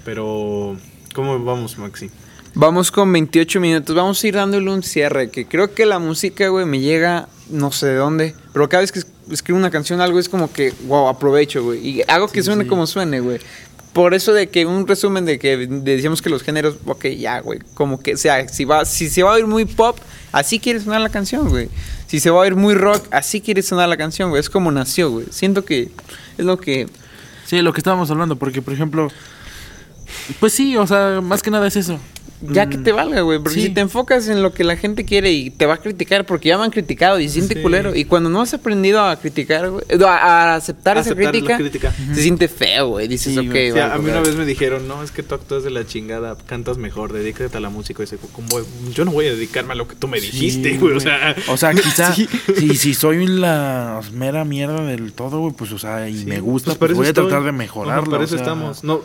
Pero, 0.04 0.76
¿cómo 1.14 1.42
vamos, 1.44 1.78
Maxi? 1.78 2.10
Vamos 2.54 2.90
con 2.90 3.12
28 3.12 3.60
minutos. 3.60 3.94
Vamos 3.96 4.22
a 4.22 4.26
ir 4.28 4.34
dándole 4.34 4.70
un 4.70 4.82
cierre. 4.82 5.28
Que 5.30 5.46
creo 5.46 5.74
que 5.74 5.86
la 5.86 5.98
música, 5.98 6.48
güey, 6.48 6.66
me 6.66 6.80
llega 6.80 7.28
no 7.50 7.72
sé 7.72 7.86
de 7.86 7.94
dónde. 7.96 8.34
Pero 8.52 8.68
cada 8.68 8.82
vez 8.82 8.92
que 8.92 9.00
es- 9.00 9.06
escribo 9.30 9.58
una 9.58 9.70
canción, 9.70 10.00
algo 10.00 10.18
es 10.18 10.28
como 10.28 10.52
que, 10.52 10.72
wow, 10.86 11.08
aprovecho, 11.08 11.62
güey. 11.64 11.86
Y 11.86 12.02
hago 12.06 12.28
que 12.28 12.42
Sí, 12.42 12.46
suene 12.46 12.64
sí. 12.64 12.68
como 12.68 12.86
suene, 12.86 13.20
güey. 13.20 13.38
Por 13.92 14.12
eso 14.14 14.32
de 14.32 14.48
que 14.48 14.66
un 14.66 14.86
resumen 14.88 15.24
de 15.24 15.38
que 15.38 15.56
decíamos 15.68 16.20
que 16.20 16.28
los 16.30 16.42
géneros, 16.42 16.76
ok, 16.86 17.06
ya, 17.18 17.40
güey. 17.40 17.60
Como 17.74 18.00
que, 18.00 18.14
o 18.14 18.16
sea, 18.16 18.48
si, 18.48 18.64
va, 18.64 18.84
si 18.84 19.08
se 19.08 19.22
va 19.22 19.30
a 19.30 19.34
oír 19.34 19.46
muy 19.46 19.64
pop, 19.66 19.96
así 20.32 20.58
quiere 20.58 20.80
sonar 20.80 21.00
la 21.00 21.10
canción, 21.10 21.48
güey. 21.48 21.68
Si 22.08 22.18
se 22.20 22.30
va 22.30 22.38
a 22.38 22.40
oír 22.42 22.56
muy 22.56 22.74
rock, 22.74 23.06
así 23.12 23.40
quiere 23.40 23.62
sonar 23.62 23.88
la 23.88 23.96
canción, 23.96 24.30
güey. 24.30 24.40
Es 24.40 24.50
como 24.50 24.70
nació, 24.72 25.10
güey. 25.10 25.26
Siento 25.30 25.64
que 25.64 25.90
es 26.38 26.44
lo 26.44 26.58
que... 26.58 26.88
Sí, 27.46 27.60
lo 27.62 27.72
que 27.72 27.78
estábamos 27.80 28.10
hablando, 28.10 28.36
porque 28.36 28.62
por 28.62 28.72
ejemplo, 28.74 29.08
pues 30.40 30.52
sí, 30.54 30.76
o 30.76 30.86
sea, 30.86 31.20
más 31.22 31.42
que 31.42 31.50
nada 31.50 31.66
es 31.66 31.76
eso. 31.76 32.00
Ya 32.42 32.68
que 32.68 32.76
Mm, 32.78 32.82
te 32.84 32.92
valga, 32.92 33.20
güey. 33.22 33.38
Porque 33.38 33.54
sí. 33.60 33.66
si 33.68 33.70
te 33.70 33.80
enfocas 33.80 34.28
en 34.28 34.42
lo 34.42 34.52
que 34.52 34.64
la 34.64 34.76
gente 34.76 35.04
quiere 35.04 35.32
y 35.32 35.50
te 35.50 35.64
va 35.66 35.74
a 35.74 35.76
criticar 35.78 36.26
porque 36.26 36.50
ya 36.50 36.58
me 36.58 36.64
han 36.64 36.70
criticado 36.70 37.18
y 37.18 37.28
se 37.28 37.34
siente 37.34 37.54
Sí. 37.54 37.62
culero. 37.62 37.94
Y 37.94 38.04
cuando 38.04 38.28
no 38.28 38.42
has 38.42 38.52
aprendido 38.52 39.00
a 39.00 39.16
criticar, 39.16 39.70
güey, 39.70 39.84
a, 40.06 40.06
a 40.06 40.54
aceptar, 40.56 40.98
Aceptar 40.98 40.98
esa 40.98 41.10
la 41.24 41.30
crítica, 41.30 41.56
crítica. 41.56 41.94
se 42.14 42.22
siente 42.22 42.48
feo, 42.48 42.88
güey. 42.88 43.08
Dices, 43.08 43.32
Sí, 43.32 43.38
ok, 43.38 43.46
güey. 43.46 43.72
Sí, 43.72 43.78
a 43.78 43.86
vale, 43.88 43.98
mí 44.02 44.04
una 44.10 44.18
vale. 44.20 44.28
vez 44.28 44.36
me 44.38 44.44
dijeron, 44.44 44.86
no, 44.86 45.02
es 45.02 45.10
que 45.10 45.22
tú 45.22 45.34
actúas 45.34 45.62
de 45.64 45.70
la 45.70 45.86
chingada, 45.86 46.36
cantas 46.46 46.76
mejor, 46.76 47.12
dedícate 47.12 47.56
a 47.56 47.60
la 47.60 47.70
música. 47.70 48.02
Y 48.02 48.06
dice, 48.06 48.18
"¿Cómo 48.32 48.46
voy? 48.48 48.64
yo 48.92 49.04
no 49.04 49.10
voy 49.12 49.26
a 49.26 49.30
dedicarme 49.34 49.72
a 49.72 49.76
lo 49.76 49.88
que 49.88 49.96
tú 49.96 50.08
me 50.08 50.20
dijiste, 50.20 50.76
güey. 50.78 50.96
O 50.96 51.00
sea, 51.00 51.34
o 51.48 51.56
sea, 51.56 51.72
quizá 51.74 52.14
Sí. 52.14 52.28
si, 52.58 52.74
si 52.76 52.94
soy 52.94 53.26
la 53.26 54.00
mera 54.12 54.44
mierda 54.44 54.82
del 54.84 55.12
todo, 55.12 55.40
güey, 55.40 55.54
pues, 55.54 55.72
o 55.72 55.78
sea, 55.78 56.08
y 56.08 56.18
Sí, 56.18 56.26
me 56.26 56.40
gusta, 56.40 56.74
pues 56.74 56.78
pues, 56.78 56.90
para 56.90 56.94
voy 56.94 57.06
a 57.06 57.08
estoy. 57.08 57.28
tratar 57.28 57.44
de 57.46 57.52
mejorarlo. 57.52 58.10
Para 58.10 58.22
o 58.22 58.24
eso 58.24 58.34
sea, 58.36 58.42
estamos. 58.44 58.84
No, 58.84 59.00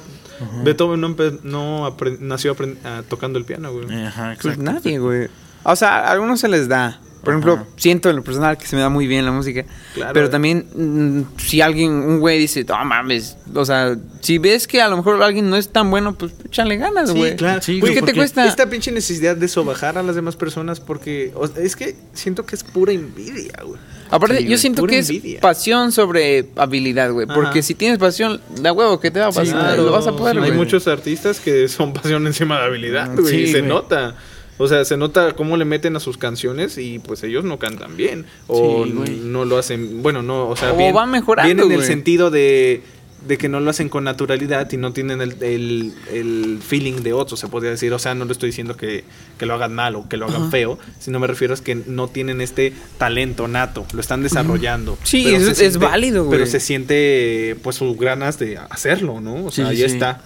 Beethoven 0.63 1.01
no, 1.01 1.15
no 1.43 1.95
nació 2.19 2.55
ah, 2.83 3.01
tocando 3.07 3.39
el 3.39 3.45
piano, 3.45 3.71
güey. 3.71 4.05
Ajá, 4.05 4.35
Pues 4.41 4.57
nadie, 4.57 4.99
güey. 4.99 5.29
O 5.63 5.75
sea, 5.75 5.99
a 5.99 6.11
algunos 6.11 6.39
se 6.39 6.47
les 6.47 6.67
da. 6.67 6.99
Por 7.23 7.33
ejemplo, 7.33 7.53
Ajá. 7.55 7.65
siento 7.75 8.09
en 8.09 8.15
lo 8.15 8.23
personal 8.23 8.57
que 8.57 8.65
se 8.65 8.75
me 8.77 8.81
da 8.81 8.89
muy 8.89 9.05
bien 9.05 9.25
la 9.25 9.31
música. 9.31 9.65
Claro. 9.93 10.13
Pero 10.13 10.29
también, 10.29 10.65
mm, 10.73 11.37
si 11.37 11.59
alguien, 11.61 11.91
un 11.91 12.19
güey 12.19 12.39
dice, 12.39 12.63
no 12.63 12.85
mames, 12.85 13.35
o 13.53 13.65
sea, 13.65 13.97
si 14.21 14.37
ves 14.37 14.67
que 14.67 14.81
a 14.81 14.87
lo 14.87 14.95
mejor 14.97 15.21
alguien 15.21 15.49
no 15.49 15.57
es 15.57 15.67
tan 15.69 15.89
bueno, 15.91 16.15
pues 16.17 16.31
échale 16.45 16.77
ganas, 16.77 17.11
güey. 17.11 17.31
Sí, 17.37 17.79
Pues, 17.79 17.79
güey, 17.81 17.93
¿Qué 17.95 18.01
te 18.01 18.13
cuesta? 18.13 18.45
Esta 18.47 18.69
pinche 18.69 18.91
necesidad 18.91 19.35
de 19.35 19.47
sobajar 19.49 19.97
a 19.97 20.03
las 20.03 20.15
demás 20.15 20.35
personas 20.37 20.79
porque 20.79 21.31
o- 21.35 21.45
es 21.45 21.75
que 21.75 21.95
siento 22.13 22.45
que 22.45 22.55
es 22.55 22.63
pura 22.63 22.93
envidia, 22.93 23.59
güey. 23.65 23.79
Aparte, 24.11 24.37
Sí, 24.39 24.45
yo 24.47 24.57
siento 24.57 24.87
que 24.87 24.99
es 24.99 25.11
pasión 25.39 25.91
sobre 25.91 26.47
habilidad, 26.55 27.11
güey. 27.11 27.27
Porque 27.27 27.61
si 27.61 27.75
tienes 27.75 27.99
pasión, 27.99 28.39
da 28.61 28.71
huevo 28.73 28.99
que 28.99 29.11
te 29.11 29.19
va 29.19 29.27
a 29.27 29.31
Sí, 29.31 29.39
pasar. 29.39 29.59
claro, 29.59 29.83
lo 29.83 29.91
vas 29.91 30.07
a 30.07 30.15
poder, 30.15 30.37
sí, 30.37 30.43
Hay 30.43 30.51
muchos 30.53 30.87
artistas 30.87 31.39
que 31.39 31.67
son 31.67 31.93
pasión 31.93 32.25
encima 32.25 32.57
de 32.59 32.65
habilidad, 32.65 33.09
Mm, 33.11 33.15
güey. 33.19 33.27
sí, 33.27 33.41
y 33.41 33.47
se 33.51 33.59
güey. 33.59 33.69
nota. 33.69 34.15
O 34.61 34.67
sea, 34.67 34.83
se 34.85 34.97
nota 34.97 35.33
cómo 35.35 35.57
le 35.57 35.65
meten 35.65 35.95
a 35.95 35.99
sus 35.99 36.17
canciones 36.17 36.77
y 36.77 36.99
pues 36.99 37.23
ellos 37.23 37.43
no 37.45 37.57
cantan 37.57 37.95
bien. 37.97 38.25
O 38.47 38.83
Sí, 38.85 39.21
no 39.23 39.45
lo 39.45 39.57
hacen, 39.57 40.03
bueno, 40.03 40.21
no, 40.21 40.47
o 40.49 40.55
sea, 40.55 40.73
O 40.73 40.77
bien, 40.77 40.95
va 40.95 41.05
mejorando, 41.05 41.47
bien 41.55 41.71
en 41.71 41.79
el 41.79 41.85
sentido 41.85 42.29
de, 42.29 42.81
de 43.27 43.37
que 43.37 43.47
no 43.49 43.59
lo 43.61 43.69
hacen 43.69 43.87
con 43.89 44.03
naturalidad 44.03 44.69
y 44.71 44.75
no 44.77 44.91
tienen 44.93 45.21
el, 45.21 45.41
el- 45.41 45.93
el 46.11 46.59
feeling 46.61 47.03
de 47.03 47.13
otros, 47.13 47.39
se 47.39 47.47
podría 47.47 47.71
decir. 47.71 47.93
O 47.93 47.99
sea, 47.99 48.15
no 48.15 48.25
le 48.25 48.33
estoy 48.33 48.47
diciendo 48.49 48.75
que, 48.77 49.05
que 49.37 49.45
lo 49.45 49.53
hagan 49.53 49.73
mal 49.73 49.95
o 49.95 50.07
que 50.09 50.17
lo 50.17 50.25
hagan 50.25 50.51
feo, 50.51 50.77
sino 50.99 51.19
me 51.19 51.27
refiero 51.27 51.53
a 51.53 51.57
que 51.57 51.75
no 51.75 52.09
tienen 52.09 52.41
este 52.41 52.73
talento 52.97 53.47
nato, 53.47 53.85
lo 53.93 54.01
están 54.01 54.23
desarrollando. 54.23 54.97
Sí, 55.03 55.25
es- 55.33 55.77
válido, 55.77 56.25
güey. 56.25 56.37
Pero 56.37 56.49
se 56.51 56.59
siente 56.59 57.55
pues 57.63 57.77
sus 57.77 57.97
ganas 57.97 58.37
de 58.39 58.57
hacerlo, 58.57 59.21
¿no? 59.21 59.45
O 59.45 59.51
sea, 59.51 59.69
sí, 59.71 59.77
ya 59.77 59.87
sí. 59.87 59.93
está. 59.93 60.21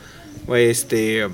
Este, 0.56 1.28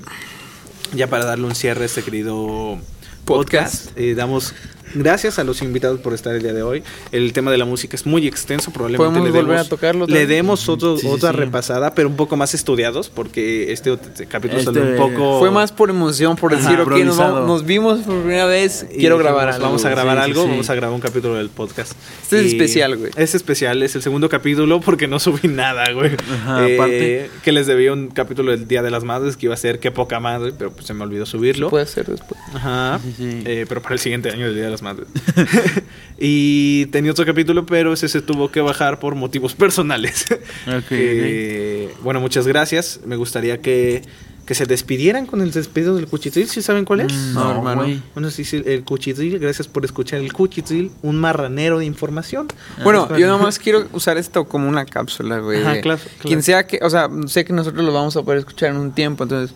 ya 0.92 1.08
para 1.08 1.24
darle 1.24 1.46
un 1.46 1.54
cierre 1.54 1.82
a 1.82 1.86
este 1.86 2.02
querido 2.02 2.78
podcast, 3.24 3.96
eh, 3.96 4.14
damos 4.14 4.54
gracias 4.94 5.38
a 5.38 5.44
los 5.44 5.62
invitados 5.62 6.00
por 6.00 6.14
estar 6.14 6.34
el 6.34 6.42
día 6.42 6.52
de 6.52 6.62
hoy. 6.62 6.82
El 7.12 7.32
tema 7.32 7.50
de 7.50 7.58
la 7.58 7.64
música 7.64 7.96
es 7.96 8.06
muy 8.06 8.26
extenso, 8.26 8.70
probablemente 8.72 9.08
¿Podemos 9.10 9.24
le 9.28 9.30
volver 9.40 9.54
demos, 9.56 9.66
a 9.66 9.70
tocarlo 9.70 10.04
otra 10.04 10.14
le 10.16 10.26
demos 10.26 10.68
otro- 10.68 10.96
Sí, 10.96 11.02
sí, 11.02 11.08
otra 11.08 11.30
sí. 11.30 11.36
repasada, 11.36 11.94
pero 11.94 12.08
un 12.08 12.16
poco 12.16 12.36
más 12.36 12.54
estudiados, 12.54 13.08
porque 13.08 13.72
este, 13.72 13.92
ot- 13.92 14.26
capítulo 14.28 14.60
Este 14.60 14.72
salió 14.72 14.82
un 14.90 14.96
poco... 14.96 15.38
Fue 15.40 15.50
más 15.50 15.72
por 15.72 15.90
emoción, 15.90 16.36
por 16.36 16.52
Ajá, 16.54 16.62
decir, 16.70 16.80
ok, 16.80 17.04
nos, 17.46 17.64
vimos 17.64 18.00
por 18.00 18.18
primera 18.20 18.46
vez, 18.46 18.86
y 18.90 18.98
quiero 18.98 19.16
dijimos, 19.16 19.22
grabar 19.22 19.48
algo. 19.54 19.66
Vamos 19.66 19.84
a 19.84 19.90
grabar 19.90 20.18
algo, 20.18 20.42
sí. 20.44 20.48
vamos 20.48 20.70
a 20.70 20.74
grabar 20.74 20.94
un 20.94 21.00
capítulo 21.00 21.34
del 21.34 21.48
podcast. 21.48 21.92
Este 22.22 22.40
es 22.40 22.46
especial, 22.52 22.96
güey. 22.96 23.10
Es 23.16 23.34
especial, 23.34 23.82
es 23.82 23.94
el 23.94 24.02
segundo 24.02 24.28
capítulo 24.28 24.80
porque 24.80 25.06
no 25.08 25.18
subí 25.18 25.48
nada, 25.48 25.92
güey. 25.92 26.10
Ajá, 26.32 26.68
Eh, 26.68 26.74
aparte. 26.74 27.30
Que 27.42 27.52
les 27.52 27.66
debía 27.66 27.92
un 27.92 28.08
capítulo 28.08 28.50
del 28.52 28.66
Día 28.66 28.82
de 28.82 28.90
las 28.90 29.04
Madres 29.04 29.36
que 29.36 29.46
iba 29.46 29.54
a 29.54 29.58
ser 29.58 29.78
qué 29.80 29.90
poca 29.90 30.20
madre, 30.20 30.52
pero 30.56 30.70
pues 30.72 30.86
se 30.86 30.94
me 30.94 31.04
olvidó 31.04 31.26
subirlo. 31.26 31.70
Puede 31.70 31.86
ser 31.86 32.06
después. 32.06 32.40
Ajá. 32.54 32.98
Sí, 33.02 33.14
sí, 33.16 33.30
sí. 33.32 33.42
Eh, 33.46 33.66
pero 33.68 33.80
para 33.82 33.94
el 33.94 34.00
siguiente 34.00 34.30
año 34.30 34.46
del 34.46 34.54
Día 34.54 34.64
de 34.64 34.70
las 34.70 34.79
Madres. 34.82 35.08
y 36.18 36.86
tenía 36.86 37.12
otro 37.12 37.24
capítulo, 37.26 37.66
pero 37.66 37.92
ese 37.92 38.08
se 38.08 38.20
tuvo 38.22 38.50
que 38.50 38.60
bajar 38.60 38.98
por 39.00 39.14
motivos 39.14 39.54
personales. 39.54 40.26
Ok, 40.66 40.88
Que, 40.88 41.90
Bueno, 42.02 42.20
muchas 42.20 42.46
gracias. 42.46 43.00
Me 43.06 43.16
gustaría 43.16 43.60
que, 43.60 44.02
que 44.46 44.54
se 44.54 44.66
despidieran 44.66 45.26
con 45.26 45.40
el 45.40 45.50
despido 45.52 45.96
del 45.96 46.06
cuchitril. 46.06 46.48
¿Sí 46.48 46.62
saben 46.62 46.84
cuál 46.84 47.00
es? 47.00 47.12
Mm, 47.12 47.34
No, 47.34 47.44
No, 47.44 47.50
hermano. 47.58 47.82
güey. 47.82 48.02
Bueno, 48.14 48.30
sí, 48.30 48.44
sí, 48.44 48.62
el 48.64 48.84
cuchitril. 48.84 49.38
Gracias 49.38 49.68
por 49.68 49.84
escuchar 49.84 50.20
el 50.20 50.32
cuchitril. 50.32 50.90
Un 51.02 51.16
marranero 51.18 51.78
de 51.78 51.84
información. 51.86 52.48
Bueno, 52.84 53.08
Ah, 53.10 53.18
yo 53.18 53.26
nomás 53.28 53.58
quiero 53.58 53.86
usar 53.92 54.16
esto 54.18 54.44
como 54.46 54.68
una 54.68 54.84
cápsula, 54.84 55.38
güey. 55.38 55.62
Ajá, 55.62 55.80
claro, 55.80 56.00
claro. 56.00 56.18
Quien 56.22 56.42
sea 56.42 56.66
que, 56.66 56.78
o 56.82 56.90
sea, 56.90 57.08
sé 57.26 57.44
que 57.44 57.52
nosotros 57.52 57.84
lo 57.84 57.92
vamos 57.92 58.16
a 58.16 58.22
poder 58.22 58.38
escuchar 58.40 58.70
en 58.70 58.76
un 58.76 58.92
tiempo, 58.92 59.24
entonces 59.24 59.54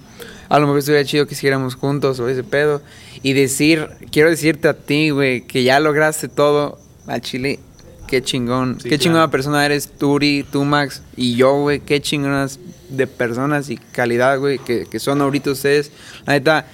a 0.49 0.59
lo 0.59 0.67
mejor 0.67 0.79
estuviera 0.81 1.05
chido 1.05 1.27
que 1.27 1.35
hiciéramos 1.35 1.75
juntos 1.75 2.21
o 2.21 2.29
ese 2.29 2.45
pedo. 2.45 2.83
Y 3.23 3.33
decir, 3.33 3.89
quiero 4.11 4.31
decirte 4.31 4.69
a 4.69 4.75
ti, 4.75 5.11
güey, 5.11 5.43
que 5.47 5.63
ya 5.63 5.81
lograste 5.81 6.29
todo 6.29 6.79
al 7.07 7.21
Chile. 7.21 7.61
Qué 8.07 8.23
chingón, 8.23 8.77
Sí, 8.77 8.83
qué 8.85 8.89
claro. 8.91 9.03
chingona 9.03 9.31
persona 9.31 9.65
eres, 9.65 9.89
Turi, 9.89 10.45
tú, 10.53 10.65
Max, 10.65 11.03
y 11.17 11.37
yo, 11.37 11.55
güey, 11.61 11.81
qué 11.81 12.01
chingonas 12.03 12.59
de 12.91 13.07
personas 13.07 13.71
y 13.71 13.79
calidad, 13.79 14.39
güey, 14.39 14.59
que, 14.59 14.85
que 14.87 14.99
son 15.01 15.23
ahorita 15.23 15.51
ustedes. 15.51 15.91
La 16.27 16.35
neta, 16.35 16.67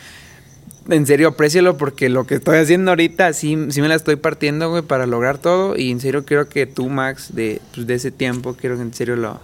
en 0.89 1.07
serio, 1.07 1.29
aprécialo 1.29 1.77
porque 1.77 2.09
lo 2.09 2.27
que 2.27 2.35
estoy 2.35 2.59
haciendo 2.59 2.91
ahorita 2.91 3.33
sí, 3.33 3.57
sí 3.71 3.81
me 3.81 3.87
la 3.87 3.95
estoy 3.95 4.17
partiendo, 4.17 4.71
güey, 4.71 4.83
para 4.83 5.07
lograr 5.07 5.39
todo. 5.39 5.77
Y 5.77 5.93
en 5.93 6.01
serio 6.01 6.25
quiero 6.25 6.49
que 6.49 6.67
tú, 6.67 6.89
Max, 6.89 7.29
de, 7.33 7.61
pues, 7.75 7.87
de 7.87 7.95
ese 7.95 8.11
tiempo, 8.11 8.55
quiero 8.55 8.75
que 8.77 8.83
en 8.83 8.93
serio 8.93 9.15
lo, 9.15 9.41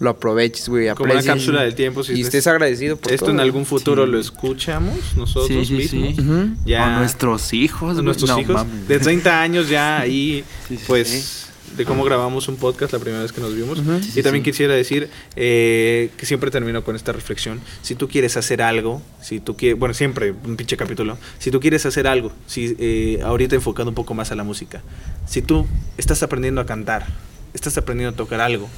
lo 0.00 0.10
aproveches, 0.10 0.68
güey. 0.68 0.88
Como 0.94 1.12
una 1.12 1.22
cápsula 1.22 1.62
del 1.62 1.74
tiempo. 1.76 2.02
Si 2.02 2.14
y 2.14 2.22
estés- 2.24 2.46
agradecido 2.48 2.96
por 2.96 3.12
Esto 3.12 3.26
todo, 3.26 3.34
en 3.34 3.40
algún 3.40 3.64
futuro 3.66 4.06
Sí. 4.06 4.10
lo 4.10 4.18
escuchamos 4.18 4.98
nosotros 5.16 5.68
Sí, 5.68 5.76
sí, 5.82 5.88
sí. 5.88 5.96
mismos. 5.98 6.26
Ujú. 6.26 6.56
Ya. 6.66 6.96
O 6.96 6.98
nuestros 7.00 7.52
hijos, 7.52 7.92
güey. 7.92 8.04
nuestros 8.04 8.30
No 8.30 8.40
hijos 8.40 8.54
mames. 8.56 8.88
de 8.88 8.98
30 8.98 9.40
años 9.40 9.68
ya 9.68 10.00
ahí 10.00 10.42
Sí, 10.68 10.76
sí, 10.78 10.84
pues 10.86 11.08
sí. 11.08 11.46
de 11.76 11.84
cómo 11.84 12.02
grabamos 12.02 12.48
un 12.48 12.56
podcast 12.56 12.92
la 12.94 12.98
primera 12.98 13.22
vez 13.22 13.30
que 13.32 13.40
nos 13.40 13.54
vimos 13.54 13.78
Ujú. 13.78 13.92
y 13.98 14.02
Sí, 14.02 14.22
también 14.24 14.44
sí. 14.44 14.50
quisiera 14.50 14.74
decir 14.74 15.08
eh, 15.36 16.10
que 16.16 16.26
siempre 16.26 16.50
termino 16.50 16.82
con 16.82 16.96
esta 16.96 17.12
reflexión 17.12 17.60
si 17.82 17.94
tú 17.94 18.08
quieres 18.08 18.36
hacer 18.36 18.60
algo 18.62 19.00
si 19.22 19.38
tú 19.38 19.54
quieres 19.56 19.78
bueno 19.78 19.94
siempre 19.94 20.32
un 20.44 20.56
pinche 20.56 20.76
capítulo 20.76 21.16
si 21.38 21.50
tú 21.52 21.60
quieres 21.60 21.86
hacer 21.86 22.08
algo 22.08 22.32
si 22.48 22.74
eh, 22.80 23.20
ahorita 23.22 23.54
enfocado 23.54 23.88
un 23.88 23.94
poco 23.94 24.14
más 24.14 24.32
a 24.32 24.34
la 24.34 24.42
música 24.42 24.82
si 25.28 25.42
tú 25.42 25.64
estás 25.96 26.22
aprendiendo 26.24 26.60
a 26.60 26.66
cantar 26.66 27.06
estás 27.54 27.76
aprendiendo 27.78 28.14
a 28.14 28.16
tocar 28.16 28.40
algo 28.40 28.68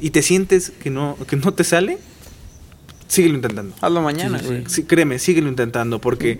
y 0.00 0.10
te 0.10 0.22
sientes 0.22 0.70
que 0.82 0.90
no 0.90 1.16
que 1.28 1.36
no 1.36 1.52
te 1.52 1.64
sale 1.64 1.98
síguelo 3.08 3.34
intentando 3.34 3.74
Hazlo 3.80 4.02
mañana, 4.02 4.38
Sí, 4.38 4.44
güey. 4.46 4.64
Sí, 4.68 4.84
créeme 4.84 5.18
síguelo 5.18 5.48
intentando 5.48 6.00
porque 6.00 6.38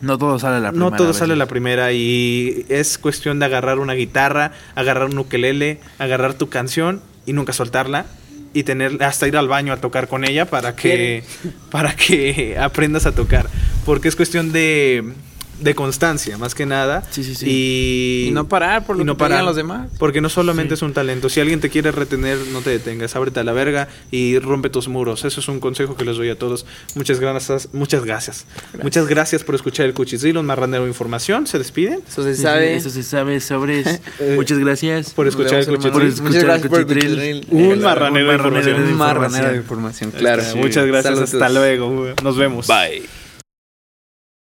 No 0.00 0.16
todo 0.16 0.38
sale 0.38 0.56
a 0.56 0.60
la 0.60 0.70
primera. 0.70 0.90
no 0.90 0.96
todo 0.96 1.12
sale 1.12 1.34
a 1.34 1.36
la 1.36 1.46
primera 1.46 1.92
y 1.92 2.64
es 2.68 2.96
cuestión 2.98 3.38
de 3.38 3.44
agarrar 3.46 3.78
una 3.78 3.92
guitarra, 3.94 4.52
agarrar 4.74 5.08
un 5.10 5.18
ukelele, 5.18 5.80
agarrar 5.98 6.34
tu 6.34 6.48
canción 6.48 7.02
y 7.26 7.32
nunca 7.34 7.52
soltarla 7.52 8.06
y 8.54 8.62
tener 8.64 9.02
hasta 9.02 9.28
ir 9.28 9.36
al 9.36 9.46
baño 9.48 9.72
a 9.72 9.76
tocar 9.76 10.08
con 10.08 10.24
ella 10.24 10.46
para 10.46 10.74
que 10.74 11.22
para 11.70 11.94
que 11.94 12.56
aprendas 12.60 13.06
a 13.06 13.12
tocar, 13.12 13.48
porque 13.84 14.08
es 14.08 14.16
cuestión 14.16 14.52
de 14.52 15.12
de 15.60 15.74
constancia, 15.74 16.38
más 16.38 16.54
que 16.54 16.66
nada. 16.66 17.02
Sí, 17.10 17.22
sí, 17.24 17.34
sí. 17.34 17.46
Y, 17.48 18.28
Y 18.28 18.30
no 18.32 18.48
parar 18.48 18.86
por 18.86 18.96
lo 18.96 19.02
y 19.02 19.04
no 19.04 19.14
que 19.14 19.18
parar, 19.20 19.44
los 19.44 19.56
demás. 19.56 19.88
Porque 19.98 20.20
no 20.20 20.28
solamente 20.28 20.70
Sí. 20.70 20.78
es 20.78 20.82
un 20.82 20.92
talento. 20.92 21.28
Si 21.28 21.40
alguien 21.40 21.60
te 21.60 21.68
quiere 21.70 21.90
retener, 21.92 22.38
no 22.52 22.60
te 22.60 22.70
detengas. 22.70 23.14
Ábrete 23.16 23.40
a 23.40 23.44
la 23.44 23.52
verga 23.52 23.88
y 24.10 24.38
rompe 24.38 24.70
tus 24.70 24.88
muros. 24.88 25.24
Eso 25.24 25.40
es 25.40 25.48
un 25.48 25.60
consejo 25.60 25.96
que 25.96 26.04
les 26.04 26.16
doy 26.16 26.30
a 26.30 26.38
todos. 26.38 26.66
Muchas 26.94 27.20
gracias. 27.20 27.68
Muchas 27.72 28.04
gracias. 28.04 28.46
Muchas 28.82 29.06
gracias 29.06 29.44
por 29.44 29.54
escuchar 29.54 29.86
el 29.86 29.94
Cuchitril, 29.94 30.36
un 30.38 30.46
marranero 30.46 30.84
de 30.84 30.88
información. 30.88 31.46
¿Se 31.46 31.58
despiden? 31.58 32.00
Eso 32.08 32.22
se 32.22 32.34
sabe. 32.36 32.76
Eso 32.76 32.90
se 32.90 33.02
sabe, 33.02 33.40
sobres. 33.40 34.00
Eh, 34.18 34.34
Muchas 34.36 34.58
gracias. 34.58 35.10
por 35.10 35.26
escuchar 35.28 35.60
el 35.60 35.66
Cuchitril. 35.66 35.92
hermanos. 35.94 36.20
Muchas 36.20 36.44
gracias 36.44 36.68
por 36.68 36.80
el 36.80 36.86
Cuchitril. 36.86 37.46
Un 37.50 37.80
marranero 37.82 38.30
de 38.30 38.34
Un 38.36 38.38
marranero 38.38 38.70
información. 38.70 38.80
Un 38.80 38.86
de 38.86 38.94
marranero 38.94 39.50
de 39.52 39.56
información. 39.56 40.10
claro. 40.12 40.42
Muchas 40.56 40.86
gracias. 40.86 41.14
Saludos. 41.14 41.34
Hasta 41.34 41.48
luego. 41.48 42.14
Nos 42.22 42.36
vemos. 42.36 42.66
Bye. 42.66 43.29